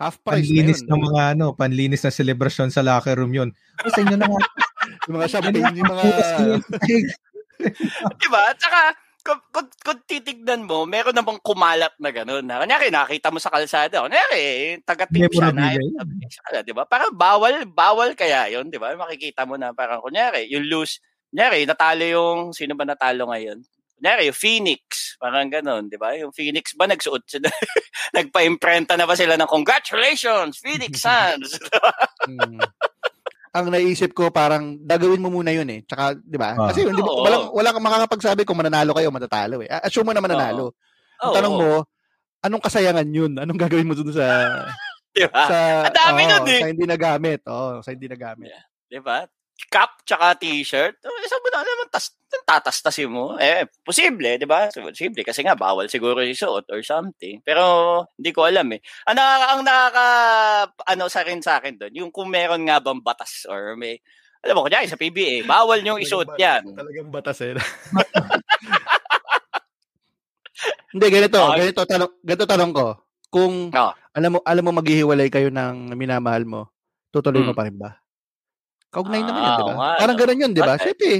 Half 0.00 0.16
price 0.24 0.48
na 0.48 0.56
panlinis 0.56 0.80
yun. 0.80 0.88
ng 0.88 1.00
mga 1.04 1.22
ano, 1.36 1.46
panlinis 1.52 2.02
na 2.02 2.10
celebration 2.10 2.68
sa 2.72 2.80
locker 2.80 3.12
room 3.14 3.36
yun. 3.36 3.50
O 3.78 3.92
sa 3.92 4.00
inyo 4.00 4.16
na 4.16 4.26
nga. 4.32 4.40
Yung 5.06 5.14
mga 5.16 5.28
champagne, 5.28 5.76
yung 5.76 5.90
mga... 5.92 6.04
Di 8.16 8.28
ba? 8.32 8.42
Tsaka, 8.56 8.80
kung, 9.20 9.40
kung, 9.52 9.68
kung 9.84 10.00
titignan 10.08 10.64
mo, 10.64 10.84
meron 10.88 11.14
namang 11.14 11.40
kumalat 11.40 11.92
na 12.00 12.10
gano'n. 12.12 12.44
Na, 12.44 12.60
kanyari, 12.60 12.88
nakita 12.88 13.30
mo 13.30 13.38
sa 13.38 13.52
kalsada. 13.52 14.04
Kanyari, 14.04 14.78
taga-team 14.84 15.28
siya 15.30 15.52
na. 15.52 15.72
Memorabilia 15.72 15.80
yun. 15.80 16.64
Di 16.64 16.74
ba? 16.74 16.84
Parang 16.88 17.12
bawal, 17.12 17.64
bawal 17.68 18.16
kaya 18.16 18.48
yun, 18.52 18.68
di 18.68 18.80
ba? 18.80 18.96
Makikita 18.96 19.44
mo 19.44 19.60
na 19.60 19.72
parang, 19.76 20.00
kunyari, 20.00 20.48
yung 20.48 20.66
lose, 20.66 21.00
kunyari, 21.30 21.64
natalo 21.64 22.04
yung, 22.04 22.38
sino 22.52 22.72
ba 22.74 22.84
natalo 22.88 23.28
ngayon? 23.30 23.60
Kunyari, 24.00 24.32
yung 24.32 24.38
Phoenix. 24.40 25.16
Parang 25.20 25.52
gano'n, 25.52 25.92
di 25.92 26.00
ba? 26.00 26.16
Yung 26.16 26.32
Phoenix 26.32 26.72
ba 26.72 26.88
nagsuot 26.88 27.24
sila? 27.28 27.52
Nagpa-imprenta 28.16 28.96
na 28.96 29.04
ba 29.04 29.12
sila 29.12 29.36
ng 29.36 29.48
congratulations, 29.48 30.56
Phoenix 30.56 31.00
Suns? 31.06 31.60
Ang 33.50 33.74
naisip 33.74 34.14
ko 34.14 34.30
parang 34.30 34.78
gagawin 34.86 35.18
mo 35.18 35.26
muna 35.26 35.50
yun 35.50 35.66
eh. 35.66 35.82
Tsaka, 35.82 36.14
'di 36.22 36.38
ba? 36.38 36.54
Ah. 36.54 36.70
Kasi 36.70 36.86
hindi 36.86 37.02
Oo. 37.02 37.26
walang 37.26 37.50
wala 37.50 37.74
kang 37.74 37.82
makakapagsabi 37.82 38.46
kung 38.46 38.54
mananalo 38.62 38.94
kayo 38.94 39.10
o 39.10 39.14
matatalo 39.14 39.58
eh. 39.66 39.68
Assume 39.82 40.10
mo 40.10 40.12
na 40.14 40.22
mananalo. 40.22 40.70
Ang 41.18 41.30
Oo. 41.30 41.34
tanong 41.34 41.54
mo, 41.58 41.70
anong 42.46 42.62
kasayangan 42.62 43.08
yun? 43.10 43.32
Anong 43.38 43.58
gagawin 43.58 43.88
mo 43.90 43.94
dun 43.98 44.14
sa 44.14 44.26
di 45.16 45.26
ba? 45.26 45.44
sa 45.50 45.58
Ang 45.90 45.96
dami 45.98 46.22
oo, 46.22 46.30
nun 46.30 46.46
eh. 46.46 46.60
Sa 46.62 46.70
hindi 46.70 46.86
nagamit. 46.86 47.40
Oo, 47.50 47.82
sa 47.82 47.90
hindi 47.90 48.06
nagamit. 48.06 48.54
Di 48.86 48.98
ba? 49.02 49.26
Cup 49.68 50.00
tsaka 50.08 50.32
t-shirt. 50.40 50.96
Oh, 51.04 51.20
Isa 51.20 51.36
mo 51.36 51.48
na 51.52 51.60
naman, 51.60 51.86
tas, 51.92 52.16
tatastasin 52.48 53.12
mo. 53.12 53.36
Eh, 53.36 53.68
posible, 53.84 54.40
di 54.40 54.48
ba? 54.48 54.72
Posible. 54.72 55.20
Kasi 55.20 55.44
nga, 55.44 55.52
bawal 55.58 55.90
siguro 55.92 56.24
isuot 56.24 56.64
or 56.72 56.80
something. 56.80 57.44
Pero, 57.44 57.60
hindi 58.16 58.30
ko 58.32 58.48
alam 58.48 58.72
eh. 58.72 58.80
Ang, 59.04 59.20
nakaka, 59.20 59.46
ang 59.52 59.62
nakaka, 59.66 60.06
ano 60.88 61.04
sa 61.12 61.20
rin 61.26 61.44
sa 61.44 61.60
akin 61.60 61.76
doon, 61.76 61.92
yung 61.92 62.10
kung 62.14 62.32
meron 62.32 62.64
nga 62.64 62.80
bang 62.80 63.04
batas 63.04 63.44
or 63.44 63.76
may, 63.76 64.00
alam 64.40 64.56
mo, 64.56 64.64
kunyari 64.64 64.88
sa 64.88 64.96
PBA, 64.96 65.44
bawal 65.44 65.84
niyong 65.84 66.00
isuot 66.00 66.32
yan. 66.40 66.64
Talagang 66.72 67.12
batas 67.12 67.44
eh. 67.44 67.52
hindi, 70.96 71.06
ganito. 71.12 71.36
Okay. 71.36 71.68
Ganito, 71.68 71.82
tanong, 71.84 72.12
ganito 72.24 72.46
tanong 72.48 72.72
ko. 72.72 72.86
Kung 73.30 73.70
Oo. 73.70 73.92
alam 74.10 74.30
mo 74.34 74.38
alam 74.42 74.64
mo 74.66 74.74
maghihiwalay 74.74 75.30
kayo 75.30 75.54
ng 75.54 75.94
minamahal 75.94 76.42
mo, 76.42 76.66
tutuloy 77.14 77.44
mo 77.44 77.52
Hmm. 77.54 77.58
pa 77.60 77.66
rin 77.68 77.76
ba? 77.78 77.99
Kaugnay 78.90 79.22
naman 79.22 79.38
Ah, 79.38 79.46
yan, 79.46 79.54
di 79.54 79.64
ba? 79.64 79.72
nga, 79.78 79.90
Parang 80.02 80.18
ganun 80.18 80.42
yun, 80.42 80.52
di 80.52 80.60
ba? 80.60 80.74
Okay. 80.74 80.82
Siyempre, 80.82 81.10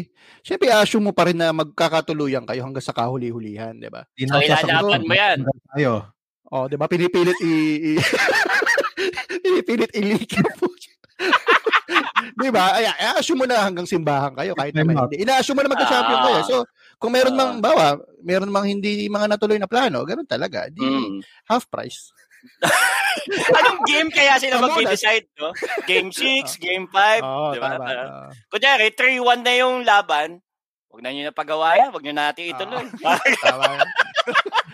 siyempre, 0.43 0.69
assume 0.75 1.05
mo 1.07 1.13
pa 1.15 1.31
rin 1.31 1.39
na 1.39 1.55
magkakatuluyan 1.55 2.43
kayo 2.43 2.67
hanggang 2.67 2.83
sa 2.83 2.91
kahuli-hulihan, 2.91 3.79
di 3.79 3.87
ba? 3.87 4.03
So, 4.19 4.43
ilalaban 4.43 5.07
mo 5.07 5.15
yan. 5.15 5.39
Tayo. 5.71 6.11
Oh, 6.51 6.67
di 6.67 6.75
ba? 6.75 6.91
Pinipilit 6.91 7.39
i... 7.41 7.53
i 7.79 7.91
pinipilit 9.47 9.91
i-leak 9.95 10.27
yung 10.35 10.51
puso. 10.59 10.91
di 12.43 12.49
ba? 12.51 12.75
Ay, 12.75 12.91
ay, 12.91 13.23
assume 13.23 13.45
mo 13.45 13.47
na 13.47 13.63
hanggang 13.63 13.87
simbahan 13.87 14.35
kayo 14.35 14.59
kahit 14.59 14.75
naman 14.75 15.07
hindi. 15.07 15.23
Ina-assume 15.23 15.61
mo 15.61 15.63
na 15.63 15.71
magka-champion 15.71 16.21
kayo. 16.27 16.39
Ah. 16.43 16.47
So, 16.47 16.57
kung 16.99 17.15
meron 17.15 17.37
Ah. 17.37 17.39
mang, 17.39 17.53
bawa, 17.63 17.87
meron 18.21 18.51
mang 18.51 18.67
hindi 18.67 19.07
mga 19.07 19.31
natuloy 19.31 19.63
na 19.63 19.71
plano, 19.71 20.03
ganun 20.03 20.27
talaga. 20.27 20.67
Di, 20.67 20.83
Mm. 20.83 21.23
half 21.47 21.71
price. 21.71 22.11
Anong 23.59 23.81
game 23.85 24.09
kaya 24.09 24.41
sila 24.41 24.59
mag-decide, 24.59 25.29
no? 25.37 25.53
Game 25.85 26.09
6, 26.09 26.57
Game 26.57 26.89
5, 26.89 27.21
Oo, 27.21 27.53
di 27.53 27.59
ba? 27.61 27.69
tama. 27.77 27.87
Oo. 27.87 28.29
Kunyari, 28.49 28.87
3-1 28.93 29.45
na 29.45 29.53
yung 29.55 29.77
laban, 29.83 30.41
huwag 30.89 31.03
na 31.03 31.13
nyo 31.13 31.23
na 31.25 31.35
pagawa 31.35 31.77
yan, 31.77 31.89
huwag 31.93 32.03
nyo 32.03 32.15
na 32.15 32.33
natin 32.33 32.51
ituloy. 32.51 32.85
Tama 33.45 33.65
yan. 33.71 33.89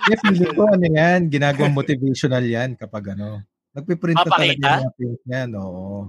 Yeah, 0.06 0.18
feeling 0.22 0.54
ko 0.54 0.62
ano 0.64 0.86
yan, 0.86 1.20
ginagawang 1.28 1.74
motivational 1.74 2.44
yan 2.44 2.72
kapag 2.74 3.18
ano. 3.18 3.42
Nagpiprint 3.74 4.16
na 4.16 4.24
talaga 4.24 4.70
Papakita? 4.80 4.96
yung 4.96 5.16
niyan, 5.26 5.50
oo. 5.60 6.08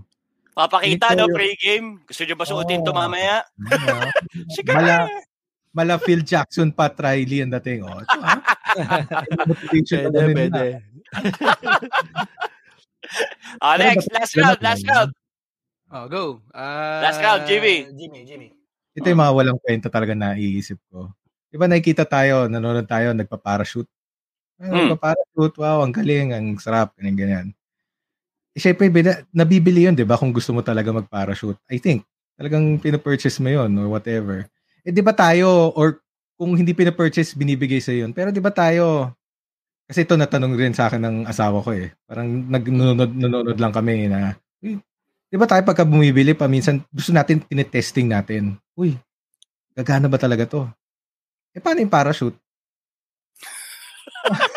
Papakita, 0.55 1.13
Ito 1.13 1.17
no, 1.19 1.35
pre-game. 1.35 1.87
Gusto 2.01 2.21
nyo 2.23 2.35
ba 2.39 2.45
suotin 2.47 2.81
to 2.81 2.89
Oo. 2.89 2.97
mamaya? 2.97 3.43
Ano, 3.61 4.09
Sige. 4.55 4.71
Mala, 4.71 5.05
mala 5.77 6.01
Phil 6.01 6.25
Jackson, 6.25 6.73
Pat 6.73 6.97
Riley 6.97 7.45
ang 7.45 7.53
dating. 7.53 7.85
Oh, 7.85 8.01
ito, 8.01 8.17
ha? 8.17 8.41
motivational 9.45 10.09
Pwede, 10.09 10.33
pwede. 10.33 10.63
Ah, 13.63 13.79
Pero 13.79 13.87
next, 13.87 14.07
last 14.11 14.33
round, 14.35 14.59
pa 14.59 14.65
last 14.67 14.83
round. 14.83 15.11
Oh, 15.87 16.05
go. 16.11 16.23
Ah, 16.51 16.99
Last 16.99 17.23
round, 17.23 17.47
Jimmy. 17.47 17.87
Jimmy, 17.95 18.27
Jimmy. 18.27 18.47
Ito 18.91 19.07
yung 19.07 19.21
mga 19.23 19.31
walang 19.33 19.59
kwenta 19.63 19.87
talaga 19.87 20.11
naiisip 20.11 20.75
ko. 20.91 21.13
Diba 21.47 21.69
nakikita 21.71 22.03
tayo, 22.03 22.51
nanonood 22.51 22.83
tayo, 22.83 23.15
nagpa-parachute. 23.15 23.87
Ay, 24.59 24.67
Hmm. 24.67 24.91
Nagpa-parachute, 24.91 25.55
wow, 25.55 25.79
ang 25.85 25.93
galing, 25.95 26.35
ang 26.35 26.47
sarap, 26.59 26.91
ganyan, 26.99 27.15
ganyan. 27.15 27.47
Eh, 28.51 28.59
syempre, 28.59 28.89
bina- 28.91 29.23
nabibili 29.31 29.87
yun, 29.87 29.95
di 29.95 30.03
ba, 30.03 30.19
kung 30.19 30.33
gusto 30.35 30.51
mo 30.51 30.59
talaga 30.59 30.91
mag-parachute. 30.91 31.61
I 31.71 31.79
think, 31.79 32.03
talagang 32.35 32.81
pinapurchase 32.83 33.39
mo 33.39 33.47
yun 33.47 33.71
or 33.79 33.87
whatever. 33.87 34.43
Eh, 34.87 34.95
di 34.95 35.03
ba 35.03 35.11
tayo, 35.11 35.75
or 35.75 35.99
kung 36.39 36.55
hindi 36.55 36.71
pinapurchase, 36.71 37.35
binibigay 37.35 37.83
sa 37.83 37.91
yun. 37.91 38.15
Pero 38.15 38.31
di 38.31 38.39
ba 38.39 38.55
tayo, 38.55 39.11
kasi 39.83 40.07
ito 40.07 40.15
natanong 40.15 40.55
rin 40.55 40.71
sa 40.71 40.87
akin 40.87 41.03
ng 41.03 41.17
asawa 41.27 41.59
ko 41.59 41.75
eh. 41.75 41.91
Parang 42.07 42.27
nag-nanonood 42.47 43.11
nanonood 43.11 43.59
lang 43.59 43.75
kami 43.75 44.07
na, 44.07 44.39
"Uy, 44.63 44.79
di 45.27 45.35
ba 45.35 45.43
tayo 45.43 45.59
pagka 45.67 45.83
bumibili 45.83 46.31
pa, 46.31 46.47
minsan 46.47 46.79
gusto 46.87 47.11
natin, 47.11 47.43
tinetesting 47.43 48.07
natin. 48.07 48.55
Uy, 48.79 48.95
gagana 49.75 50.07
ba 50.07 50.15
talaga 50.15 50.47
to? 50.47 50.63
Eh, 51.51 51.59
paano 51.59 51.83
yung 51.83 51.91
parachute? 51.91 52.37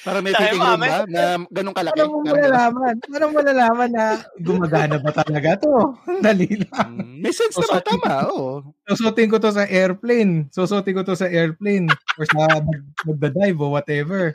Para 0.00 0.24
may 0.24 0.32
fitting 0.32 0.56
room 0.58 0.80
ba? 0.80 1.04
Na 1.04 1.22
ganun 1.46 1.74
kalaki? 1.76 2.00
Ganun. 2.00 2.24
malalaman? 2.24 2.94
Mo 3.04 3.26
malalaman 3.30 3.90
na 3.92 4.04
gumagana 4.40 4.96
ba 4.96 5.12
talaga 5.12 5.60
to? 5.60 5.92
Dali 6.24 6.48
lang. 6.56 6.90
Mm, 6.96 7.20
May 7.20 7.32
sense 7.36 7.52
So, 7.52 7.64
naman, 7.68 7.84
tama. 7.84 8.32
Oo. 8.32 8.64
Susutin 8.88 9.28
ko 9.28 9.36
to 9.36 9.52
sa 9.52 9.68
airplane. 9.68 10.48
Susutin 10.48 10.96
ko 10.96 11.02
to 11.04 11.12
sa 11.12 11.28
airplane. 11.28 11.92
Or 12.16 12.24
sa 12.24 12.48
mag- 12.48 12.88
magdadive 13.04 13.60
o 13.60 13.76
whatever. 13.76 14.32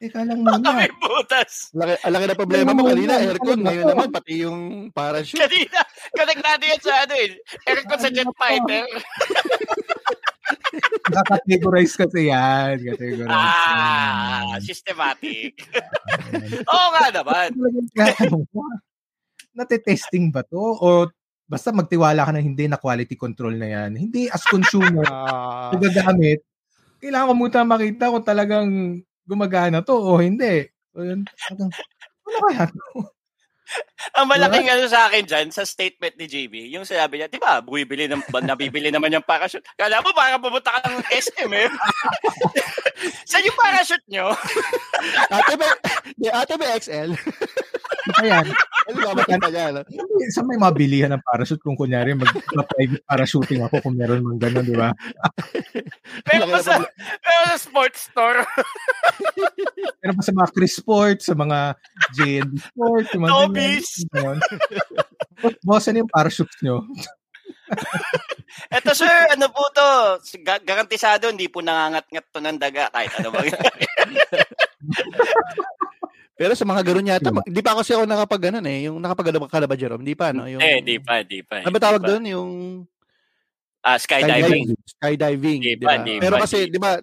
Teka 0.00 0.24
lang 0.24 0.40
muna. 0.40 0.64
May 0.74 0.88
butas. 0.96 1.68
Laki, 1.70 2.00
ang 2.00 2.12
laki 2.16 2.24
na 2.24 2.34
problema 2.34 2.72
mo 2.72 2.88
kanina, 2.88 3.20
aircon. 3.20 3.60
Ngayon 3.60 3.84
naman, 3.84 4.08
pati 4.08 4.42
yung 4.42 4.60
parachute. 4.90 5.36
Kanina, 5.38 5.84
connect 6.16 6.40
natin 6.40 6.66
yan 6.72 6.80
sa 6.80 6.94
ano 7.04 7.14
eh. 7.14 7.28
Aircon 7.68 8.00
sa 8.00 8.08
jet 8.08 8.32
fighter. 8.34 8.84
Nakakategorize 11.10 11.94
kasi 11.98 12.30
yan. 12.30 12.78
Categorize. 12.82 13.30
Ah, 13.32 14.56
systematic. 14.62 15.58
Oo 16.70 16.86
nga 16.94 17.06
naman. 17.10 17.48
Nate-testing 19.54 20.30
ba 20.30 20.46
to? 20.46 20.62
O 20.78 21.10
basta 21.50 21.74
magtiwala 21.74 22.22
ka 22.22 22.30
na 22.30 22.38
hindi 22.38 22.70
na 22.70 22.78
quality 22.78 23.18
control 23.18 23.58
na 23.58 23.66
yan. 23.66 23.98
Hindi 23.98 24.30
as 24.30 24.46
consumer 24.46 25.02
kung 25.74 25.82
gagamit, 25.82 26.46
kailangan 27.02 27.26
ko 27.26 27.34
muna 27.34 27.60
makita 27.66 28.14
kung 28.14 28.22
talagang 28.22 28.70
gumagana 29.26 29.82
to 29.82 29.98
o 29.98 30.22
hindi. 30.22 30.70
Yun, 30.94 31.26
talagang, 31.26 31.70
ano 32.22 32.38
kaya 32.46 32.64
to? 32.70 32.86
Ang 34.16 34.26
malaking 34.26 34.68
ano 34.70 34.84
sa 34.88 35.08
akin 35.08 35.24
dyan, 35.24 35.46
sa 35.52 35.64
statement 35.64 36.16
ni 36.16 36.26
JB, 36.26 36.54
yung 36.72 36.88
sinabi 36.88 37.20
niya, 37.20 37.28
di 37.28 37.40
ba, 37.40 37.60
bumibili 37.60 38.08
ng, 38.08 38.22
nabibili 38.44 38.88
naman 38.88 39.12
yung 39.12 39.26
parachute. 39.26 39.64
Kala 39.76 40.00
mo, 40.00 40.10
parang 40.16 40.40
pumunta 40.40 40.72
ka 40.72 40.88
ng 40.88 41.04
SM 41.12 41.50
eh. 41.52 41.68
Saan 43.28 43.46
yung 43.46 43.58
parachute 43.58 44.06
nyo? 44.08 44.32
ate 45.36 45.54
ba, 45.56 45.68
di, 46.16 46.28
ate 46.28 46.54
ba 46.56 46.66
XL? 46.76 47.10
Ano 48.00 48.12
kaya? 48.16 48.38
Ano 48.88 48.96
ba 49.04 49.12
makita 49.22 49.48
niya? 49.52 49.66
no? 49.76 49.80
Sa 50.32 50.42
may 50.44 50.56
mabilihan 50.56 51.12
ng 51.12 51.22
parachute 51.24 51.60
kung 51.60 51.76
kunyari 51.76 52.16
mag-private 52.16 53.04
parachuting 53.04 53.60
ako 53.64 53.84
kung 53.84 53.96
meron 53.96 54.24
mang 54.24 54.40
gano'n, 54.40 54.64
di 54.64 54.76
ba? 54.76 54.92
Pero 56.28 56.44
pa 56.48 56.60
sa, 56.60 56.76
pero 57.22 57.42
sa 57.48 57.58
sports 57.58 58.10
store. 58.10 58.42
Pero 60.00 60.12
pa 60.14 60.22
sa 60.22 60.32
mga 60.34 60.50
Chris 60.52 60.74
Sports, 60.76 61.22
sa 61.30 61.34
mga 61.34 61.58
JND 62.14 62.54
Sports, 62.60 63.08
mga 63.14 63.30
Tobis. 63.30 63.89
Bosan 65.60 65.98
yung 65.98 66.10
parachutes 66.10 66.60
nyo. 66.60 66.84
Eto 68.68 68.92
sir, 68.92 69.08
ano 69.30 69.46
po 69.48 69.62
to? 69.70 69.88
Ga- 70.42 70.60
Garantisado, 70.60 71.30
hindi 71.30 71.46
po 71.46 71.62
nangangat-ngat 71.62 72.26
to 72.28 72.40
ng 72.40 72.58
daga 72.58 72.90
kahit 72.90 73.12
ano 73.16 73.30
ba. 73.30 73.40
Pero 76.34 76.56
sa 76.56 76.64
mga 76.64 76.82
ganun 76.82 77.10
yata, 77.12 77.28
mag- 77.28 77.44
di 77.44 77.60
pa 77.60 77.76
kasi 77.76 77.92
ako 77.92 78.08
nakapag 78.08 78.48
ganun 78.48 78.64
eh, 78.64 78.88
yung 78.88 78.96
nakapag 78.96 79.28
ka 79.28 79.60
na 79.60 79.68
ba, 79.68 79.76
Jerome? 79.76 80.00
Di 80.00 80.16
pa, 80.16 80.32
no? 80.32 80.48
Yung, 80.48 80.56
Eh, 80.58 80.80
di 80.80 80.96
pa, 80.96 81.20
di 81.20 81.44
pa. 81.44 81.60
Ano 81.60 81.68
ba 81.68 81.80
tawag 81.80 82.00
doon? 82.00 82.24
Yung 82.26 82.50
Ah, 83.80 83.96
skydiving. 83.96 84.76
skydiving, 84.84 85.60
Di 85.60 85.72
di 85.76 85.84
ba? 85.84 85.96
di 86.00 86.16
Pero 86.16 86.36
pa, 86.36 86.44
kasi, 86.44 86.68
di 86.68 86.76
ba, 86.76 86.96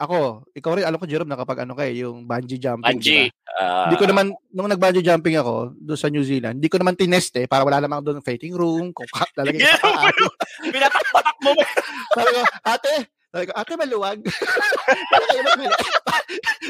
ako, 0.00 0.48
ikaw 0.50 0.72
rin, 0.74 0.88
alam 0.88 0.96
ko, 0.96 1.04
Jerome, 1.04 1.28
nakapag 1.28 1.62
ano 1.62 1.76
kay 1.76 2.00
yung 2.00 2.24
bungee 2.24 2.56
jumping, 2.56 2.96
Bungee. 2.96 3.28
di 3.28 3.36
ba? 3.44 3.52
ah, 3.54 3.84
Hindi 3.84 3.96
ko 4.00 4.04
naman, 4.08 4.26
nung 4.50 4.66
nag-bungee 4.66 5.04
jumping 5.04 5.36
ako 5.36 5.76
doon 5.76 6.00
sa 6.00 6.08
New 6.08 6.24
Zealand, 6.24 6.56
hindi 6.56 6.72
ko 6.72 6.80
naman 6.80 6.96
tinest 6.96 7.36
eh, 7.36 7.44
para 7.44 7.60
wala 7.60 7.78
namang 7.78 8.00
doon 8.00 8.24
fitting 8.24 8.56
room, 8.56 8.90
kung 8.90 9.04
ka, 9.06 9.28
lalagay 9.36 9.60
sa 9.60 9.76
paa. 9.84 10.08
mo, 10.08 10.28
Pinatak-patak 10.64 11.36
mo. 11.44 11.52
Sabi 12.16 12.30
ko, 12.32 12.40
ate, 12.64 12.92
sabi 13.28 13.44
ko, 13.44 13.52
ate 13.54 13.72
maluwag. 13.76 14.18
Kayo 15.12 15.40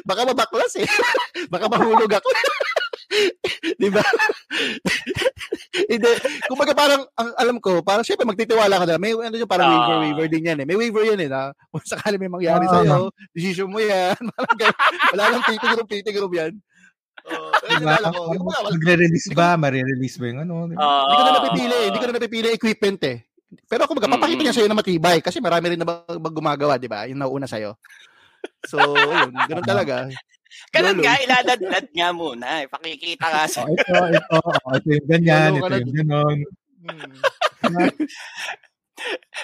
Baka 0.02 0.20
mabaklas 0.26 0.74
eh. 0.76 0.88
Baka 1.46 1.70
mahulog 1.70 2.10
ako. 2.10 2.28
Di 3.76 3.88
ba? 3.90 4.02
Hindi. 5.90 6.10
Kumbaga 6.46 6.72
parang, 6.72 7.02
ang 7.18 7.28
alam 7.34 7.56
ko, 7.58 7.82
parang 7.82 8.06
syempre 8.06 8.22
magtitiwala 8.22 8.78
ka 8.78 8.84
na. 8.86 9.02
May 9.02 9.12
ano 9.14 9.34
yung 9.34 9.50
parang 9.50 9.66
Ah. 9.66 9.74
waiver, 9.74 9.96
waiver 10.06 10.26
din 10.30 10.46
yan 10.46 10.58
eh. 10.62 10.66
May 10.66 10.78
waiver 10.78 11.02
yan 11.02 11.20
eh 11.20 11.30
na 11.30 11.50
kung 11.70 11.82
sakali 11.82 12.16
may 12.16 12.30
mangyari 12.30 12.66
Ah. 12.70 12.72
sa'yo, 12.78 13.10
decision 13.34 13.68
mo 13.70 13.82
yan. 13.82 14.14
Parang 14.38 14.56
wala 15.10 15.24
lang 15.36 15.42
titig 15.46 15.72
room, 15.74 15.88
titig 15.90 16.18
room 16.18 16.34
yan. 16.34 16.52
Oh, 17.20 17.52
Diba? 17.68 18.00
ko, 18.00 18.32
Magre-release 18.72 19.28
ba? 19.36 19.52
Mare-release 19.60 20.16
ba 20.16 20.24
yung 20.32 20.40
ano? 20.40 20.54
di 20.70 20.74
ba? 20.74 20.80
Ah, 20.80 21.04
hindi 21.04 21.14
ko 21.14 21.22
na 21.22 21.32
napipili, 21.36 21.76
hindi 21.84 21.98
ko 22.00 22.06
na 22.08 22.14
napipili 22.16 22.48
equipment 22.56 23.00
eh. 23.04 23.18
Pero 23.68 23.84
kung 23.90 23.98
Mm-mm. 23.98 24.14
papakita 24.16 24.40
niya 24.40 24.54
sa'yo 24.56 24.68
na 24.70 24.78
matibay 24.78 25.18
kasi 25.20 25.42
marami 25.42 25.74
rin 25.74 25.80
na 25.82 26.00
gumagawa, 26.30 26.78
di 26.78 26.86
ba? 26.88 27.04
Yung 27.10 27.18
nauuna 27.20 27.50
sa'yo. 27.50 27.74
So, 28.64 28.78
yun, 28.80 29.34
ganun 29.36 29.66
talaga. 29.66 30.08
Ganun 30.70 30.96
Lolo. 30.96 31.02
nga, 31.02 31.14
iladadlad 31.18 31.86
nga 31.90 32.08
muna. 32.10 32.46
eh. 32.58 32.66
Pakikita 32.66 33.26
nga 33.26 33.44
sa... 33.46 33.62
Oh, 33.62 33.70
ito, 33.70 33.92
ito, 34.10 34.36
oh, 34.36 34.74
ito 34.74 34.88
yung 34.90 35.08
ganyan, 35.08 35.50
Lalo 35.52 35.60
ka 35.60 35.66
ito 35.66 35.70
na- 35.70 35.80
yung 35.80 35.94
ganon. 35.96 36.38
Hmm. 36.80 37.12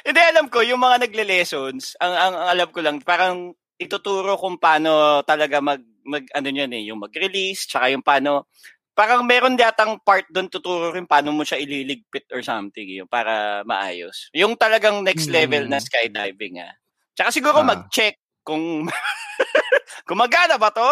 Hindi, 0.07 0.21
alam 0.21 0.47
ko, 0.47 0.61
yung 0.61 0.79
mga 0.79 1.09
nagle-lessons, 1.09 1.97
ang, 1.97 2.13
ang, 2.13 2.35
ang 2.37 2.49
alam 2.53 2.69
ko 2.69 2.81
lang, 2.85 2.97
parang 3.01 3.37
ituturo 3.77 4.37
kung 4.37 4.57
paano 4.57 5.21
talaga 5.23 5.61
mag, 5.61 5.81
mag 6.05 6.25
ano 6.31 6.49
yun 6.49 6.71
eh, 6.71 6.83
yung 6.87 7.01
mag-release, 7.01 7.65
tsaka 7.67 7.89
yung 7.89 8.05
paano, 8.05 8.49
parang 8.93 9.25
meron 9.25 9.57
yatang 9.57 9.97
part 10.01 10.25
doon 10.29 10.49
tuturo 10.49 10.89
rin 10.89 11.05
paano 11.05 11.33
mo 11.33 11.41
siya 11.41 11.57
ililigpit 11.57 12.29
or 12.33 12.41
something, 12.41 12.85
yung 12.87 13.09
para 13.09 13.61
maayos. 13.65 14.29
Yung 14.33 14.57
talagang 14.57 15.01
next 15.01 15.29
level 15.29 15.65
na 15.67 15.77
Hmm. 15.77 15.85
skydiving 15.85 16.61
ah. 16.61 16.73
Tsaka 17.13 17.29
siguro 17.33 17.61
Ah. 17.61 17.67
mag-check 17.67 18.17
kung 18.47 18.87
kung 20.07 20.17
magana 20.17 20.55
ba 20.55 20.71
to? 20.71 20.87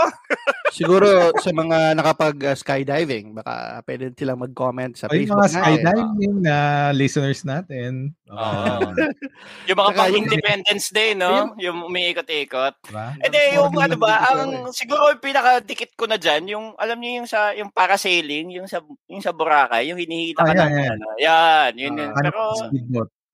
Siguro 0.74 1.06
sa 1.38 1.54
mga 1.54 1.94
nakapag 1.94 2.34
uh, 2.42 2.50
skydiving, 2.52 3.30
baka 3.32 3.78
pwede 3.86 4.10
silang 4.10 4.42
mag-comment 4.42 4.90
sa 4.92 5.06
Ay, 5.06 5.22
Facebook 5.22 5.38
mga 5.38 5.46
natin. 5.46 5.62
skydiving 5.62 6.36
na 6.42 6.56
listeners 6.90 7.40
natin. 7.46 7.92
Oo. 8.26 8.34
Uh, 8.34 8.90
Yung 9.70 9.78
mga 9.78 9.86
Saka 9.88 10.00
pang 10.00 10.10
yung- 10.10 10.18
Independence 10.20 10.86
Day, 10.90 11.14
no? 11.14 11.54
Yung 11.56 11.86
umiikot-ikot. 11.86 12.74
diba? 12.84 13.06
Eh, 13.16 13.30
di, 13.30 13.40
yung 13.54 13.70
ano 13.72 13.94
ba, 13.94 14.12
ang 14.26 14.66
ko 14.66 14.74
siguro 14.74 15.14
yung 15.14 15.22
pinakadikit 15.22 15.94
ko 15.94 16.10
na 16.10 16.18
dyan, 16.18 16.50
yung, 16.50 16.66
alam 16.74 16.98
niyo 16.98 17.22
yung 17.22 17.28
sa, 17.30 17.54
yung 17.54 17.70
parasailing, 17.70 18.50
yung 18.52 18.66
sa, 18.66 18.82
yung 19.06 19.22
sa 19.22 19.30
Boracay, 19.30 19.88
yung 19.88 19.96
hinihila 19.96 20.42
Ah, 20.42 20.46
ka 20.46 20.52
yan, 20.52 20.58
ng, 20.58 20.74
yan. 20.74 20.90
ano, 20.90 21.06
yan, 21.16 21.70
yun, 21.78 21.94
yun. 21.94 22.10
Ano, 22.10 22.18
Pero. 22.18 22.42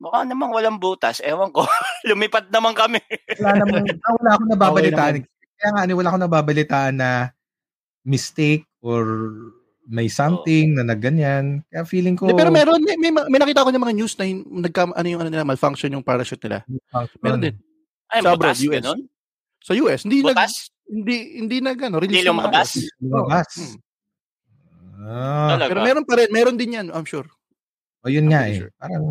Mukha 0.01 0.25
namang 0.25 0.51
walang 0.51 0.81
butas, 0.81 1.21
ewan 1.21 1.53
ko, 1.53 1.63
lumipad 2.09 2.49
naman 2.49 2.73
kami. 2.73 2.99
Wala 3.39 3.61
namang, 3.61 3.85
ah, 4.09 4.13
wala 4.17 4.31
akong 4.35 4.51
nababalitaan. 4.57 5.15
Okay 5.21 5.29
Kaya 5.61 5.71
nga, 5.77 5.83
wala 5.93 6.09
akong 6.09 6.25
nababalitaan 6.25 6.95
na 6.97 7.11
mistake 8.01 8.65
or 8.81 9.05
may 9.85 10.09
something 10.09 10.73
na 10.73 10.89
nagganyan. 10.89 11.61
Kaya 11.69 11.85
feeling 11.85 12.17
ko, 12.17 12.33
Hindi, 12.33 12.41
pero 12.41 12.49
meron, 12.49 12.81
may, 12.81 12.97
may, 12.97 13.13
may 13.13 13.39
nakita 13.39 13.69
ko 13.69 13.69
ng 13.69 13.85
mga 13.85 13.97
news 14.01 14.17
na 14.17 14.25
hin- 14.25 14.49
nagka, 14.49 14.89
ano 14.89 15.07
yung 15.07 15.21
ano 15.21 15.29
nila, 15.29 15.45
malfunction 15.45 15.93
yung 15.93 16.07
parachute 16.07 16.41
nila. 16.49 16.65
Meron 17.21 17.45
din. 17.45 17.55
Ay, 18.09 18.25
Sa 18.25 18.33
butas, 18.33 18.57
US. 18.65 18.75
ganun? 18.81 19.01
Sa 19.61 19.73
US, 19.77 20.01
hindi 20.09 20.25
nag, 20.25 20.33
Butas? 20.33 20.73
hindi, 20.89 21.17
hindi 21.45 21.57
nag, 21.61 21.77
ano, 21.77 22.01
Hindi 22.01 22.17
release 22.17 22.25
ng 22.25 22.33
lumabas? 22.33 22.69
Lumabas. 23.05 23.51
Hmm. 23.53 23.77
Ah, 25.01 25.49
Talaga? 25.57 25.71
Pero 25.77 25.81
meron 25.85 26.05
pa 26.09 26.15
rin, 26.17 26.29
meron 26.33 26.57
din 26.57 26.77
yan, 26.81 26.87
I'm 26.89 27.05
sure. 27.05 27.29
O 28.01 28.09
yun 28.09 28.27
nga 28.31 28.47
I'm 28.47 28.53
eh. 28.53 28.59
sure. 28.65 28.73
Parang 28.77 29.05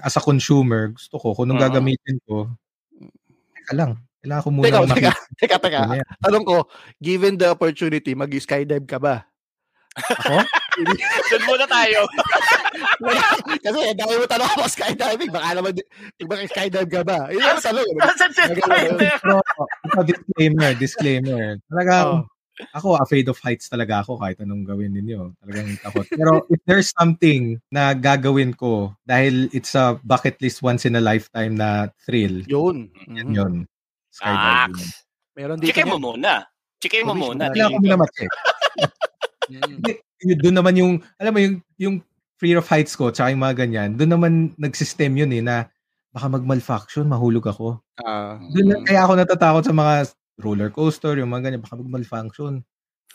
as 0.00 0.14
a 0.16 0.22
consumer, 0.22 0.94
gusto 0.94 1.16
ko, 1.18 1.34
kung 1.34 1.48
nung 1.48 1.60
Oo. 1.60 1.66
gagamitin 1.68 2.16
ko, 2.24 2.48
teka 3.54 3.72
lang. 3.74 3.92
Kailangan 4.18 4.42
ko 4.42 4.50
muna 4.50 4.66
Teka, 4.66 4.78
teka, 4.78 4.88
makita. 4.90 5.12
teka, 5.38 5.56
teka. 5.62 5.80
Ano. 5.86 6.02
Tanong 6.20 6.44
ko, 6.44 6.56
given 6.98 7.38
the 7.38 7.48
opportunity, 7.48 8.12
mag-skydive 8.18 8.86
ka 8.86 8.98
ba? 8.98 9.22
Ako? 9.98 10.42
Doon 11.30 11.42
muna 11.46 11.66
tayo. 11.66 12.06
Kasi 13.66 13.78
dami 13.98 14.14
mo 14.14 14.26
tanong 14.30 14.50
ako 14.54 14.62
skydiving, 14.70 15.30
baka 15.34 15.58
naman, 15.58 15.72
baka 16.22 16.42
skydive 16.46 16.86
ka 16.90 17.02
ba? 17.02 17.18
Yun 17.34 17.42
ang 17.42 17.58
tanong. 17.62 17.82
ano? 17.82 17.98
Nasaan 17.98 18.30
si 18.30 18.42
ito, 18.46 19.34
disclaimer, 20.06 20.70
disclaimer. 20.78 21.44
Talagang, 21.66 22.06
Oh. 22.22 22.37
Ako, 22.74 22.98
afraid 22.98 23.26
of 23.30 23.38
heights 23.38 23.70
talaga 23.70 24.02
ako 24.02 24.18
kahit 24.18 24.38
anong 24.42 24.66
gawin 24.66 24.94
ninyo. 24.94 25.34
Talagang 25.42 25.78
takot. 25.82 26.06
Pero 26.10 26.42
if 26.50 26.60
there's 26.66 26.90
something 26.94 27.58
na 27.70 27.94
gagawin 27.94 28.54
ko 28.54 28.94
dahil 29.06 29.46
it's 29.54 29.74
a 29.78 29.98
bucket 30.02 30.38
list 30.42 30.62
once 30.62 30.84
in 30.86 30.98
a 30.98 31.02
lifetime 31.02 31.54
na 31.54 31.90
thrill, 32.02 32.42
Yun. 32.46 32.90
yan 33.06 33.28
yun. 33.34 33.54
Skydiving. 34.10 34.90
Meron 35.38 35.56
dito 35.62 35.70
Chicken 35.70 35.88
mo 35.94 35.98
muna. 36.02 36.42
Chicken 36.82 37.02
mo 37.06 37.14
muna. 37.14 37.46
na. 37.46 37.54
Kailangan 37.54 37.74
ko 37.74 37.80
muna 37.82 37.98
ma-check. 38.02 38.32
Yun, 40.18 40.38
doon 40.42 40.56
naman 40.58 40.74
yung, 40.74 40.92
alam 41.14 41.30
mo 41.30 41.38
yung, 41.38 41.56
yung 41.78 41.96
fear 42.42 42.58
of 42.58 42.66
heights 42.66 42.98
ko, 42.98 43.14
tsaka 43.14 43.30
yung 43.30 43.42
mga 43.42 43.66
ganyan, 43.66 43.90
doon 43.94 44.10
naman 44.18 44.32
nag-system 44.58 45.14
yun 45.14 45.30
eh, 45.30 45.42
na 45.42 45.70
baka 46.10 46.26
mag-malfunction, 46.26 47.06
mahulog 47.06 47.46
ako. 47.46 47.78
Ah. 48.02 48.38
Doon 48.50 48.66
na, 48.66 48.76
kaya 48.82 49.06
ako 49.06 49.12
natatakot 49.14 49.62
sa 49.62 49.74
mga 49.74 49.94
roller 50.38 50.70
coaster, 50.70 51.18
yung 51.18 51.30
mga 51.30 51.50
ganyan, 51.50 51.62
baka 51.62 51.74
mag-malfunction. 51.76 52.62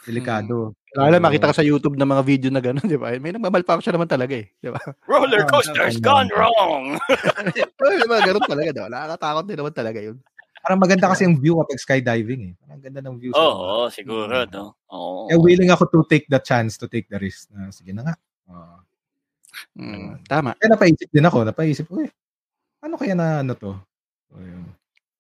Delikado. 0.04 0.76
Lalo 0.94 1.16
makita 1.24 1.50
ka 1.50 1.64
sa 1.64 1.66
YouTube 1.66 1.96
ng 1.96 2.04
mga 2.06 2.24
video 2.28 2.50
na 2.52 2.60
gano'n, 2.60 2.84
di 2.92 3.00
ba? 3.00 3.16
May 3.16 3.32
nagmamalfunction 3.32 3.96
naman 3.96 4.12
talaga 4.12 4.36
eh. 4.36 4.52
Di 4.60 4.68
ba? 4.68 4.80
Roller 5.08 5.48
coaster's 5.48 5.98
gone 6.04 6.28
wrong. 6.36 7.00
Mga 8.12 8.22
ganun 8.28 8.44
talaga, 8.44 8.70
di 8.76 8.82
ba? 8.84 8.90
Nakakatakot 8.92 9.44
din 9.48 9.58
naman 9.58 9.74
talaga 9.74 10.00
yun. 10.04 10.18
Parang 10.64 10.80
maganda 10.80 11.12
kasi 11.12 11.28
yung 11.28 11.40
view 11.40 11.60
kapag 11.60 11.80
skydiving 11.80 12.52
eh. 12.52 12.54
Parang 12.60 12.80
ganda 12.84 13.00
ng 13.04 13.16
view. 13.20 13.32
sa- 13.32 13.40
Oo, 13.40 13.88
siguro, 13.92 14.44
no? 14.48 14.76
Oo. 14.92 15.28
Kaya 15.32 15.40
willing 15.40 15.72
ako 15.72 15.84
to 15.92 16.00
take 16.08 16.28
the 16.28 16.40
chance 16.40 16.76
to 16.80 16.88
take 16.88 17.08
the 17.08 17.20
risk. 17.20 17.48
Na, 17.52 17.68
sige 17.72 17.92
na 17.92 18.04
nga. 18.08 18.16
Oo. 18.52 18.76
Mm, 19.80 20.24
tama. 20.28 20.56
Kaya 20.60 20.76
napaisip 20.76 21.08
din 21.12 21.24
ako. 21.24 21.48
Napaisip, 21.48 21.86
uy, 21.92 22.08
ano 22.84 22.96
kaya 23.00 23.16
na 23.16 23.40
ano 23.44 23.56
to? 23.56 23.72
So, 24.32 24.40
yun. 24.40 24.68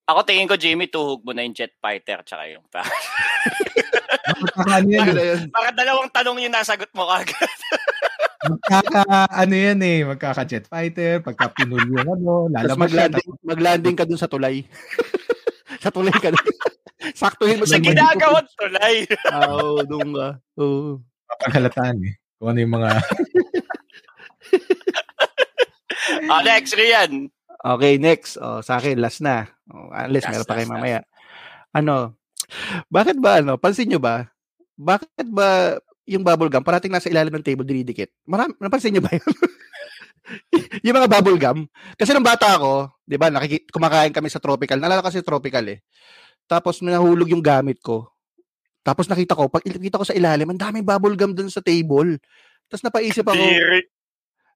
Ako 0.03 0.19
tingin 0.27 0.51
ko, 0.51 0.59
Jimmy, 0.59 0.91
tuhog 0.91 1.23
mo 1.23 1.31
na 1.31 1.47
yung 1.47 1.55
jet 1.55 1.71
fighter 1.79 2.19
tsaka 2.27 2.51
yung 2.51 2.67
pa. 2.67 2.83
Magkaka, 4.43 4.83
ano 4.83 4.89
yan, 4.91 5.15
eh. 5.15 5.27
yun? 5.31 5.41
Para 5.47 5.69
dalawang 5.71 6.11
tanong 6.11 6.43
yung 6.43 6.51
nasagot 6.51 6.91
mo 6.91 7.07
kagad. 7.07 7.51
magkaka, 8.43 9.03
ano 9.31 9.55
yan 9.55 9.79
eh, 9.79 10.03
magkaka 10.03 10.43
jet 10.43 10.67
fighter, 10.67 11.23
pagka 11.23 11.55
pinul 11.55 11.79
yung 11.87 12.03
ano, 12.03 12.51
siya. 12.51 12.75
mag-landing, 12.75 13.29
mag-landing 13.47 13.95
ka 13.95 14.03
dun 14.03 14.19
sa 14.19 14.27
tulay. 14.27 14.67
sa 15.83 15.87
tulay 15.87 16.11
ka 16.19 16.35
dun. 16.35 16.47
Saktuhin 17.19 17.59
mo 17.59 17.67
Sa 17.67 17.79
ginagawang 17.79 18.47
tulay. 18.59 19.07
Oo, 19.31 19.87
doon 19.87 20.09
ka. 20.11 20.27
Oo. 20.59 20.99
Paghalataan 21.47 21.99
eh. 22.03 22.19
Kung 22.39 22.51
ano 22.51 22.59
yung 22.59 22.75
mga, 22.75 22.89
Ah, 26.27 26.43
next, 26.43 26.75
Rian. 26.75 27.31
Okay, 27.63 27.95
next. 27.95 28.35
Oh, 28.35 28.59
sa 28.59 28.75
akin, 28.75 28.99
last 28.99 29.23
na. 29.23 29.47
Oh, 29.71 29.87
unless 29.95 30.27
Last, 30.27 30.31
meron 30.35 30.47
pa 30.47 30.55
kayo 30.59 30.67
last, 30.67 30.75
mamaya. 30.75 30.99
Ano, 31.71 31.95
bakit 32.91 33.15
ba, 33.23 33.39
ano, 33.39 33.55
pansin 33.55 33.87
nyo 33.87 34.03
ba, 34.03 34.27
bakit 34.75 35.27
ba 35.31 35.79
yung 36.03 36.27
bubble 36.27 36.51
gum 36.51 36.59
parating 36.59 36.91
nasa 36.91 37.07
ilalim 37.07 37.31
ng 37.31 37.45
table 37.45 37.63
dinidikit? 37.63 38.11
Marami, 38.27 38.51
napansin 38.59 38.91
nyo 38.91 39.03
ba 39.07 39.15
yun? 39.15 39.23
yung 40.85 40.95
mga 40.99 41.07
bubble 41.09 41.39
gum. 41.39 41.63
Kasi 41.95 42.11
nung 42.11 42.27
bata 42.27 42.59
ako, 42.59 42.91
di 43.07 43.15
ba, 43.15 43.31
nakiki- 43.31 43.71
kumakain 43.71 44.11
kami 44.11 44.27
sa 44.27 44.43
tropical. 44.43 44.75
Nalala 44.75 44.99
kasi 44.99 45.23
tropical 45.23 45.63
eh. 45.71 45.79
Tapos 46.43 46.83
nahulog 46.83 47.31
yung 47.31 47.43
gamit 47.43 47.79
ko. 47.79 48.11
Tapos 48.83 49.07
nakita 49.07 49.39
ko, 49.39 49.47
pag 49.47 49.63
nakita 49.63 49.95
ko 49.95 50.03
sa 50.03 50.11
ilalim, 50.11 50.51
ang 50.51 50.59
daming 50.59 50.83
bubble 50.83 51.15
gum 51.15 51.31
dun 51.31 51.47
sa 51.47 51.63
table. 51.63 52.19
Tapos 52.67 52.83
napaisip 52.83 53.23
ako, 53.23 53.39
Diri. 53.39 53.79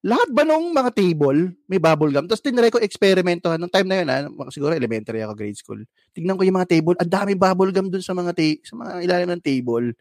Lahat 0.06 0.30
ba 0.30 0.44
nung 0.46 0.70
mga 0.74 0.92
table 0.94 1.54
may 1.66 1.82
bubble 1.82 2.14
gum? 2.14 2.26
Tapos 2.30 2.44
tinry 2.44 2.70
ko 2.70 2.78
eksperimento 2.82 3.50
nung 3.58 3.72
time 3.72 3.88
na 3.90 3.98
yun, 4.02 4.08
ah, 4.10 4.26
mga- 4.30 4.54
siguro 4.54 4.74
elementary 4.78 5.22
ako, 5.26 5.34
grade 5.34 5.58
school. 5.58 5.82
Tignan 6.14 6.38
ko 6.38 6.44
yung 6.46 6.58
mga 6.58 6.70
table, 6.70 6.96
ang 7.02 7.12
dami 7.12 7.34
bubble 7.34 7.74
gum 7.74 7.90
dun 7.90 8.04
sa 8.04 8.14
mga 8.14 8.32
ta- 8.34 8.62
sa 8.66 8.74
mga 8.78 8.92
ilalim 9.04 9.30
ng 9.34 9.44
table. 9.44 9.94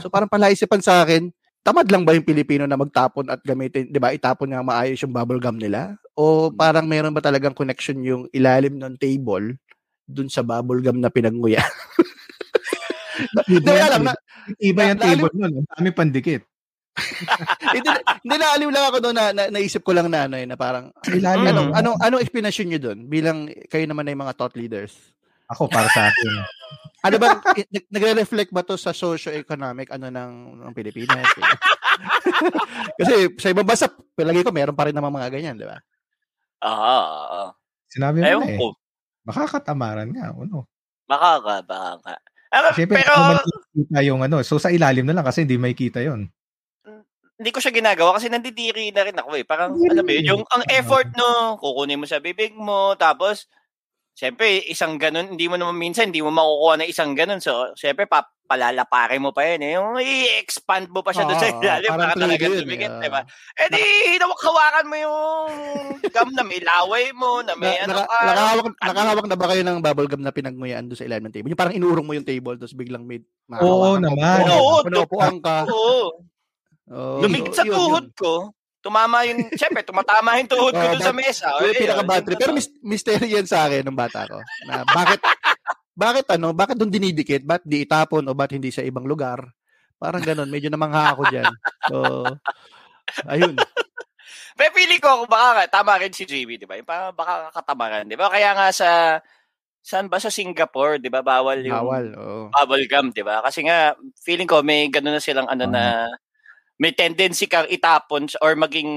So 0.00 0.08
parang 0.14 0.30
palaisipan 0.30 0.80
sa 0.84 1.02
akin, 1.04 1.32
tamad 1.64 1.88
lang 1.92 2.04
ba 2.04 2.16
yung 2.16 2.24
Pilipino 2.24 2.64
na 2.64 2.76
magtapon 2.76 3.28
at 3.28 3.40
gamitin, 3.44 3.88
'di 3.92 4.00
ba? 4.00 4.12
Itapon 4.16 4.52
nga 4.52 4.64
maayos 4.64 5.00
yung 5.04 5.12
bubble 5.12 5.40
gum 5.40 5.56
nila 5.60 5.96
o 6.16 6.48
parang 6.52 6.88
meron 6.88 7.12
ba 7.12 7.20
talagang 7.24 7.56
connection 7.56 8.00
yung 8.00 8.22
ilalim 8.32 8.76
ng 8.80 8.96
table 8.96 9.56
dun 10.08 10.28
sa 10.32 10.40
bubble 10.44 10.80
gum 10.80 10.98
na 11.00 11.12
pinanguya? 11.12 11.60
Hindi 13.50 13.72
alam 13.76 14.02
na, 14.08 14.14
Iba 14.58 14.90
yung 14.90 15.00
table 15.00 15.32
nun. 15.36 15.52
Ang 15.62 15.68
dami 15.68 15.88
pandikit. 15.92 16.49
hindi, 17.76 17.88
hindi 18.24 18.36
naaliw 18.36 18.70
lang 18.70 18.84
ako 18.90 18.96
doon 19.02 19.16
na, 19.16 19.26
na, 19.32 19.42
naisip 19.52 19.82
ko 19.82 19.92
lang 19.92 20.08
na 20.08 20.26
ano 20.26 20.36
eh, 20.38 20.46
na 20.46 20.56
parang 20.56 20.92
Sa 21.06 21.16
ilalim. 21.16 21.50
anong 21.50 21.68
no? 21.70 21.76
anong 21.76 21.96
anong 22.00 22.22
explanation 22.22 22.66
niyo 22.68 22.80
doon 22.90 22.98
bilang 23.08 23.48
kayo 23.68 23.84
naman 23.84 24.08
ay 24.08 24.16
mga 24.16 24.36
thought 24.36 24.56
leaders? 24.56 24.92
Ako, 25.50 25.66
para 25.66 25.90
sa 25.90 26.08
akin. 26.08 26.30
Ano 27.00 27.16
ba 27.16 27.32
nag- 27.32 27.88
nagre-reflect 27.88 28.52
ba 28.52 28.60
to 28.60 28.76
sa 28.76 28.92
socio-economic 28.92 29.88
ano 29.88 30.12
ng 30.12 30.60
ng 30.68 30.72
Pilipinas? 30.76 31.24
Kasi 33.00 33.32
sa 33.40 33.48
ibang 33.48 33.64
bansa, 33.64 33.88
palagi 33.88 34.44
ko 34.44 34.52
meron 34.52 34.76
pa 34.76 34.84
rin 34.84 34.92
naman 34.92 35.08
mga 35.08 35.32
ganyan, 35.32 35.56
di 35.56 35.64
ba? 35.64 35.80
Oo. 36.60 37.56
Sinabi 37.88 38.20
mo 38.20 38.28
Ewan 38.28 38.44
na 38.44 38.52
eh. 38.52 38.58
ko. 38.60 38.66
Makakatamaran 39.24 40.12
nga. 40.12 40.36
Ano? 40.36 40.68
Baka 41.08 41.30
ka, 41.40 41.54
baka 41.64 41.92
ka. 42.04 42.12
Ah, 42.50 42.74
Siyempre, 42.74 43.00
pero 43.00 43.14
pero, 43.14 43.40
makikita 43.48 44.00
yung 44.04 44.20
ano. 44.26 44.36
So, 44.42 44.58
sa 44.58 44.68
ilalim 44.68 45.06
na 45.06 45.14
lang 45.16 45.24
kasi 45.24 45.46
hindi 45.46 45.56
may 45.56 45.72
kita 45.72 46.02
yon 46.02 46.28
hindi 47.40 47.56
ko 47.56 47.58
siya 47.64 47.72
ginagawa 47.72 48.20
kasi 48.20 48.28
nandidiri 48.28 48.92
na 48.92 49.00
rin 49.08 49.16
ako 49.16 49.32
eh. 49.40 49.48
Parang, 49.48 49.72
alam 49.72 50.04
mo 50.04 50.12
yun, 50.12 50.28
yung 50.28 50.42
ang 50.52 50.60
effort 50.68 51.08
no, 51.16 51.56
kukunin 51.56 51.96
mo 51.96 52.04
sa 52.04 52.20
bibig 52.20 52.52
mo, 52.52 52.92
tapos, 53.00 53.48
siyempre, 54.12 54.60
isang 54.68 55.00
ganun, 55.00 55.32
hindi 55.32 55.48
mo 55.48 55.56
naman 55.56 55.80
minsan, 55.80 56.12
hindi 56.12 56.20
mo 56.20 56.28
makukuha 56.28 56.84
ng 56.84 56.90
isang 56.92 57.16
ganun. 57.16 57.40
So, 57.40 57.72
siyempre, 57.80 58.04
pa, 58.04 58.28
palalapare 58.44 59.16
mo 59.22 59.32
pa 59.32 59.46
yun 59.46 59.62
eh. 59.64 59.72
Yung 59.78 59.96
i-expand 60.02 60.90
mo 60.92 61.00
pa 61.00 61.16
siya 61.16 61.22
doon 61.24 61.38
sa 61.38 61.48
ilalim 61.48 61.90
parang 61.94 62.12
para 62.12 62.18
talaga 62.18 62.44
tumigit, 62.50 62.92
eh. 62.92 63.00
di 63.00 63.08
ba? 63.08 63.20
Eh 63.56 63.68
di, 63.70 63.82
hawak-hawakan 64.20 64.86
mo 64.90 64.96
yung 64.98 65.16
gum 66.10 66.28
na 66.34 66.42
may 66.44 66.60
laway 66.60 67.08
mo, 67.16 67.40
na 67.46 67.54
may 67.56 67.78
Na, 67.78 67.88
ano 67.88 67.92
naka, 68.04 68.10
ka. 68.10 68.20
nakahawak, 68.26 68.74
nakahawak 68.84 69.26
na 69.30 69.36
ba 69.38 69.46
kayo 69.48 69.62
ng 69.64 69.78
bubble 69.80 70.08
gum 70.10 70.22
na 70.26 70.34
pinagmuyaan 70.34 70.90
doon 70.90 70.98
sa 70.98 71.06
ilalim 71.06 71.30
ng 71.30 71.34
table? 71.38 71.50
Yung 71.54 71.62
parang 71.62 71.78
inuurong 71.78 72.04
mo 72.04 72.12
yung 72.12 72.26
table 72.26 72.58
tapos 72.60 72.74
biglang 72.76 73.06
may 73.06 73.22
Oo 73.54 73.96
mo. 73.96 74.02
naman. 74.02 74.44
Oo, 74.50 74.84
Pinupuan 74.84 75.38
ka. 75.40 75.64
Oo. 75.70 76.29
Oo, 76.90 77.22
Lumikit 77.22 77.54
sa 77.54 77.62
yun, 77.62 77.70
yun. 77.70 77.76
tuhod 77.78 78.06
ko. 78.18 78.32
Tumama 78.80 79.28
yung, 79.28 79.52
siyempre, 79.60 79.84
tumatama 79.84 80.40
yung 80.40 80.50
tuhod 80.50 80.72
ko 80.72 80.80
Oo, 80.80 80.92
doon 80.96 81.04
sa 81.04 81.12
mesa. 81.14 81.48
Yung 81.60 81.70
Ayun, 81.70 81.80
pinaka 81.84 82.02
bad 82.02 82.16
yun 82.16 82.26
trip. 82.26 82.38
Pero 82.40 82.52
mis- 82.56 82.76
mystery 82.80 83.28
yan 83.36 83.46
sa 83.46 83.68
akin 83.68 83.84
nung 83.84 83.98
bata 83.98 84.24
ko. 84.24 84.40
Na 84.66 84.82
bakit, 84.88 85.20
bakit 85.92 86.26
ano, 86.32 86.56
bakit 86.56 86.80
doon 86.80 86.88
dinidikit? 86.90 87.44
Ba't 87.44 87.60
di 87.62 87.84
itapon 87.84 88.24
o 88.24 88.32
ba't 88.32 88.50
hindi 88.56 88.72
sa 88.72 88.80
ibang 88.80 89.04
lugar? 89.04 89.44
Parang 90.00 90.24
ganun. 90.24 90.48
Medyo 90.48 90.72
namangha 90.72 91.12
ako 91.12 91.22
dyan. 91.28 91.52
So, 91.92 92.24
ayun. 93.28 93.54
Pero 94.56 94.70
pili 94.72 94.96
ko 94.96 95.24
kung 95.24 95.30
baka 95.30 95.68
tama 95.68 96.00
rin 96.00 96.12
si 96.12 96.24
JB, 96.24 96.60
di 96.60 96.66
ba? 96.68 96.76
Yung 96.80 96.88
parang 96.88 97.12
baka 97.12 97.52
katamaran, 97.52 98.08
di 98.08 98.16
ba? 98.16 98.32
Kaya 98.32 98.56
nga 98.56 98.68
sa 98.72 99.20
saan 99.80 100.08
ba 100.08 100.20
sa 100.20 100.28
Singapore, 100.32 101.00
di 101.00 101.08
ba? 101.12 101.20
Bawal 101.20 101.64
yung 101.64 101.80
Bawal. 101.84 102.06
Oo. 102.16 102.40
bubble 102.48 102.84
gum, 102.88 103.12
di 103.12 103.20
ba? 103.20 103.40
Kasi 103.44 103.64
nga 103.64 103.92
feeling 104.20 104.48
ko 104.48 104.60
may 104.64 104.88
gano'n 104.88 105.16
na 105.16 105.22
silang 105.22 105.48
ano 105.48 105.64
na 105.68 106.08
may 106.80 106.90
tendency 106.90 107.44
kang 107.44 107.68
itapon 107.68 108.24
or 108.40 108.56
maging 108.56 108.88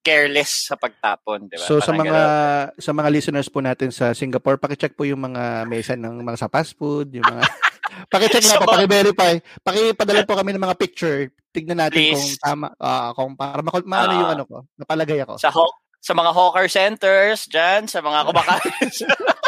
careless 0.00 0.70
sa 0.70 0.78
pagtapon, 0.78 1.50
di 1.50 1.58
ba? 1.58 1.66
So 1.66 1.76
sa 1.76 1.90
Parang 1.90 2.00
mga 2.00 2.14
ganun. 2.14 2.78
sa 2.78 2.90
mga 2.94 3.08
listeners 3.10 3.48
po 3.48 3.58
natin 3.58 3.90
sa 3.90 4.14
Singapore, 4.14 4.56
paki-check 4.56 4.94
po 4.94 5.02
yung 5.02 5.18
mga 5.20 5.66
mesa 5.66 5.92
ng 5.92 6.22
mga 6.22 6.38
sa 6.38 6.46
fast 6.46 6.72
food, 6.72 7.10
yung 7.10 7.26
mga 7.26 7.42
paki-check 8.14 8.40
Sa 8.40 8.54
na 8.54 8.58
po, 8.58 8.64
mga- 8.64 8.72
paki-verify. 8.78 9.32
Paki-padala 9.60 10.22
po 10.22 10.38
kami 10.38 10.54
ng 10.54 10.62
mga 10.62 10.78
picture. 10.78 11.18
Tignan 11.50 11.82
natin 11.82 11.98
Please. 12.00 12.14
kung 12.14 12.30
tama 12.38 12.66
ah, 12.78 13.10
kung 13.10 13.34
para 13.34 13.58
makul- 13.58 13.82
maano 13.84 14.14
yung 14.14 14.30
Ah. 14.30 14.34
ano 14.38 14.44
ko, 14.46 14.56
napalagay 14.78 15.18
ako. 15.20 15.34
sa 15.36 15.50
haw- 15.50 15.76
sa 15.98 16.14
mga 16.14 16.30
hawker 16.30 16.64
centers 16.64 17.44
diyan, 17.44 17.84
sa 17.84 17.98
mga 17.98 18.24
kumakain. 18.24 18.88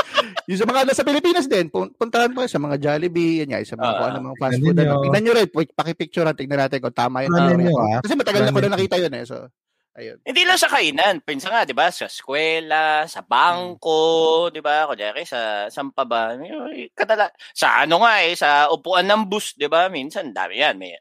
Yung 0.50 0.58
sa 0.58 0.66
mga 0.66 0.80
nasa 0.88 1.02
Pilipinas 1.06 1.46
din, 1.46 1.66
pun- 1.70 1.92
puntahan 1.94 2.32
kayo 2.32 2.48
sa 2.50 2.60
mga 2.60 2.76
Jollibee, 2.78 3.42
yan 3.42 3.48
nga, 3.54 3.62
sa 3.62 3.78
mga 3.78 3.92
kung 3.94 4.08
ano 4.08 4.18
mga 4.30 4.38
fast 4.38 4.58
food. 4.58 4.76
Ano. 4.76 4.82
nyo. 4.82 5.02
Tignan 5.06 5.22
nyo 5.22 5.32
rin, 5.36 5.48
pakipicturean, 5.50 6.36
tignan 6.36 6.60
natin 6.62 6.78
kung 6.82 6.94
tama 6.96 7.24
yun. 7.26 7.30
Nyo, 7.32 7.70
yun. 7.70 7.74
ah. 7.76 8.00
Kasi 8.00 8.14
matagal 8.14 8.40
na 8.46 8.54
ko 8.54 8.60
na 8.62 8.72
nakita 8.74 8.96
yun 8.98 9.14
eh. 9.14 9.24
So, 9.26 9.36
ayun. 9.98 10.18
Hindi 10.24 10.42
lang 10.46 10.58
sa 10.58 10.70
kainan, 10.72 11.20
pinsan 11.20 11.52
nga, 11.52 11.62
'di 11.68 11.76
ba? 11.76 11.92
Sa 11.92 12.08
eskwela, 12.08 13.04
sa 13.04 13.20
bangko, 13.20 14.48
'di 14.48 14.64
ba? 14.64 14.88
Kunyari 14.88 15.26
sa 15.28 15.68
saan 15.68 15.92
pa 15.92 16.08
ba? 16.08 16.32
Kadala 16.96 17.28
sa 17.52 17.84
ano 17.84 18.00
nga 18.00 18.24
eh, 18.24 18.32
sa 18.32 18.72
upuan 18.72 19.04
ng 19.04 19.28
bus, 19.28 19.52
'di 19.58 19.68
ba? 19.68 19.92
Minsan 19.92 20.32
dami 20.32 20.62
'yan, 20.62 20.80
may 20.80 20.96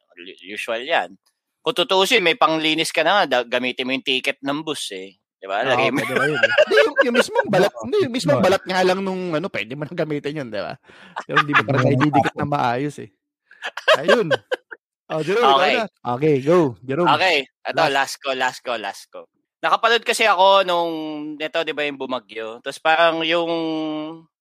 usual 0.52 0.84
'yan. 0.84 1.16
Kung 1.62 1.78
tutusin, 1.78 2.26
may 2.26 2.34
panglinis 2.34 2.90
ka 2.90 3.06
na 3.06 3.22
nga, 3.22 3.46
gamitin 3.46 3.86
mo 3.86 3.94
yung 3.94 4.02
ticket 4.02 4.42
ng 4.42 4.66
bus 4.66 4.90
eh. 4.98 5.21
'Di 5.42 5.48
ba? 5.50 5.66
Lagay 5.66 5.90
Oo, 5.90 5.94
mo. 5.94 6.00
pwede 6.00 6.14
ba 6.18 6.26
yun, 6.30 6.42
eh. 6.42 6.54
Hindi, 6.66 6.76
yung, 6.82 6.96
yung 7.06 7.16
mismong 7.22 7.50
balat, 7.54 7.74
hindi, 7.86 7.98
yung 8.10 8.14
mismong 8.16 8.42
Oo. 8.42 8.44
balat 8.44 8.64
nga 8.66 8.82
lang 8.82 9.00
nung 9.06 9.38
ano, 9.38 9.46
pwede 9.54 9.74
mo 9.78 9.86
nang 9.86 9.98
gamitin 10.00 10.42
yun, 10.42 10.50
di 10.50 10.58
ba? 10.58 10.74
Pero 11.28 11.38
hindi 11.42 11.54
mo 11.54 11.62
parang 11.68 11.86
naididikit 11.86 12.34
na 12.38 12.46
maayos 12.50 12.98
eh. 13.02 13.10
Ayun. 13.96 14.42
Oh, 15.12 15.22
Jerome, 15.24 15.58
Okay. 15.58 15.74
na. 15.74 15.88
Okay, 16.18 16.42
go. 16.42 16.76
Jerome. 16.86 17.08
Okay, 17.18 17.38
ito 17.50 17.84
Last. 17.84 17.94
last 17.94 18.16
ko, 18.22 18.30
last 18.38 18.60
ko, 18.62 18.72
last 18.78 19.04
ko. 19.10 19.26
Nakapanood 19.62 20.06
kasi 20.06 20.26
ako 20.26 20.66
nung 20.66 20.92
neto 21.38 21.62
'di 21.66 21.74
ba 21.74 21.86
yung 21.86 21.98
bumagyo. 22.02 22.62
Tapos 22.66 22.82
parang 22.82 23.22
yung 23.26 23.52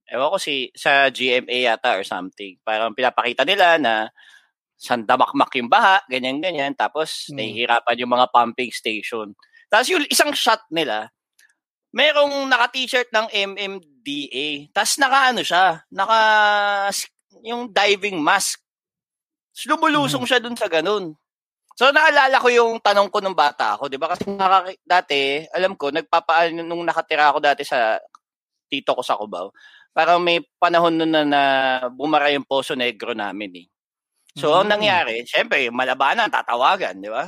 ewan 0.08 0.30
ko 0.32 0.38
si 0.40 0.68
sa 0.76 1.08
GMA 1.12 1.72
yata 1.72 1.96
or 1.96 2.04
something. 2.04 2.56
Parang 2.64 2.92
pinapakita 2.96 3.44
nila 3.44 3.76
na 3.80 4.08
sandamakmak 4.80 5.52
yung 5.60 5.68
baha, 5.72 6.00
ganyan 6.10 6.40
ganyan. 6.42 6.72
Tapos 6.76 7.28
Hmm. 7.28 7.36
nahihirapan 7.36 8.00
yung 8.02 8.12
mga 8.16 8.28
pumping 8.32 8.72
station. 8.72 9.34
Tapos 9.70 9.88
yung 9.88 10.04
isang 10.10 10.34
shot 10.34 10.66
nila, 10.68 11.08
merong 11.90 12.46
naka-t-shirt 12.50 13.08
ng 13.10 13.26
MMDA. 13.30 14.70
Tapos 14.74 14.98
naka 14.98 15.18
ano 15.30 15.42
siya, 15.42 15.64
naka 15.88 16.18
yung 17.40 17.70
diving 17.70 18.18
mask. 18.18 18.58
Tapos 19.50 19.66
Lumulusong 19.66 20.26
siya 20.26 20.42
dun 20.42 20.58
sa 20.58 20.66
ganun. 20.66 21.14
So 21.78 21.88
naalala 21.88 22.36
ko 22.42 22.50
yung 22.52 22.82
tanong 22.82 23.08
ko 23.08 23.22
nung 23.22 23.36
bata 23.36 23.78
ako, 23.78 23.88
'di 23.88 23.96
ba? 23.96 24.12
Kasi 24.12 24.28
nakaki- 24.28 24.82
dati, 24.84 25.46
alam 25.54 25.78
ko, 25.78 25.88
nagpapaano 25.88 26.60
nung 26.60 26.84
nakatira 26.84 27.30
ako 27.32 27.38
dati 27.40 27.62
sa 27.64 27.96
tito 28.68 28.92
ko 28.92 29.02
sa 29.02 29.16
Cubao. 29.16 29.50
Parang 29.90 30.22
may 30.22 30.38
panahon 30.60 30.94
nun 30.94 31.10
na, 31.10 31.22
na 31.26 31.42
bumara 31.90 32.30
yung 32.30 32.46
Poso 32.46 32.78
Negro 32.78 33.10
namin 33.16 33.64
eh. 33.64 33.66
So, 34.38 34.54
ang 34.54 34.70
Mm. 34.70 34.72
nangyari, 34.78 35.14
syempre, 35.26 35.66
malabanan, 35.74 36.30
tatawagan, 36.30 37.02
di 37.02 37.10
ba? 37.10 37.26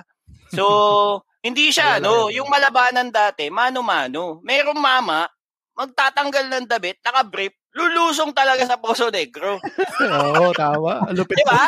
So, 0.54 0.62
hindi 1.42 1.74
siya, 1.74 1.98
Wala 1.98 2.06
no? 2.06 2.30
yun. 2.30 2.42
Yung 2.42 2.48
malabanan 2.48 3.10
dati, 3.10 3.50
mano-mano. 3.50 4.38
Merong 4.46 4.78
mama, 4.78 5.26
magtatanggal 5.74 6.46
ng 6.46 6.66
damit, 6.70 7.02
naka-brief, 7.02 7.50
lulusong 7.74 8.30
talaga 8.30 8.62
sa 8.62 8.78
Poso 8.78 9.10
Negro. 9.10 9.58
Oo, 10.22 10.54
tawa. 10.54 11.02
Ang 11.10 11.18
lupit. 11.18 11.42
Di 11.42 11.44
ba? 11.44 11.66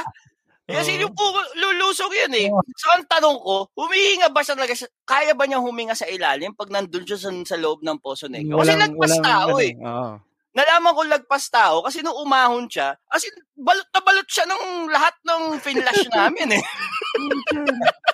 Kasi 0.65 0.97
yung 0.97 1.13
puro, 1.13 1.45
lulusong 1.59 2.13
yun 2.25 2.35
eh. 2.41 2.49
So, 2.79 2.89
ang 2.89 3.05
tanong 3.05 3.37
ko, 3.37 3.69
humihinga 3.77 4.33
ba 4.33 4.41
siya 4.41 4.57
talaga, 4.57 4.73
kaya 5.05 5.37
ba 5.37 5.45
niya 5.45 5.61
huminga 5.61 5.93
sa 5.93 6.09
ilalim 6.09 6.57
pag 6.57 6.73
nandun 6.73 7.05
siya 7.05 7.21
sa, 7.21 7.29
sa 7.45 7.57
loob 7.61 7.85
ng 7.85 8.01
Poso 8.01 8.33
Negro? 8.33 8.63
Kasi 8.63 8.73
lagpas 8.79 9.21
tao 9.21 9.59
ano, 9.59 9.61
eh. 9.61 9.77
Oo. 9.77 10.17
Nalaman 10.55 10.95
ko 10.95 11.03
lagpas 11.03 11.51
tao 11.51 11.83
kasi 11.83 11.99
nung 12.01 12.15
umahon 12.15 12.71
siya, 12.71 12.95
as 13.11 13.27
in, 13.27 13.35
balot 13.59 13.91
na 13.91 14.01
balot 14.01 14.29
siya 14.31 14.47
ng 14.47 14.87
lahat 14.87 15.15
ng 15.27 15.43
finlash 15.59 16.07
namin 16.15 16.63
eh. 16.63 16.65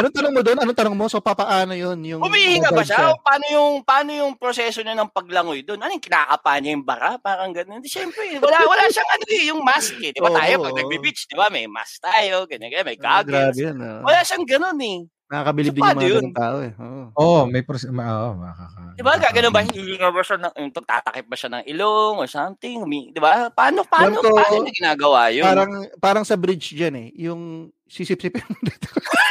Anong 0.00 0.14
tanong 0.14 0.32
mo 0.32 0.40
doon? 0.40 0.58
Anong 0.58 0.74
tanong 0.74 0.96
mo? 0.96 1.04
So, 1.06 1.20
papaano 1.20 1.72
yun? 1.72 2.00
Yung 2.02 2.20
Humihinga 2.20 2.72
ba 2.72 2.80
siya? 2.80 3.12
O 3.12 3.20
paano 3.20 3.44
yung, 3.46 3.72
paano 3.82 4.10
yung 4.10 4.32
proseso 4.34 4.80
niya 4.80 4.96
ng 4.96 5.12
paglangoy 5.12 5.60
doon? 5.60 5.76
Ano 5.76 5.92
yung 5.92 6.00
kinakapa 6.00 6.56
niya 6.56 6.72
yung 6.72 6.82
bara? 6.82 7.20
Parang 7.20 7.52
ganun. 7.52 7.78
Hindi, 7.78 7.86
syempre, 7.86 8.40
wala, 8.40 8.64
wala 8.64 8.88
siyang 8.88 9.10
ano 9.10 9.24
eh, 9.28 9.44
yung 9.46 9.60
mask 9.60 10.00
eh. 10.00 10.10
Di 10.10 10.18
ba 10.18 10.26
Oo, 10.26 10.34
tayo, 10.34 10.54
pag 10.58 10.74
nagbe-beach, 10.74 11.28
di 11.28 11.36
ba, 11.36 11.46
may 11.46 11.68
mask 11.68 12.00
tayo, 12.00 12.48
ganyan, 12.48 12.72
ganyan, 12.72 12.88
may 12.88 12.98
Ah, 12.98 13.20
goggles. 13.20 13.52
grabe 13.52 13.60
yan. 13.60 13.76
ah. 13.78 14.00
Wala 14.00 14.18
siyang 14.20 14.46
ganun 14.48 14.80
eh. 14.80 14.98
Nakakabilib 15.30 15.70
So, 15.70 15.76
din 15.76 15.84
yung 15.84 15.94
mga 15.94 16.10
yun? 16.10 16.26
tao 16.34 16.56
eh. 16.58 16.72
Oo. 16.74 17.02
Oo, 17.14 17.40
may 17.46 17.62
pros... 17.62 17.86
Ma- 17.86 18.10
Oo, 18.26 18.34
makaka... 18.34 18.98
Di 18.98 19.02
ba, 19.04 19.14
gagano 19.14 19.48
ba? 19.48 19.62
Hihinga 19.62 20.10
ba 20.10 20.20
siya 20.20 20.38
ng, 20.40 20.54
yung 20.58 20.72
tatakip 20.74 21.24
ba 21.24 21.36
siya 21.38 21.50
ng 21.52 21.64
ilong 21.68 22.14
or 22.18 22.26
something? 22.26 22.82
Di 23.14 23.16
ba? 23.16 23.46
Paano, 23.48 23.86
paano, 23.86 24.18
Alam 24.18 24.26
ko, 24.26 24.34
paano 24.34 24.56
niya 24.60 24.74
ginagawa 24.74 25.30
yun? 25.30 25.46
Parang 25.46 25.72
parang 26.02 26.24
sa 26.24 26.34
bridge 26.34 26.74
diyan 26.74 26.94
eh, 26.96 27.08
yung 27.20 27.40
sisip-sipin 27.86 28.42
mo 28.42 28.58
dito. 28.60 28.90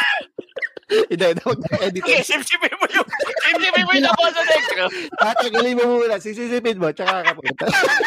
Hindi, 1.11 1.25
hindi, 1.29 1.41
huwag 1.45 1.59
na 1.61 1.69
edit. 1.85 2.01
Okay, 2.01 2.21
sip-sipin 2.25 2.73
mo 2.73 2.85
yung, 2.89 3.07
sip-sipin 3.45 3.83
mo 3.85 3.91
yung 3.93 4.15
Poso 4.17 4.41
Negro. 4.41 4.85
Tatagalin 5.21 5.75
mo 5.77 5.83
muna, 6.01 6.17
sisipin 6.17 6.77
mo, 6.81 6.89
tsaka 6.89 7.21
kakapunta. 7.21 7.65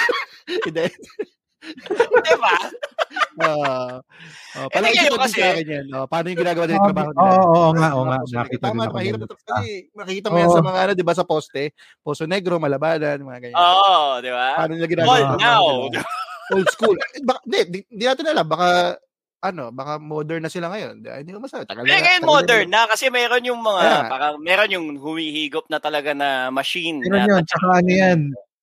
Hindi. 0.67 0.87
Di 1.63 2.35
ba? 2.43 2.55
Uh, 3.39 4.03
uh, 4.59 4.67
Eh, 4.75 4.81
ngayon 4.83 5.15
din 5.15 5.15
kasi- 5.15 5.39
sa 5.39 5.55
akin 5.55 5.67
yan. 5.71 5.87
Oh, 5.95 6.07
paano 6.11 6.27
yung 6.35 6.43
ginagawa 6.43 6.65
nila 6.67 6.75
Oo, 6.75 6.83
yung 6.83 6.91
trabaho 6.91 7.11
nila? 7.15 7.23
oo, 7.23 7.47
oo 7.55 7.71
nga, 7.79 7.89
oo 7.95 8.05
nga. 8.11 8.19
Nakita. 8.19 8.63
Tama, 8.67 8.75
din 8.75 8.83
ako 8.91 8.95
mahirap 8.99 9.21
ito. 9.23 9.35
Kasi 9.39 9.69
makikita 9.95 10.27
mo 10.27 10.37
yan 10.43 10.51
Oo. 10.51 10.57
sa 10.59 10.63
mga 10.67 10.79
ano, 10.83 10.93
di 10.99 11.05
ba, 11.07 11.15
sa 11.15 11.23
poste. 11.25 11.63
Poso 12.03 12.25
Negro, 12.27 12.59
Malabanan, 12.59 13.23
mga 13.23 13.41
ganyan. 13.47 13.59
Oo, 13.63 14.19
di 14.19 14.31
ba? 14.35 14.47
Paano 14.59 14.73
nila 14.75 14.89
ginagawa? 14.91 15.17
Yung 15.23 15.39
now. 15.39 15.67
Old 16.53 16.69
school. 16.75 16.97
Eh, 16.99 17.23
baka, 17.23 17.41
di, 17.47 17.59
di, 17.71 17.79
di 17.87 18.05
natin 18.05 18.27
alam. 18.27 18.47
Baka, 18.51 18.99
ano, 19.43 19.75
baka 19.75 19.99
modern 19.99 20.47
na 20.47 20.51
sila 20.51 20.71
ngayon. 20.71 21.03
Di, 21.03 21.11
hindi 21.21 21.35
ko 21.35 21.43
masabi. 21.43 21.67
Tagal 21.67 21.83
Kaya 21.83 21.99
ngayon 21.99 22.23
tagal 22.23 22.23
na- 22.23 22.31
modern 22.31 22.67
na 22.71 22.83
kasi 22.87 23.05
meron 23.11 23.43
yung 23.43 23.61
mga, 23.61 23.83
nga. 23.83 24.01
parang 24.07 24.35
meron 24.39 24.71
yung 24.71 24.87
humihigop 24.97 25.67
na 25.67 25.83
talaga 25.83 26.15
na 26.15 26.49
machine. 26.49 27.03
Pero 27.03 27.19
na, 27.19 27.27
yun, 27.27 27.43
tsaka 27.43 27.67
ano 27.83 27.91
yan, 27.91 28.19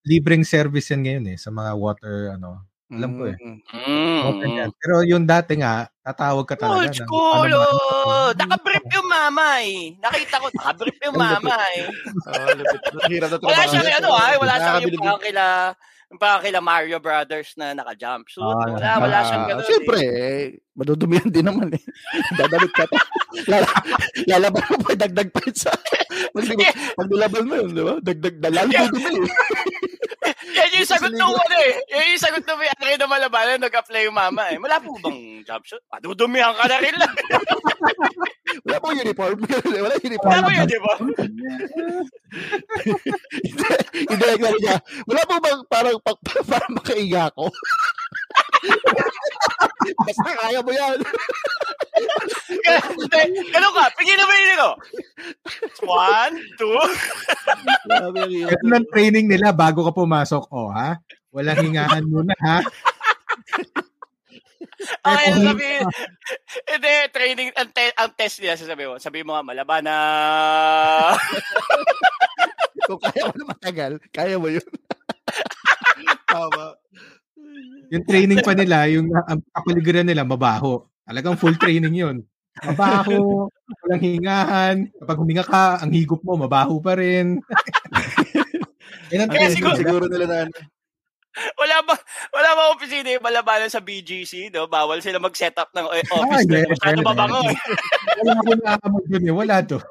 libreng 0.08 0.40
service 0.42 0.88
yan 0.88 1.04
ngayon 1.04 1.24
eh, 1.30 1.36
sa 1.36 1.52
mga 1.52 1.76
water, 1.76 2.34
ano, 2.34 2.64
Alam 2.90 3.10
ko 3.14 3.22
eh. 3.30 3.38
Mm. 3.38 4.18
Oo, 4.18 4.30
ganyan. 4.42 4.68
Pero 4.74 5.06
yung 5.06 5.22
dati 5.22 5.54
nga, 5.54 5.86
tatawag 6.02 6.42
ka 6.42 6.58
talaga. 6.58 6.74
Old 6.74 6.90
ng 6.90 6.98
school, 6.98 7.46
ano 7.46 7.58
oh. 7.62 8.28
Nakabrief 8.34 8.82
yung 8.90 9.06
mama 9.06 9.62
eh. 9.62 9.94
Nakita 10.02 10.42
ko, 10.42 10.46
nakabrief 10.50 10.98
yung 10.98 11.14
mama 11.14 11.54
eh. 11.78 11.86
Oh, 11.86 12.50
lupit. 12.50 12.82
Hirap 13.14 13.30
na 13.30 13.38
Wala 13.46 13.62
siyang 13.70 13.94
ano 13.94 14.08
ah, 14.10 14.34
wala 14.34 14.54
siyang 14.58 14.82
yung 14.82 14.98
parang 14.98 15.22
kila, 15.22 15.44
yung 16.10 16.18
parang 16.18 16.42
kila 16.42 16.58
Mario 16.58 16.98
Brothers 16.98 17.54
na 17.54 17.78
naka-jumpsuit. 17.78 18.42
Ah, 18.42 18.66
wala, 18.74 18.90
wala 19.06 19.18
siyang 19.22 19.42
Ah, 19.46 19.48
ganun. 19.54 19.66
Siyempre, 19.70 20.00
eh, 20.02 20.42
madudumihan 20.80 21.28
din 21.28 21.44
naman 21.44 21.68
eh. 21.76 21.82
Dadamit 22.40 22.72
ka 22.72 22.88
pa. 22.88 22.96
Lala, 23.44 23.68
lalaban 24.24 24.64
mo 24.72 24.76
pa, 24.80 24.92
dagdag 24.96 25.28
pa 25.28 25.40
yun 25.44 25.56
sa... 25.56 25.70
Nilaban 27.04 27.44
mo 27.44 27.54
yun, 27.60 27.70
di 27.76 27.82
ba? 27.84 27.94
Dagdag 28.00 28.36
na, 28.40 28.48
lalo 28.48 28.70
dudumi 28.88 29.28
eh. 29.28 29.28
Yan 30.56 30.76
yung 30.76 30.88
sagot 30.88 31.12
ng 31.12 31.32
ano 31.32 31.56
eh. 31.64 31.72
Yan 31.92 32.12
yung 32.16 32.22
sagot 32.22 32.44
ng 32.44 32.58
may 32.58 32.68
akin 32.72 32.98
na 32.98 33.08
malabanan, 33.08 33.60
nag-apply 33.62 34.02
yung 34.08 34.16
mama 34.16 34.48
eh. 34.52 34.58
Wala 34.60 34.80
po 34.82 34.96
bang 35.00 35.44
jumpsuit? 35.44 35.82
Madudumihan 35.88 36.52
ka 36.56 36.64
na 36.66 36.78
rin 36.82 36.96
lang. 36.96 37.14
Wala 38.66 38.76
po 38.82 38.88
uniform. 38.92 39.38
Wala 39.46 39.94
uniform. 40.02 40.32
Wala 40.42 40.66
di 40.66 40.78
ba? 40.80 40.94
Hindi, 43.94 44.26
hindi 44.36 44.48
niya. 44.60 44.76
Wala 45.06 45.20
po 45.24 45.34
bang 45.38 45.60
parang 45.70 45.96
pa, 46.02 46.12
pa, 46.18 46.32
parang 46.44 46.72
makaiga 46.76 47.30
ko? 47.32 47.48
Basta 50.04 50.30
kaya 50.36 50.60
mo 50.60 50.72
yan. 50.72 50.98
Ganun 53.50 53.72
ka, 53.74 53.84
pigilan 53.96 54.26
mo 54.26 54.34
yun 54.34 54.56
ko. 54.56 54.70
One, 55.88 56.36
two. 56.56 56.76
Ganun 58.48 58.76
ang 58.76 58.88
training 58.92 59.26
nila 59.28 59.52
bago 59.52 59.84
ka 59.84 59.92
pumasok. 59.92 60.48
O, 60.52 60.68
ha? 60.72 60.96
Walang 61.30 61.62
hingahan 61.66 62.04
muna, 62.06 62.34
ha? 62.40 62.60
Ay, 65.04 65.28
kung- 65.32 65.44
sabi, 65.44 65.66
hindi, 66.72 66.92
training, 67.12 67.48
ang, 67.52 67.68
te- 67.68 67.96
ang 67.96 68.10
test 68.16 68.40
nila, 68.40 68.56
sasabi 68.56 68.88
mo, 68.88 68.96
sabi 68.96 69.20
mo 69.20 69.36
nga, 69.36 69.44
malaban 69.44 69.84
na. 69.84 69.96
Kung 72.88 73.00
kaya 73.00 73.28
mo 73.28 73.34
na 73.36 73.46
matagal, 73.52 73.92
kaya 74.08 74.40
mo 74.40 74.48
yun. 74.48 74.64
Tama. 76.32 76.79
Yung 77.90 78.04
training 78.04 78.40
pa 78.40 78.52
nila, 78.52 78.86
yung 78.86 79.08
ang 79.10 79.40
kapaligiran 79.50 80.04
nila, 80.04 80.22
mabaho. 80.22 80.84
Talagang 81.02 81.34
full 81.34 81.56
training 81.58 81.92
yun. 81.92 82.16
Mabaho, 82.60 83.48
walang 83.80 84.00
hingahan. 84.00 84.74
Kapag 84.92 85.16
huminga 85.16 85.42
ka, 85.42 85.78
ang 85.78 85.88
higop 85.90 86.20
mo, 86.20 86.36
mabaho 86.36 86.76
pa 86.78 86.92
rin. 86.94 87.40
Yan 89.10 89.24
ang 89.24 89.28
training 89.28 89.56
siguro- 89.56 89.72
nila. 89.72 89.80
siguro 89.80 90.04
nila 90.06 90.24
na 90.24 90.36
ano. 90.44 90.50
wala 91.56 91.74
ba, 91.82 91.94
wala 92.34 92.48
ba 92.52 92.62
opisina 92.74 93.06
yung 93.08 93.22
malabanan 93.22 93.66
sa 93.66 93.78
BGC, 93.78 94.50
no? 94.50 94.66
Bawal 94.66 94.98
sila 94.98 95.16
mag-set 95.18 95.54
up 95.56 95.70
ng 95.70 95.86
eh, 95.88 96.02
office. 96.04 96.26
Ah, 96.26 96.36
Ah, 96.36 96.42
yes, 96.42 96.66
Masyado 96.68 97.00
mabango. 97.02 97.38
eh. 97.46 97.56
Wala 98.18 98.30
akong 98.36 98.60
nakakamag 98.60 99.04
dun 99.06 99.24
eh. 99.24 99.32
Wala 99.32 99.54
to. 99.62 99.78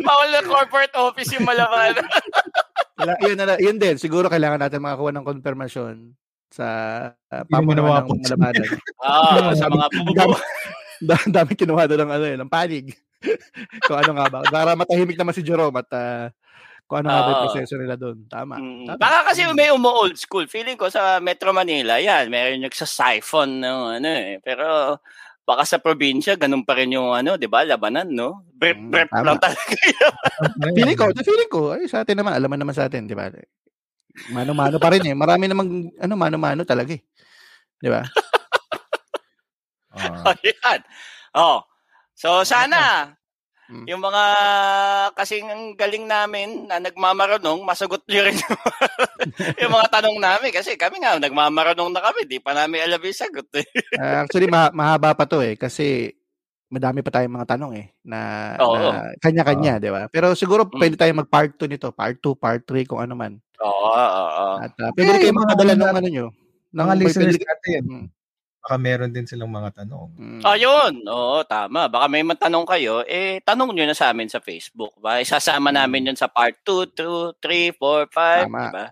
Bawal 0.00 0.28
na 0.30 0.42
corporate 0.44 0.94
office 0.96 1.30
yung. 1.34 1.44
Wala, 1.44 3.12
yun, 3.20 3.36
na, 3.38 3.56
yun 3.58 3.76
din. 3.78 3.96
Siguro 3.98 4.30
kailangan 4.30 4.62
natin 4.62 4.84
makakuha 4.84 5.10
ng 5.14 5.26
konfirmasyon 5.26 5.96
sa 6.54 6.66
uh, 7.10 7.44
pamunuan 7.50 8.06
ng 8.06 8.06
nawapansin. 8.06 8.38
malabanan. 8.38 8.68
Ah, 9.04 9.52
sa 9.52 9.68
mga 9.68 9.86
bubo. 10.00 10.32
dami, 11.04 11.22
ang 11.28 11.34
dami 11.36 11.52
kinuha 11.52 11.84
doon 11.84 12.00
ng, 12.08 12.12
ano, 12.14 12.24
eh, 12.24 12.36
ng 12.40 12.48
panig. 12.48 12.86
kung 13.86 13.98
ano 13.98 14.10
nga 14.16 14.26
ba. 14.30 14.38
Para 14.48 14.72
matahimik 14.78 15.18
naman 15.18 15.34
si 15.36 15.42
Jerome 15.44 15.76
at 15.80 15.88
uh, 15.92 16.26
kung 16.84 17.04
ano 17.04 17.08
nga 17.10 17.20
ba 17.20 17.28
yung 17.28 17.40
Oo. 17.40 17.44
proseso 17.48 17.74
nila 17.80 17.96
doon. 17.96 18.24
Tama. 18.28 18.60
Mm. 18.60 18.86
Tama. 18.88 19.00
Baka 19.00 19.18
kasi 19.32 19.44
may 19.56 19.72
umo-old 19.72 20.16
school. 20.20 20.44
Feeling 20.48 20.76
ko 20.76 20.88
sa 20.92 21.18
Metro 21.20 21.52
Manila, 21.52 21.96
yan, 22.00 22.28
meron 22.28 22.64
yung 22.64 22.74
sa 22.76 22.88
siphon 22.88 23.60
no, 23.60 23.92
ano 23.92 24.08
eh. 24.08 24.40
Pero 24.44 24.98
baka 25.44 25.62
sa 25.68 25.76
probinsya, 25.80 26.40
ganun 26.40 26.64
pa 26.64 26.74
rin 26.76 26.96
yung 26.96 27.12
ano, 27.12 27.36
di 27.36 27.44
ba, 27.48 27.64
labanan, 27.64 28.08
no? 28.08 28.44
Brep, 28.56 28.76
Mm, 28.80 28.90
brep 28.90 29.08
tama. 29.12 29.24
lang 29.28 29.38
talaga 29.40 29.76
yun. 29.76 30.14
Feeling 30.76 30.98
ko, 30.98 31.04
feeling 31.20 31.50
ko, 31.52 31.60
ay 31.76 31.84
sa 31.88 32.00
atin 32.04 32.16
naman, 32.20 32.32
alaman 32.32 32.58
naman 32.64 32.74
sa 32.76 32.88
atin, 32.88 33.04
di 33.04 33.12
ba? 33.12 33.28
Mano-mano 34.32 34.80
pa 34.80 34.88
rin 34.92 35.04
eh. 35.10 35.14
Marami 35.14 35.44
namang, 35.46 35.92
ano, 36.00 36.12
mano-mano 36.16 36.62
talaga 36.64 36.96
eh. 36.96 37.02
Di 37.76 37.88
ba? 37.92 38.00
Ah. 39.94 40.32
Ayan. 40.34 40.80
Oh. 41.36 41.60
So, 42.16 42.42
sana, 42.46 43.12
Mm. 43.64 43.88
yung 43.88 43.96
mga 43.98 44.24
kasing 45.12 45.46
ang 45.48 45.64
galing 45.72 46.04
namin 46.04 46.68
na 46.68 46.76
nagmamaranong, 46.78 47.64
masagot 47.64 48.04
nyo 48.04 48.20
rin 48.22 48.36
yung, 48.36 48.60
yung 49.64 49.72
mga 49.72 49.88
tanong 49.90 50.16
namin. 50.18 50.50
Kasi 50.50 50.76
kami 50.76 51.00
nga, 51.00 51.16
nagmamaranong 51.16 51.88
na 51.88 52.04
kami. 52.04 52.24
Di 52.24 52.38
pa 52.38 52.52
namin 52.52 52.84
alam 52.84 53.00
yung 53.00 53.16
sagot. 53.16 53.48
Eh. 53.56 53.64
Ah, 53.96 54.22
actually, 54.22 54.46
ma- 54.46 54.68
mahaba 54.68 55.14
pa 55.14 55.24
to 55.24 55.40
eh. 55.40 55.56
Kasi 55.56 56.12
madami 56.66 57.00
pa 57.00 57.08
tayong 57.10 57.34
mga 57.34 57.56
tanong 57.56 57.72
eh. 57.74 57.86
Na, 58.02 58.18
Oo. 58.58 58.76
na 58.90 59.16
kanya-kanya, 59.16 59.78
di 59.78 59.88
ba? 59.88 60.12
Pero 60.12 60.34
siguro 60.34 60.66
Mm. 60.66 60.76
pwede 60.76 60.94
tayong 60.98 61.20
mag 61.22 61.30
part 61.30 61.56
2 61.56 61.64
nito. 61.64 61.88
Part 61.88 62.20
2, 62.20 62.34
part 62.34 62.60
3, 62.60 62.84
kung 62.84 63.00
ano 63.00 63.16
man. 63.16 63.40
Oo, 63.64 63.88
oo, 63.88 64.24
oo. 64.28 64.54
At 64.60 64.76
uh, 64.76 64.92
pwede 64.92 65.08
Eh, 65.14 65.20
kayo 65.22 65.32
mga- 65.32 65.40
magpadala 65.40 65.72
ng 65.72 65.88
ano 65.94 66.08
nyo. 66.10 66.26
ng- 66.68 66.78
Mga 66.84 66.94
listeners 67.00 67.38
natin, 67.38 67.82
Mm. 67.86 68.06
Baka 68.64 68.80
meron 68.80 69.12
din 69.12 69.28
silang 69.28 69.52
mga 69.52 69.84
tanong. 69.84 70.08
Mm. 70.16 70.40
Ayun, 70.40 71.04
oo, 71.04 71.44
tama. 71.44 71.84
Baka 71.92 72.08
may 72.08 72.24
matanong 72.24 72.64
kayo, 72.64 73.04
eh, 73.04 73.44
tanong 73.44 73.76
nyo 73.76 73.84
na 73.84 73.92
sa 73.92 74.08
amin 74.08 74.32
sa 74.32 74.40
Facebook. 74.40 74.96
Ba? 75.04 75.20
Isasama 75.20 75.68
namin 75.68 76.08
yun 76.08 76.16
sa 76.16 76.32
part 76.32 76.56
2, 76.64 76.96
2, 76.96 77.36
3, 77.44 77.76
4, 77.76 78.08
5, 78.08 78.48
Tama. 78.48 78.60
diba? 78.72 78.86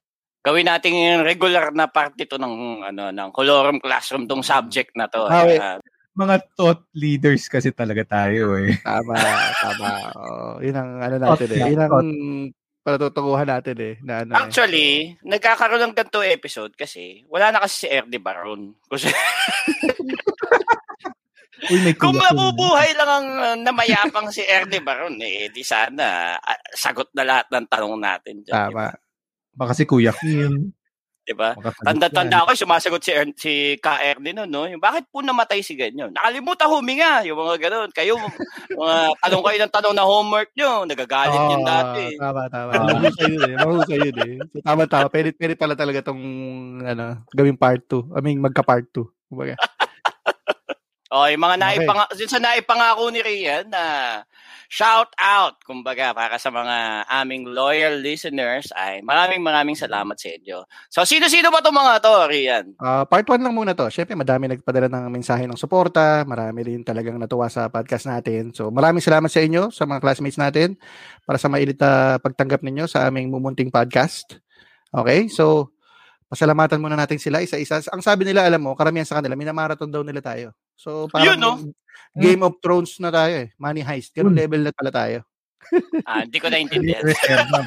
Gawin 0.45 0.69
natin 0.69 0.93
yung 0.93 1.25
regular 1.25 1.73
na 1.73 1.89
part 1.89 2.13
ito 2.21 2.37
ng, 2.37 2.85
ano, 2.85 3.09
ng 3.17 3.29
Colorum 3.33 3.81
Classroom, 3.81 4.29
tong 4.29 4.45
subject 4.45 4.93
na 4.93 5.09
to. 5.09 5.25
Ah. 5.25 5.49
Ah, 5.57 5.79
Mga 6.13 6.37
thought 6.53 6.85
leaders 6.93 7.49
kasi 7.49 7.73
talaga 7.73 8.05
tayo 8.05 8.61
eh. 8.61 8.77
Tama, 8.85 9.17
tama. 9.57 9.89
Oh, 10.13 10.55
yun 10.61 10.77
ang 10.77 11.01
ano 11.01 11.17
natin 11.17 11.49
eh. 11.49 11.73
Yun 11.73 11.81
ang 11.81 11.93
patutunguhan 12.83 13.47
natin 13.47 13.77
eh. 13.79 13.95
Na, 14.03 14.27
ano, 14.27 14.35
eh. 14.35 14.39
Actually, 14.43 15.15
nagkakaroon 15.23 15.83
ng 15.91 15.95
ganito 15.95 16.21
episode 16.21 16.75
kasi 16.75 17.23
wala 17.31 17.55
na 17.55 17.63
kasi 17.63 17.87
si 17.87 17.89
Erdi 17.89 18.19
Baron. 18.19 18.75
Kasi 18.91 19.09
Uy, 21.71 21.79
may 21.87 21.95
kung 21.95 22.19
mabubuhay 22.19 22.91
lang 22.99 23.07
ang 23.07 23.29
uh, 23.39 23.55
namayapang 23.55 24.35
si 24.35 24.43
Erdi 24.43 24.83
Baron, 24.83 25.15
eh, 25.23 25.47
di 25.55 25.63
sana 25.63 26.35
ah, 26.35 26.59
sagot 26.75 27.15
na 27.15 27.23
lahat 27.23 27.47
ng 27.55 27.67
tanong 27.71 27.95
natin. 28.03 28.43
Dyan, 28.43 28.51
Tama. 28.51 28.91
Baka 29.55 29.73
si 29.79 29.87
Kuya 29.87 30.11
Kim. 30.11 30.75
Di 31.23 31.39
ba? 31.39 31.55
Tanda-tanda 31.87 32.43
ako, 32.43 32.59
sumasagot 32.59 32.99
si, 32.99 33.13
er, 33.15 33.31
si 33.39 33.53
KR 33.79 34.19
din 34.19 34.43
nun, 34.43 34.51
no? 34.51 34.67
Yung, 34.67 34.83
bakit 34.83 35.07
po 35.07 35.23
namatay 35.23 35.63
si 35.63 35.79
ganyan? 35.79 36.11
Nakalimutan 36.11 36.67
huminga, 36.67 37.23
yung 37.23 37.39
mga 37.39 37.71
ganun. 37.71 37.91
Kayo, 37.95 38.19
mga 38.75 38.97
tanong 39.23 39.45
kayo 39.47 39.59
ng 39.63 39.75
tanong 39.75 39.95
na 39.95 40.03
homework 40.03 40.51
nyo, 40.59 40.83
nagagalit 40.83 41.39
yun 41.39 41.63
Oo, 41.63 41.69
dati. 41.71 42.05
Tama, 42.19 42.43
tama. 42.51 42.71
Ah. 42.75 42.87
Mahusay 42.91 43.27
yun 43.31 43.43
eh. 43.47 43.55
Mahusay 43.55 43.99
yun 44.03 44.19
eh. 44.19 44.35
So, 44.51 44.67
tama, 44.67 44.83
tama. 44.91 45.07
Pwede, 45.15 45.31
pwede 45.39 45.55
pala 45.55 45.79
talaga 45.79 46.11
tong 46.11 46.23
ano, 46.83 47.23
gawing 47.31 47.59
part 47.59 47.87
2. 47.87 48.19
I 48.19 48.21
mean, 48.21 48.43
magka-part 48.43 48.91
2. 48.91 49.07
Kumbaga. 49.31 49.55
O, 51.13 51.29
yung 51.29 51.45
mga 51.45 51.61
Okay. 51.61 51.85
naipang, 51.85 52.01
yun 52.17 52.33
sa 52.33 52.41
naipangako 52.41 53.13
ni 53.13 53.21
Rian 53.21 53.69
na 53.69 53.85
shout 54.73 55.13
out, 55.21 55.61
kumbaga, 55.69 56.17
para 56.17 56.41
sa 56.41 56.49
mga 56.49 57.05
aming 57.05 57.53
loyal 57.53 58.01
listeners, 58.01 58.73
ay 58.73 59.05
maraming 59.05 59.45
maraming 59.45 59.77
salamat 59.77 60.17
sa 60.17 60.33
inyo. 60.33 60.65
So, 60.89 61.05
sino-sino 61.05 61.53
ba 61.53 61.61
itong 61.61 61.77
mga 61.77 62.01
to, 62.01 62.15
Rian? 62.33 62.67
Ah, 62.81 63.05
part 63.05 63.29
1 63.29 63.45
lang 63.45 63.53
muna 63.53 63.77
to. 63.77 63.85
Siyempre, 63.93 64.17
madami 64.17 64.49
nagpadala 64.49 64.89
ng 64.89 65.13
mensahe 65.13 65.45
ng 65.45 65.61
suporta. 65.61 66.25
Marami 66.25 66.65
rin 66.65 66.81
talagang 66.81 67.21
natuwa 67.21 67.53
sa 67.53 67.69
podcast 67.69 68.09
natin. 68.09 68.57
So, 68.57 68.73
maraming 68.73 69.05
salamat 69.05 69.29
sa 69.29 69.45
inyo, 69.45 69.69
sa 69.69 69.85
mga 69.85 70.01
classmates 70.01 70.41
natin, 70.41 70.81
para 71.29 71.37
sa 71.37 71.53
mailit 71.53 71.77
na 71.77 72.17
pagtanggap 72.17 72.65
ninyo 72.65 72.89
sa 72.89 73.05
aming 73.13 73.29
mumunting 73.29 73.69
podcast. 73.69 74.41
Okay? 74.89 75.29
So, 75.29 75.77
pasalamatan 76.33 76.81
muna 76.81 76.97
natin 76.97 77.21
sila 77.21 77.45
isa-isa. 77.45 77.85
Ang 77.93 78.01
sabi 78.01 78.25
nila, 78.25 78.49
alam 78.49 78.65
mo, 78.65 78.73
karamihan 78.73 79.05
sa 79.05 79.21
kanila, 79.21 79.37
minamarathon 79.37 79.93
daw 79.93 80.01
nila 80.01 80.25
tayo. 80.25 80.57
So, 80.75 81.07
parang 81.09 81.27
Yun, 81.35 81.39
no? 81.39 81.53
Game 82.13 82.43
of 82.43 82.61
Thrones 82.61 82.97
na 82.99 83.09
tayo 83.09 83.47
eh. 83.47 83.49
Money 83.57 83.81
heist. 83.81 84.13
Ganun 84.13 84.33
Hmm. 84.35 84.41
level 84.43 84.61
na 84.63 84.73
pala 84.73 84.91
tayo. 84.91 85.19
Ah, 86.05 86.27
hindi 86.27 86.37
ko 86.37 86.47
naintindihan. 86.53 87.01
Reserva. 87.01 87.65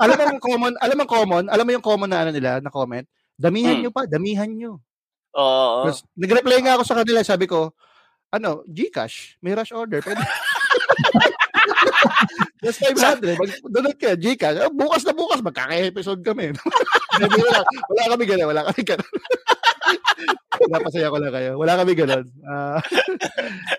alam 0.00 0.14
mo 0.16 0.22
yung 0.26 0.42
common, 0.42 0.72
alam 0.80 0.96
mo 0.96 1.04
common, 1.06 1.44
alam 1.46 1.64
mo 1.64 1.70
yung 1.70 1.84
common 1.84 2.10
na 2.10 2.24
ano 2.24 2.30
nila, 2.30 2.58
na 2.58 2.72
comment? 2.72 3.06
Damihan 3.34 3.78
Hmm. 3.78 3.82
nyo 3.86 3.90
pa, 3.90 4.06
damihan 4.06 4.50
nyo. 4.50 4.78
Oo. 5.34 5.86
Tapos, 5.86 6.02
nag-reply 6.14 6.58
nga 6.62 6.74
ako 6.74 6.82
sa 6.86 6.96
kanila, 6.98 7.20
sabi 7.22 7.46
ko, 7.46 7.74
ano, 8.30 8.62
Gcash, 8.66 9.38
may 9.38 9.54
rush 9.54 9.70
order. 9.70 9.98
Pwede. 10.00 10.22
Just 12.58 12.82
500. 12.86 13.34
Mag, 13.40 13.50
donate 13.64 13.98
ka, 13.98 14.14
Gcash. 14.14 14.58
Oh, 14.60 14.72
bukas 14.72 15.02
na 15.02 15.12
bukas, 15.12 15.38
magkaka-episode 15.38 16.22
kami. 16.22 16.50
Lang, 17.18 17.30
wala 17.86 18.10
kami 18.10 18.24
gano'n, 18.24 18.48
wala 18.48 18.62
kami 18.70 18.82
gano'n. 18.82 19.10
Napasaya 20.70 21.12
ko 21.12 21.18
lang 21.20 21.34
kayo. 21.34 21.50
Wala 21.60 21.74
kami 21.80 21.92
ganun. 21.96 22.26
Uh, 22.44 22.76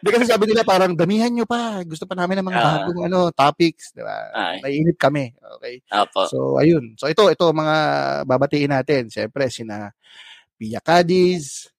di 0.01 0.09
kasi 0.09 0.25
sabi 0.25 0.49
nila 0.49 0.65
parang 0.65 0.97
damihan 0.97 1.29
nyo 1.29 1.45
pa. 1.45 1.85
Gusto 1.85 2.09
pa 2.09 2.17
namin 2.17 2.41
ng 2.41 2.49
mga 2.49 2.59
uh, 2.59 2.67
bagong 2.81 3.01
ano, 3.05 3.19
topics. 3.29 3.93
Di 3.93 4.01
ba? 4.01 4.33
Naiinip 4.59 4.97
kami. 4.97 5.31
Okay. 5.61 5.85
Apo. 5.93 6.25
So, 6.27 6.57
ayun. 6.57 6.97
So, 6.97 7.05
ito, 7.05 7.29
ito 7.29 7.45
mga 7.53 7.77
babatiin 8.25 8.73
natin. 8.73 9.07
Siyempre, 9.13 9.47
sina 9.53 9.93
Pia 10.57 10.81
Cadiz, 10.81 11.69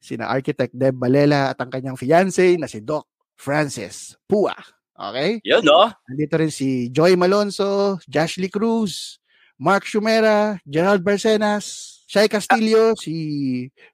sina 0.00 0.32
Architect 0.32 0.72
Deb 0.72 0.96
Balela 0.96 1.52
at 1.52 1.60
ang 1.60 1.68
kanyang 1.68 2.00
fiancé 2.00 2.56
na 2.56 2.66
si 2.66 2.80
Doc 2.80 3.04
Francis 3.36 4.16
Pua. 4.24 4.56
Okay? 4.94 5.42
Yun, 5.42 5.62
no? 5.66 5.90
Nandito 6.06 6.34
rin 6.38 6.54
si 6.54 6.88
Joy 6.88 7.18
Malonzo, 7.18 7.98
Jashly 8.06 8.46
Cruz, 8.46 9.18
Mark 9.58 9.86
Shumera, 9.86 10.58
Gerald 10.62 11.02
Barcenas, 11.02 11.93
Shai 12.04 12.28
Castillo, 12.28 12.92
ah. 12.92 12.98
si 12.98 13.16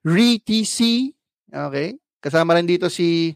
Ree 0.03 0.39
TC, 0.43 1.09
okay? 1.51 1.95
Kasama 2.21 2.55
rin 2.59 2.67
dito 2.67 2.91
si 2.91 3.33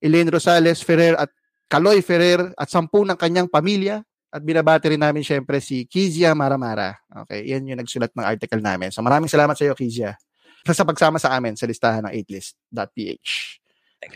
Elaine 0.00 0.32
Rosales 0.32 0.80
Ferrer 0.82 1.14
at 1.14 1.30
Kaloy 1.68 2.00
Ferrer 2.00 2.52
at 2.56 2.68
sampu 2.68 3.04
ng 3.04 3.16
kanyang 3.16 3.48
pamilya. 3.48 4.00
At 4.32 4.40
binabati 4.40 4.88
rin 4.96 5.04
namin 5.04 5.20
syempre 5.20 5.60
si 5.60 5.84
Kizia 5.84 6.32
Maramara. 6.32 6.96
Okay, 7.24 7.44
yan 7.52 7.68
yung 7.68 7.76
nagsulat 7.84 8.16
ng 8.16 8.24
article 8.24 8.64
namin. 8.64 8.88
So 8.88 9.04
maraming 9.04 9.28
salamat 9.28 9.52
sa 9.52 9.68
iyo, 9.68 9.76
Kizia. 9.76 10.16
Sa 10.64 10.88
pagsama 10.88 11.20
sa 11.20 11.36
amin 11.36 11.52
sa 11.52 11.68
listahan 11.68 12.08
ng 12.08 12.12
8list.ph. 12.16 13.60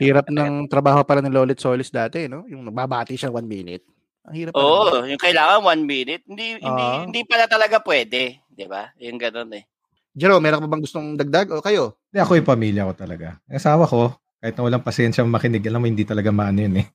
Hirap 0.00 0.32
ng 0.32 0.72
trabaho 0.72 1.04
para 1.04 1.20
ni 1.20 1.28
Lolit 1.28 1.61
Solis 1.61 1.92
dati, 1.92 2.32
no? 2.32 2.48
Yung 2.48 2.64
nagbabati 2.64 3.12
siya 3.12 3.28
one 3.28 3.44
minute. 3.44 3.84
Ang 4.24 4.34
hirap. 4.34 4.52
Oo, 4.57 5.04
oh, 5.04 5.07
yung 5.07 5.20
kailangan 5.20 5.62
one 5.62 5.84
minute. 5.84 6.24
Hindi, 6.24 6.59
uh, 6.59 6.64
hindi, 6.64 6.84
ah. 6.84 7.00
hindi 7.04 7.20
pala 7.28 7.44
talaga 7.46 7.78
pwede. 7.84 8.40
Di 8.48 8.64
ba? 8.64 8.88
Yung 8.98 9.20
ganun 9.20 9.52
eh. 9.52 9.68
Jero, 10.17 10.41
meron 10.41 10.64
ka 10.64 10.64
ba 10.64 10.73
bang 10.73 10.85
gustong 10.89 11.09
dagdag 11.21 11.53
o 11.53 11.61
kayo? 11.61 12.01
Hindi, 12.09 12.25
ako 12.25 12.33
yung 12.41 12.49
pamilya 12.49 12.89
ko 12.89 12.93
talaga. 12.97 13.37
Yung 13.53 13.61
asawa 13.61 13.85
ko, 13.85 14.17
kahit 14.41 14.57
na 14.57 14.64
walang 14.64 14.81
pasensya 14.81 15.21
makinig, 15.29 15.61
alam 15.69 15.85
mo, 15.85 15.93
hindi 15.93 16.09
talaga 16.09 16.33
maano 16.33 16.64
yun 16.64 16.81
eh. 16.81 16.87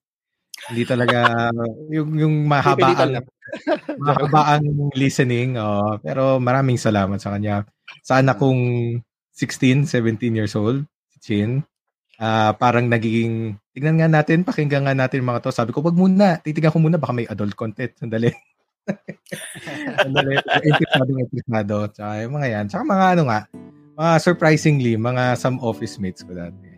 Hindi 0.73 0.83
talaga, 0.89 1.29
yung, 1.95 2.09
yung 2.17 2.35
mahabaan, 2.49 3.21
mahabaan 4.01 4.61
listening. 4.97 5.53
Oh, 5.61 6.01
pero 6.01 6.41
maraming 6.41 6.81
salamat 6.81 7.21
sa 7.21 7.37
kanya. 7.37 7.69
Sa 8.01 8.17
anak 8.17 8.41
kong 8.41 8.61
16, 9.37 9.85
17 9.85 10.37
years 10.41 10.57
old, 10.57 10.81
si 11.13 11.17
Chin, 11.21 11.61
uh, 12.17 12.57
parang 12.57 12.89
nagiging, 12.89 13.53
tignan 13.69 14.01
nga 14.01 14.09
natin, 14.09 14.41
pakinggan 14.41 14.89
nga 14.89 14.97
natin 14.97 15.21
mga 15.21 15.45
to. 15.45 15.53
Sabi 15.53 15.69
ko, 15.69 15.85
wag 15.85 15.93
muna, 15.93 16.41
titignan 16.41 16.73
ko 16.73 16.81
muna, 16.81 16.97
baka 16.97 17.13
may 17.13 17.29
adult 17.29 17.53
content. 17.53 17.93
Sandali. 18.01 18.33
interesado, 20.69 21.11
interesado. 21.17 21.75
Tsaka 21.91 22.13
yung 22.23 22.33
mga 22.35 22.47
yan. 22.51 22.65
Tsaka 22.67 22.83
mga 22.83 23.05
ano 23.17 23.23
nga, 23.27 23.39
mga 23.95 24.11
surprisingly, 24.19 24.93
mga 24.97 25.37
some 25.37 25.57
office 25.61 25.97
mates 26.01 26.23
ko 26.25 26.33
dati. 26.33 26.69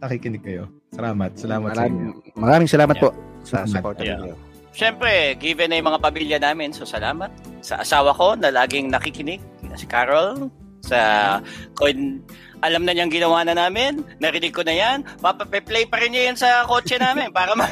Nakikinig 0.00 0.42
kayo. 0.42 0.64
Salamat. 0.96 1.30
Salamat 1.36 1.70
maraming, 1.74 1.78
sa 1.78 1.86
inyo. 1.86 2.10
Maraming 2.40 2.70
salamat 2.70 2.96
yeah. 2.96 3.02
po 3.04 3.08
sa 3.44 3.56
support 3.68 3.96
yeah. 4.00 4.18
niyo. 4.18 4.34
Siyempre, 4.70 5.34
given 5.42 5.74
na 5.74 5.82
yung 5.82 5.88
mga 5.90 6.02
pamilya 6.02 6.38
namin, 6.38 6.70
so 6.70 6.86
salamat. 6.86 7.28
Sa 7.60 7.82
asawa 7.82 8.14
ko 8.14 8.38
na 8.38 8.54
laging 8.54 8.88
nakikinig, 8.88 9.42
si 9.74 9.84
Carol, 9.84 10.48
sa 10.80 11.38
coin 11.76 12.22
alam 12.60 12.84
na 12.84 12.92
niyang 12.92 13.12
ginawa 13.12 13.40
na 13.44 13.56
namin. 13.56 14.04
Narinig 14.20 14.52
ko 14.52 14.60
na 14.60 14.76
yan. 14.76 15.04
Papaplay 15.20 15.88
pa 15.88 15.96
rin 16.00 16.12
niya 16.12 16.22
yan 16.32 16.36
sa 16.36 16.68
kotse 16.68 17.00
namin 17.00 17.32
para 17.32 17.56
ko. 17.56 17.64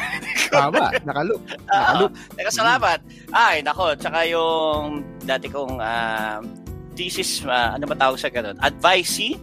Tama, 0.48 0.92
nakalook. 1.04 1.42
Nakalook. 1.68 2.12
Uh, 2.12 2.34
teka, 2.36 2.50
salamat. 2.52 2.98
Ay, 3.32 3.60
nako. 3.60 3.94
Tsaka 3.96 4.24
yung 4.28 5.04
dati 5.22 5.46
kong 5.48 5.76
uh, 5.78 6.40
thesis, 6.96 7.44
uh, 7.44 7.76
ano 7.76 7.84
ba 7.86 7.96
tawag 7.96 8.18
sa 8.18 8.32
ganun? 8.32 8.56
Advice 8.60 9.36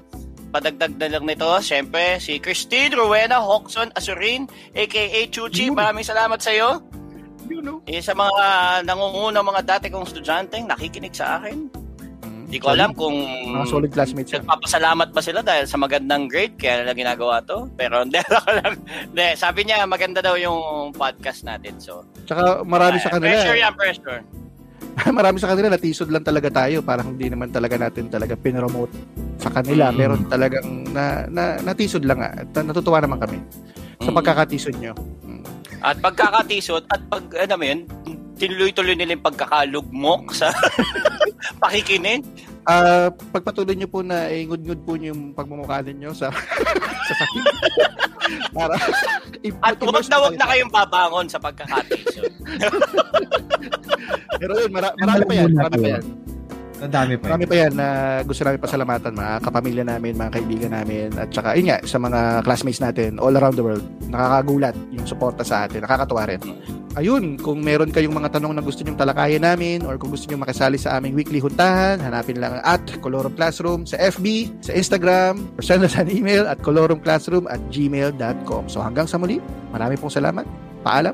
padagdag 0.56 0.96
na 0.96 1.12
lang 1.12 1.28
nito, 1.28 1.52
syempre, 1.60 2.16
si 2.24 2.40
Christine 2.40 2.96
Rowena 2.96 3.44
Hoxon 3.44 3.92
Asurin, 3.92 4.48
aka 4.72 5.28
Chuchi. 5.28 5.68
Maraming 5.68 6.08
salamat 6.08 6.40
sa 6.40 6.56
iyo. 6.56 6.80
You 7.52 7.60
know. 7.60 7.84
Eh, 7.86 8.00
sa 8.00 8.16
mga 8.16 8.32
uh, 8.32 8.78
nangunguna 8.88 9.44
mga 9.44 9.62
dati 9.68 9.92
kong 9.92 10.08
estudyante 10.08 10.58
nakikinig 10.64 11.14
sa 11.14 11.38
akin 11.44 11.85
hindi 12.56 12.64
ko 12.64 12.72
alam 12.72 12.96
kung 12.96 13.20
mga 13.52 13.68
solid 13.68 13.92
classmates. 13.92 14.32
Nagpapasalamat 14.32 15.12
ba 15.12 15.20
sila 15.20 15.44
dahil 15.44 15.68
sa 15.68 15.76
magandang 15.76 16.32
grade 16.32 16.56
kaya 16.56 16.88
nila 16.88 16.96
ginagawa 16.96 17.44
to? 17.44 17.68
Pero 17.76 18.08
hindi 18.08 18.16
ako 18.32 18.50
lang. 18.64 18.80
Hindi, 19.12 19.26
sabi 19.36 19.68
niya 19.68 19.84
maganda 19.84 20.24
daw 20.24 20.40
yung 20.40 20.96
podcast 20.96 21.44
natin. 21.44 21.76
So, 21.84 22.08
Tsaka 22.24 22.64
marami 22.64 22.96
uh, 22.96 23.04
sa 23.04 23.12
kanila. 23.12 23.44
Pressure 23.44 23.60
yan, 23.60 23.74
pressure. 23.76 24.20
marami 25.20 25.36
sa 25.44 25.52
kanila 25.52 25.68
natisod 25.68 26.08
lang 26.08 26.24
talaga 26.24 26.48
tayo 26.48 26.80
parang 26.80 27.20
hindi 27.20 27.28
naman 27.28 27.52
talaga 27.52 27.76
natin 27.76 28.08
talaga 28.08 28.40
pinromote 28.40 28.96
sa 29.36 29.52
kanila 29.52 29.92
mm. 29.92 29.96
meron 30.00 30.24
talagang 30.32 30.88
na, 30.96 31.28
na 31.28 31.60
natisod 31.60 32.08
lang 32.08 32.24
at 32.24 32.48
natutuwa 32.64 33.04
naman 33.04 33.20
kami 33.20 33.44
sa 34.00 34.08
mm. 34.08 34.16
pagkakatisod 34.16 34.80
nyo 34.80 34.96
mm. 34.96 35.44
at 35.84 36.00
pagkakatisod 36.00 36.88
at 36.88 37.04
pag 37.12 37.28
ano 37.28 37.60
yun 37.60 37.84
tinuloy-tuloy 38.36 38.96
nila 38.96 39.16
yung 39.16 39.26
pagkakalugmok 39.26 40.36
sa 40.36 40.52
pakikinig. 41.64 42.24
Uh, 42.66 43.14
pagpatuloy 43.30 43.78
niyo 43.78 43.86
po 43.86 44.02
na 44.02 44.26
eh, 44.26 44.42
ngud-ngud 44.50 44.82
po 44.82 44.98
niyo 44.98 45.14
yung 45.14 45.38
pagmumukha 45.38 45.86
ninyo 45.86 46.10
sa 46.18 46.34
sa 47.08 47.14
sakin. 47.14 47.44
Para 48.50 48.74
At 49.62 49.78
huwag 49.78 50.06
na 50.10 50.18
huwag 50.18 50.34
na 50.34 50.50
kayong 50.50 50.74
babangon 50.74 51.30
sa 51.30 51.38
pagkakatisod. 51.38 52.26
Pero 54.42 54.52
yun, 54.58 54.72
mara- 54.74 54.98
marami 54.98 55.24
pa 55.30 55.34
yan. 55.38 55.50
Marami 55.54 55.78
pa 55.78 55.90
yan. 56.00 56.06
Ang 56.76 56.92
dami 56.92 57.14
pa. 57.16 57.32
Marami 57.32 57.46
pa 57.48 57.56
yan 57.56 57.74
na 57.78 57.88
gusto 58.28 58.44
namin 58.44 58.60
pasalamatan 58.60 59.16
mga 59.16 59.34
kapamilya 59.46 59.84
namin, 59.88 60.20
mga 60.20 60.32
kaibigan 60.34 60.72
namin 60.76 61.08
at 61.16 61.32
saka 61.32 61.56
yun 61.56 61.72
nga 61.72 61.80
sa 61.88 62.02
mga 62.02 62.44
classmates 62.44 62.84
natin 62.84 63.16
all 63.22 63.38
around 63.38 63.56
the 63.56 63.64
world. 63.64 63.86
Nakakagulat 64.12 64.76
yung 64.92 65.08
suporta 65.08 65.46
sa 65.46 65.70
atin. 65.70 65.86
Nakakatuwa 65.86 66.28
rin. 66.28 66.42
Ayun, 66.96 67.36
kung 67.36 67.60
meron 67.60 67.92
kayong 67.92 68.16
mga 68.16 68.40
tanong 68.40 68.56
na 68.56 68.64
gusto 68.64 68.80
nyong 68.80 68.96
talakayan 68.96 69.44
namin 69.44 69.84
or 69.84 70.00
kung 70.00 70.16
gusto 70.16 70.32
nyong 70.32 70.48
makisali 70.48 70.80
sa 70.80 70.96
aming 70.96 71.12
weekly 71.12 71.44
huntahan, 71.44 72.00
hanapin 72.00 72.40
lang 72.40 72.64
at 72.64 72.80
Colorum 73.04 73.36
Classroom 73.36 73.84
sa 73.84 74.00
FB, 74.00 74.48
sa 74.64 74.72
Instagram, 74.72 75.44
or 75.60 75.62
send 75.62 75.84
us 75.84 76.00
an 76.00 76.08
email 76.08 76.48
at 76.48 76.56
colorumclassroom 76.64 77.52
at 77.52 77.60
gmail.com. 77.68 78.72
So 78.72 78.80
hanggang 78.80 79.12
sa 79.12 79.20
muli, 79.20 79.44
marami 79.76 80.00
pong 80.00 80.16
salamat. 80.16 80.48
Paalam. 80.88 81.12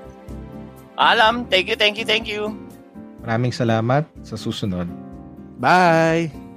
Paalam. 0.94 1.50
Thank 1.50 1.74
you, 1.74 1.78
thank 1.82 1.98
you, 1.98 2.06
thank 2.06 2.30
you. 2.30 2.54
Maraming 3.26 3.50
salamat 3.50 4.06
sa 4.22 4.38
susunod. 4.38 4.86
Bye! 5.58 6.51